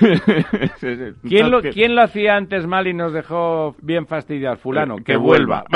¿Quién, 1.22 1.50
lo, 1.50 1.60
¿Quién 1.62 1.94
lo 1.94 2.02
hacía 2.02 2.36
antes 2.36 2.66
mal 2.66 2.86
y 2.86 2.94
nos 2.94 3.12
dejó 3.12 3.74
bien 3.82 4.06
fastidiados? 4.06 4.60
Fulano. 4.60 4.98
Eh, 4.98 5.02
que, 5.04 5.16
vuelva. 5.16 5.64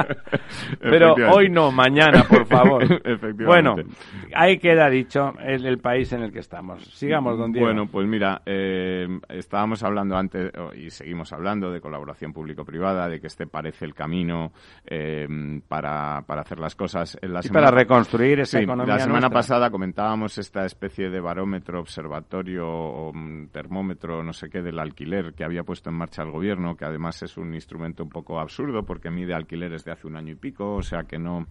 Pero 0.80 1.14
hoy 1.32 1.50
no, 1.50 1.70
mañana, 1.70 2.24
por 2.24 2.46
favor. 2.46 2.84
Bueno, 3.44 3.76
ahí 4.34 4.58
queda 4.58 4.88
dicho 4.88 5.34
el, 5.44 5.66
el, 5.66 5.78
país 5.78 6.12
en 6.12 6.22
el 6.22 6.32
que 6.32 6.38
estamos. 6.38 6.82
Sigamos, 6.84 7.38
don 7.38 7.52
Diego. 7.52 7.66
Bueno, 7.66 7.86
pues 7.86 8.06
mira, 8.06 8.42
eh, 8.46 9.06
estábamos 9.50 9.82
hablando 9.82 10.16
antes 10.16 10.52
y 10.76 10.90
seguimos 10.90 11.32
hablando 11.32 11.72
de 11.72 11.80
colaboración 11.80 12.32
público-privada, 12.32 13.08
de 13.08 13.20
que 13.20 13.26
este 13.26 13.48
parece 13.48 13.84
el 13.84 13.94
camino 13.94 14.52
eh, 14.86 15.26
para, 15.66 16.22
para 16.22 16.42
hacer 16.42 16.60
las 16.60 16.76
cosas. 16.76 17.18
En 17.20 17.32
la 17.32 17.40
y 17.42 17.48
para 17.48 17.72
reconstruir 17.72 18.38
esa 18.38 18.58
sí, 18.58 18.64
economía 18.64 18.94
La 18.94 19.00
semana 19.00 19.22
nuestra. 19.22 19.38
pasada 19.38 19.70
comentábamos 19.70 20.38
esta 20.38 20.64
especie 20.64 21.10
de 21.10 21.18
barómetro, 21.18 21.80
observatorio 21.80 22.64
o 22.68 23.12
mm, 23.12 23.48
termómetro, 23.48 24.22
no 24.22 24.32
sé 24.32 24.48
qué, 24.48 24.62
del 24.62 24.78
alquiler 24.78 25.34
que 25.34 25.42
había 25.42 25.64
puesto 25.64 25.90
en 25.90 25.96
marcha 25.96 26.22
el 26.22 26.30
gobierno, 26.30 26.76
que 26.76 26.84
además 26.84 27.20
es 27.24 27.36
un 27.36 27.52
instrumento 27.52 28.04
un 28.04 28.08
poco 28.10 28.38
absurdo 28.38 28.84
porque 28.84 29.10
mide 29.10 29.34
alquileres 29.34 29.84
de 29.84 29.90
hace 29.90 30.06
un 30.06 30.14
año 30.14 30.32
y 30.32 30.36
pico, 30.36 30.76
o 30.76 30.82
sea 30.82 31.02
que 31.02 31.18
no, 31.18 31.48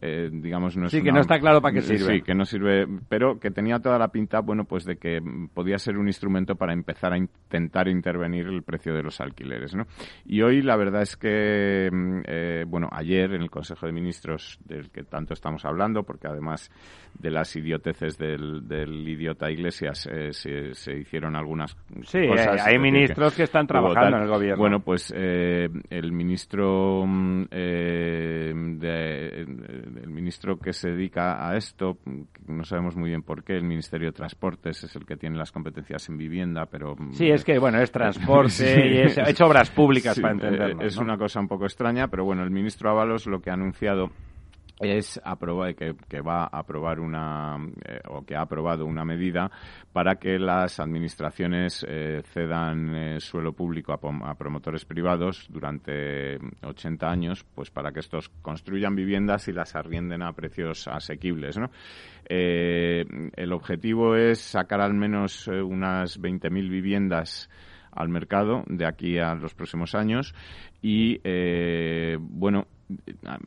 eh, 0.00 0.30
digamos, 0.32 0.74
no 0.78 0.86
es 0.86 0.92
Sí, 0.92 1.02
que 1.02 1.12
no 1.12 1.20
está 1.20 1.38
claro 1.38 1.60
para 1.60 1.74
qué 1.74 1.82
sirve. 1.82 2.14
Sí, 2.14 2.22
que 2.22 2.34
no 2.34 2.46
sirve, 2.46 2.88
pero 3.10 3.38
que 3.38 3.50
tenía 3.50 3.78
toda 3.78 3.98
la 3.98 4.08
pinta, 4.08 4.40
bueno, 4.40 4.64
pues 4.64 4.86
de 4.86 4.96
que 4.96 5.20
podía 5.52 5.76
ser 5.76 5.98
un 5.98 6.06
instrumento 6.06 6.54
para 6.56 6.72
empezar 6.72 7.12
a 7.12 7.18
intentar 7.44 7.88
intervenir 7.88 8.46
el 8.46 8.62
precio 8.62 8.94
de 8.94 9.02
los 9.02 9.20
alquileres, 9.20 9.74
¿no? 9.74 9.86
Y 10.24 10.42
hoy 10.42 10.62
la 10.62 10.76
verdad 10.76 11.02
es 11.02 11.16
que, 11.16 11.90
mm, 11.92 12.20
eh, 12.26 12.64
bueno, 12.66 12.88
ayer 12.90 13.34
en 13.34 13.42
el 13.42 13.50
Consejo 13.50 13.86
de 13.86 13.92
Ministros 13.92 14.58
del 14.64 14.90
que 14.90 15.02
tanto 15.04 15.34
estamos 15.34 15.64
hablando, 15.64 16.02
porque 16.02 16.28
además 16.28 16.70
de 17.18 17.30
las 17.30 17.54
idioteces 17.56 18.18
del, 18.18 18.66
del 18.66 19.08
idiota 19.08 19.50
Iglesias 19.50 20.08
eh, 20.10 20.32
se, 20.32 20.74
se 20.74 20.96
hicieron 20.98 21.36
algunas 21.36 21.76
Sí, 22.04 22.26
cosas. 22.26 22.46
hay- 22.48 22.52
hay 22.52 22.56
es 22.58 22.64
decir, 22.66 22.80
ministros 22.80 23.34
que 23.34 23.42
están 23.44 23.66
trabajando 23.66 24.16
en 24.16 24.22
el 24.24 24.28
gobierno. 24.28 24.58
Bueno, 24.58 24.80
pues 24.80 25.12
eh, 25.16 25.68
el 25.90 26.12
ministro 26.12 27.04
mm, 27.06 27.44
eh, 27.50 28.52
de- 28.78 29.28
el 30.02 30.08
ministro 30.10 30.58
que 30.58 30.72
se 30.72 30.90
dedica 30.90 31.48
a 31.48 31.56
esto 31.56 31.98
mm, 32.04 32.22
no 32.48 32.64
sabemos 32.64 32.96
muy 32.96 33.10
bien 33.10 33.22
por 33.22 33.44
qué 33.44 33.54
el 33.56 33.64
Ministerio 33.64 34.08
de 34.08 34.12
Transportes 34.12 34.82
es 34.84 34.96
el 34.96 35.06
que 35.06 35.16
tiene 35.16 35.36
las 35.36 35.52
competencias 35.52 36.08
en 36.08 36.16
vivienda 36.18 36.66
pero 36.66 36.96
mm, 36.96 37.12
Sí, 37.12 37.28
es 37.30 37.44
que, 37.44 37.58
bueno, 37.58 37.80
es 37.80 37.90
transporte 37.92 38.50
Sí. 38.50 38.80
y 38.80 38.98
es, 38.98 39.18
es 39.18 39.40
obras 39.40 39.70
públicas 39.70 40.14
Sí, 40.16 40.20
para 40.22 40.34
eh, 40.34 40.36
entendernos. 40.36 40.84
es 40.84 40.96
¿no? 40.96 41.02
una 41.04 41.16
cosa 41.18 41.40
un 41.40 41.48
poco 41.48 41.64
extraña 41.64 42.08
pero 42.08 42.24
bueno 42.24 42.42
el 42.42 42.50
ministro 42.50 42.90
Ábalos 42.90 43.26
lo 43.26 43.40
que 43.40 43.50
ha 43.50 43.54
anunciado 43.54 44.10
es 44.82 45.20
aprobar, 45.24 45.74
que, 45.74 46.20
va 46.20 46.44
a 46.44 46.58
aprobar 46.58 47.00
una 47.00 47.56
eh, 47.84 48.00
o 48.08 48.24
que 48.24 48.36
ha 48.36 48.42
aprobado 48.42 48.84
una 48.84 49.04
medida 49.04 49.50
para 49.92 50.16
que 50.16 50.38
las 50.38 50.80
administraciones 50.80 51.84
eh, 51.88 52.22
cedan 52.24 52.94
eh, 52.94 53.20
suelo 53.20 53.52
público 53.52 53.92
a, 53.92 54.30
a 54.30 54.34
promotores 54.34 54.84
privados 54.84 55.46
durante 55.48 56.38
80 56.62 57.08
años, 57.08 57.44
pues 57.54 57.70
para 57.70 57.92
que 57.92 58.00
estos 58.00 58.28
construyan 58.28 58.94
viviendas 58.94 59.48
y 59.48 59.52
las 59.52 59.74
arrienden 59.74 60.22
a 60.22 60.32
precios 60.32 60.88
asequibles, 60.88 61.58
¿no? 61.58 61.70
Eh, 62.28 63.04
el 63.36 63.52
objetivo 63.52 64.14
es 64.16 64.40
sacar 64.40 64.80
al 64.80 64.94
menos 64.94 65.48
eh, 65.48 65.60
unas 65.60 66.20
20.000 66.20 66.68
viviendas 66.70 67.50
al 67.90 68.08
mercado 68.08 68.64
de 68.68 68.86
aquí 68.86 69.18
a 69.18 69.34
los 69.34 69.54
próximos 69.54 69.94
años 69.94 70.34
y 70.80 71.20
eh, 71.24 72.16
bueno 72.18 72.66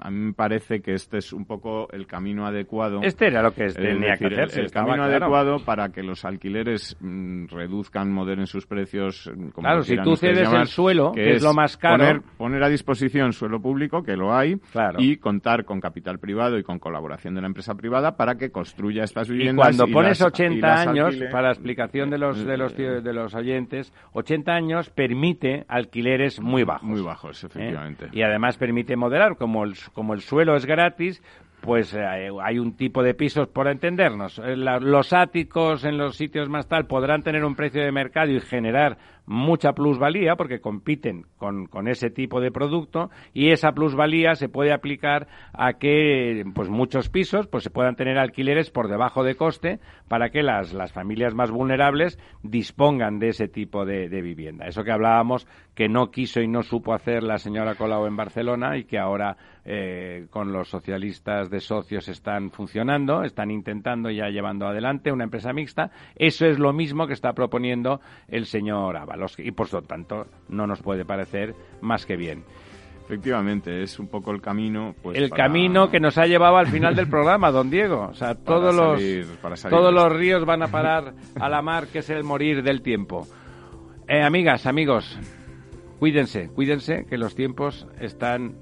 a, 0.01 0.09
mí 0.11 0.19
me 0.19 0.33
parece 0.33 0.81
que 0.81 0.93
este 0.93 1.17
es 1.17 1.33
un 1.33 1.45
poco 1.45 1.87
el 1.91 2.07
camino 2.07 2.45
adecuado 2.45 3.01
Este 3.03 3.27
era 3.27 3.41
lo 3.41 3.53
que 3.53 3.65
es 3.65 3.75
tenía 3.75 4.17
que 4.17 4.25
decir, 4.25 4.27
el- 4.33 4.39
hacerse. 4.39 4.61
el, 4.61 4.71
camino 4.71 4.95
claro. 4.95 5.11
adecuado 5.25 5.59
para 5.65 5.89
que 5.89 6.03
los 6.03 6.25
alquileres 6.25 6.97
mm, 6.99 7.45
reduzcan, 7.47 8.11
moderen 8.11 8.47
sus 8.47 8.65
precios. 8.65 9.31
mm, 9.35 9.49
Como 9.49 9.65
Claro, 9.67 9.83
si 9.83 9.97
tú 9.97 10.15
cedes 10.15 10.43
llamar, 10.43 10.61
el 10.61 10.67
suelo, 10.67 11.11
que 11.13 11.31
es 11.35 11.43
lo 11.43 11.53
más 11.53 11.77
caro. 11.77 11.97
Poner, 12.05 12.21
poner 12.37 12.63
a 12.63 12.69
disposición 12.69 13.33
suelo 13.33 13.61
público, 13.61 14.03
que 14.03 14.15
lo 14.15 14.35
hay, 14.35 14.55
Claro. 14.71 14.97
y 15.01 15.17
contar 15.17 15.65
con 15.65 15.79
capital 15.79 16.19
privado 16.19 16.57
y 16.57 16.63
con 16.63 16.79
colaboración 16.79 17.35
de 17.35 17.41
la 17.41 17.47
empresa 17.47 17.75
privada 17.75 18.15
para 18.17 18.35
que 18.35 18.51
construya 18.51 19.03
estas 19.03 19.29
Y 19.29 19.33
viviendas. 19.33 19.65
cuando 19.65 19.87
pones 19.87 20.19
las- 20.19 20.27
80 20.27 20.55
y 20.57 20.61
las 20.61 20.87
años, 20.87 21.05
alquile. 21.07 21.29
para 21.29 21.47
la 21.47 21.53
explicación 21.53 22.09
de 22.09 22.17
los, 22.17 22.45
de, 22.45 22.57
los, 22.57 22.75
de 22.75 23.13
los 23.13 23.33
oyentes, 23.35 23.93
80 24.13 24.53
años 24.53 24.89
permite 24.89 25.65
alquileres 25.67 26.39
muy 26.41 26.63
bajos. 26.63 26.87
Muy 26.87 27.01
bajos, 27.01 27.43
¿eh? 27.43 27.47
efectivamente. 27.47 28.07
Y 28.11 28.21
además 28.21 28.57
permite 28.57 28.95
moderar, 28.95 29.37
como 29.37 29.63
el, 29.63 29.73
como 29.89 30.13
el 30.13 30.21
suelo 30.21 30.55
es 30.55 30.65
gratis, 30.65 31.21
pues 31.61 31.93
eh, 31.93 32.29
hay 32.41 32.59
un 32.59 32.77
tipo 32.77 33.01
de 33.03 33.13
pisos, 33.13 33.47
por 33.47 33.67
entendernos. 33.67 34.39
Eh, 34.39 34.55
los 34.55 35.13
áticos 35.13 35.83
en 35.83 35.97
los 35.97 36.15
sitios 36.15 36.47
más 36.47 36.67
tal 36.67 36.85
podrán 36.85 37.23
tener 37.23 37.43
un 37.43 37.55
precio 37.55 37.83
de 37.83 37.91
mercado 37.91 38.31
y 38.31 38.39
generar 38.39 38.97
mucha 39.25 39.73
plusvalía 39.73 40.35
porque 40.35 40.59
compiten 40.59 41.25
con, 41.37 41.67
con 41.67 41.87
ese 41.87 42.09
tipo 42.09 42.39
de 42.41 42.51
producto 42.51 43.09
y 43.33 43.51
esa 43.51 43.71
plusvalía 43.71 44.35
se 44.35 44.49
puede 44.49 44.73
aplicar 44.73 45.27
a 45.53 45.73
que 45.73 46.43
pues 46.53 46.69
muchos 46.69 47.09
pisos 47.09 47.47
pues 47.47 47.63
se 47.63 47.69
puedan 47.69 47.95
tener 47.95 48.17
alquileres 48.17 48.69
por 48.69 48.87
debajo 48.87 49.23
de 49.23 49.35
coste 49.35 49.79
para 50.07 50.29
que 50.29 50.43
las, 50.43 50.73
las 50.73 50.93
familias 50.93 51.33
más 51.33 51.51
vulnerables 51.51 52.19
dispongan 52.43 53.19
de 53.19 53.29
ese 53.29 53.47
tipo 53.47 53.85
de, 53.85 54.07
vivienda. 54.15 54.65
Eso 54.65 54.83
que 54.83 54.91
hablábamos 54.91 55.47
que 55.73 55.89
no 55.89 56.09
quiso 56.09 56.41
y 56.41 56.47
no 56.47 56.63
supo 56.63 56.93
hacer 56.93 57.21
la 57.23 57.37
señora 57.37 57.75
Colau 57.75 58.05
en 58.05 58.15
Barcelona 58.15 58.77
y 58.77 58.85
que 58.85 58.97
ahora 58.97 59.35
eh, 59.65 60.27
con 60.29 60.53
los 60.53 60.69
socialistas 60.69 61.49
de 61.49 61.59
socios 61.59 62.07
están 62.07 62.51
funcionando, 62.51 63.23
están 63.23 63.51
intentando 63.51 64.09
ya 64.09 64.29
llevando 64.29 64.67
adelante 64.67 65.11
una 65.11 65.25
empresa 65.25 65.51
mixta. 65.53 65.91
Eso 66.15 66.45
es 66.45 66.59
lo 66.59 66.71
mismo 66.71 67.07
que 67.07 67.13
está 67.13 67.33
proponiendo 67.33 67.99
el 68.27 68.45
señor 68.45 68.95
Y 69.37 69.51
por 69.51 69.71
lo 69.73 69.81
tanto 69.81 70.27
no 70.49 70.67
nos 70.67 70.81
puede 70.81 71.05
parecer 71.05 71.53
más 71.81 72.05
que 72.05 72.15
bien. 72.15 72.43
Efectivamente, 73.05 73.83
es 73.83 73.99
un 73.99 74.07
poco 74.07 74.31
el 74.31 74.41
camino. 74.41 74.95
Pues, 75.03 75.17
el 75.17 75.29
para- 75.29 75.43
camino 75.43 75.91
que 75.91 75.99
nos 75.99 76.17
ha 76.17 76.25
llevado 76.25 76.57
al 76.57 76.67
final 76.67 76.95
del 76.95 77.07
programa, 77.09 77.51
don 77.51 77.69
Diego. 77.69 78.07
O 78.11 78.13
sea, 78.15 78.33
todos 78.35 78.73
los 78.75 78.99
salir- 78.99 79.69
todos 79.69 79.93
los 79.93 80.11
ríos 80.11 80.43
van 80.45 80.63
a 80.63 80.67
parar 80.67 81.13
a 81.39 81.47
la 81.49 81.61
mar, 81.61 81.87
que 81.87 81.99
es 81.99 82.09
el 82.09 82.23
morir 82.23 82.63
del 82.63 82.81
tiempo. 82.81 83.27
Eh, 84.07 84.23
amigas, 84.23 84.65
amigos, 84.65 85.17
cuídense, 85.99 86.49
cuídense, 86.49 87.05
que 87.07 87.17
los 87.17 87.35
tiempos 87.35 87.87
están 87.99 88.55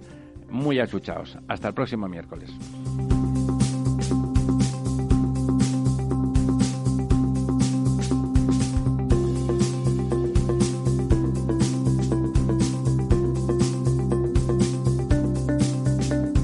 muy 0.50 0.80
achuchados. 0.80 1.38
Hasta 1.48 1.70
el 1.70 1.74
próximo 1.74 2.08
miércoles. 2.10 2.52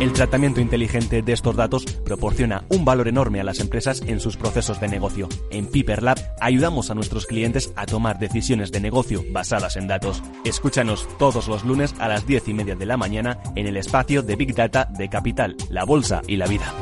El 0.00 0.12
tratamiento 0.12 0.60
inteligente 0.60 1.22
de 1.22 1.32
estos 1.32 1.56
datos 1.56 1.84
proporciona 1.84 2.64
un 2.68 2.84
valor 2.84 3.08
enorme 3.08 3.40
a 3.40 3.44
las 3.44 3.58
empresas 3.58 4.00
en 4.06 4.20
sus 4.20 4.36
procesos 4.36 4.80
de 4.80 4.86
negocio. 4.86 5.28
En 5.50 5.66
Piper 5.66 6.04
Lab 6.04 6.18
ayudamos 6.40 6.90
a 6.90 6.94
nuestros 6.94 7.26
clientes 7.26 7.72
a 7.74 7.84
tomar 7.84 8.20
decisiones 8.20 8.70
de 8.70 8.78
negocio 8.78 9.24
basadas 9.32 9.76
en 9.76 9.88
datos. 9.88 10.22
Escúchanos 10.44 11.08
todos 11.18 11.48
los 11.48 11.64
lunes 11.64 11.96
a 11.98 12.06
las 12.06 12.24
10 12.28 12.46
y 12.46 12.54
media 12.54 12.76
de 12.76 12.86
la 12.86 12.96
mañana 12.96 13.42
en 13.56 13.66
el 13.66 13.76
espacio 13.76 14.22
de 14.22 14.36
Big 14.36 14.54
Data 14.54 14.84
de 14.84 15.08
Capital, 15.08 15.56
la 15.68 15.82
Bolsa 15.82 16.22
y 16.28 16.36
la 16.36 16.46
Vida. 16.46 16.72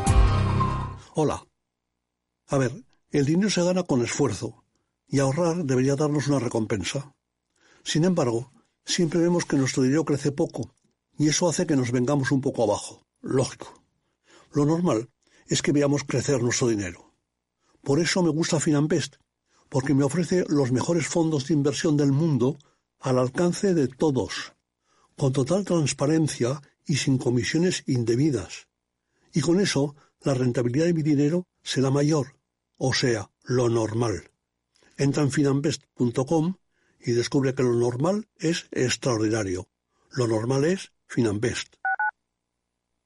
Hola. 1.14 1.42
A 2.48 2.58
ver, 2.58 2.72
el 3.12 3.24
dinero 3.24 3.48
se 3.48 3.64
gana 3.64 3.84
con 3.84 4.02
esfuerzo 4.02 4.62
y 5.08 5.20
ahorrar 5.20 5.64
debería 5.64 5.96
darnos 5.96 6.28
una 6.28 6.38
recompensa. 6.38 7.14
Sin 7.82 8.04
embargo, 8.04 8.52
siempre 8.84 9.20
vemos 9.20 9.46
que 9.46 9.56
nuestro 9.56 9.84
dinero 9.84 10.04
crece 10.04 10.32
poco 10.32 10.74
y 11.18 11.28
eso 11.28 11.48
hace 11.48 11.66
que 11.66 11.76
nos 11.76 11.92
vengamos 11.92 12.30
un 12.30 12.42
poco 12.42 12.62
abajo. 12.62 13.05
Lógico. 13.20 13.82
Lo 14.52 14.64
normal 14.64 15.10
es 15.48 15.62
que 15.62 15.72
veamos 15.72 16.04
crecer 16.04 16.42
nuestro 16.42 16.68
dinero. 16.68 17.14
Por 17.82 18.00
eso 18.00 18.22
me 18.22 18.30
gusta 18.30 18.60
Finanbest, 18.60 19.16
porque 19.68 19.94
me 19.94 20.04
ofrece 20.04 20.44
los 20.48 20.72
mejores 20.72 21.06
fondos 21.06 21.46
de 21.46 21.54
inversión 21.54 21.96
del 21.96 22.12
mundo 22.12 22.58
al 23.00 23.18
alcance 23.18 23.74
de 23.74 23.88
todos, 23.88 24.54
con 25.16 25.32
total 25.32 25.64
transparencia 25.64 26.60
y 26.84 26.96
sin 26.96 27.18
comisiones 27.18 27.82
indebidas. 27.86 28.68
Y 29.32 29.40
con 29.40 29.60
eso 29.60 29.94
la 30.22 30.34
rentabilidad 30.34 30.86
de 30.86 30.94
mi 30.94 31.02
dinero 31.02 31.46
será 31.62 31.90
mayor, 31.90 32.36
o 32.76 32.92
sea, 32.92 33.30
lo 33.44 33.68
normal. 33.68 34.30
Entra 34.96 35.22
en 35.22 35.30
finanbest.com 35.30 36.54
y 37.00 37.12
descubre 37.12 37.54
que 37.54 37.62
lo 37.62 37.74
normal 37.74 38.28
es 38.38 38.66
extraordinario. 38.72 39.68
Lo 40.10 40.26
normal 40.26 40.64
es 40.64 40.92
Finanbest. 41.06 41.76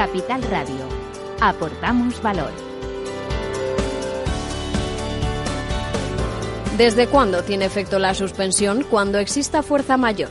Capital 0.00 0.42
Radio. 0.44 0.88
Aportamos 1.42 2.22
valor. 2.22 2.50
¿Desde 6.78 7.06
cuándo 7.06 7.42
tiene 7.42 7.66
efecto 7.66 7.98
la 7.98 8.14
suspensión? 8.14 8.82
Cuando 8.84 9.18
exista 9.18 9.62
fuerza 9.62 9.98
mayor. 9.98 10.30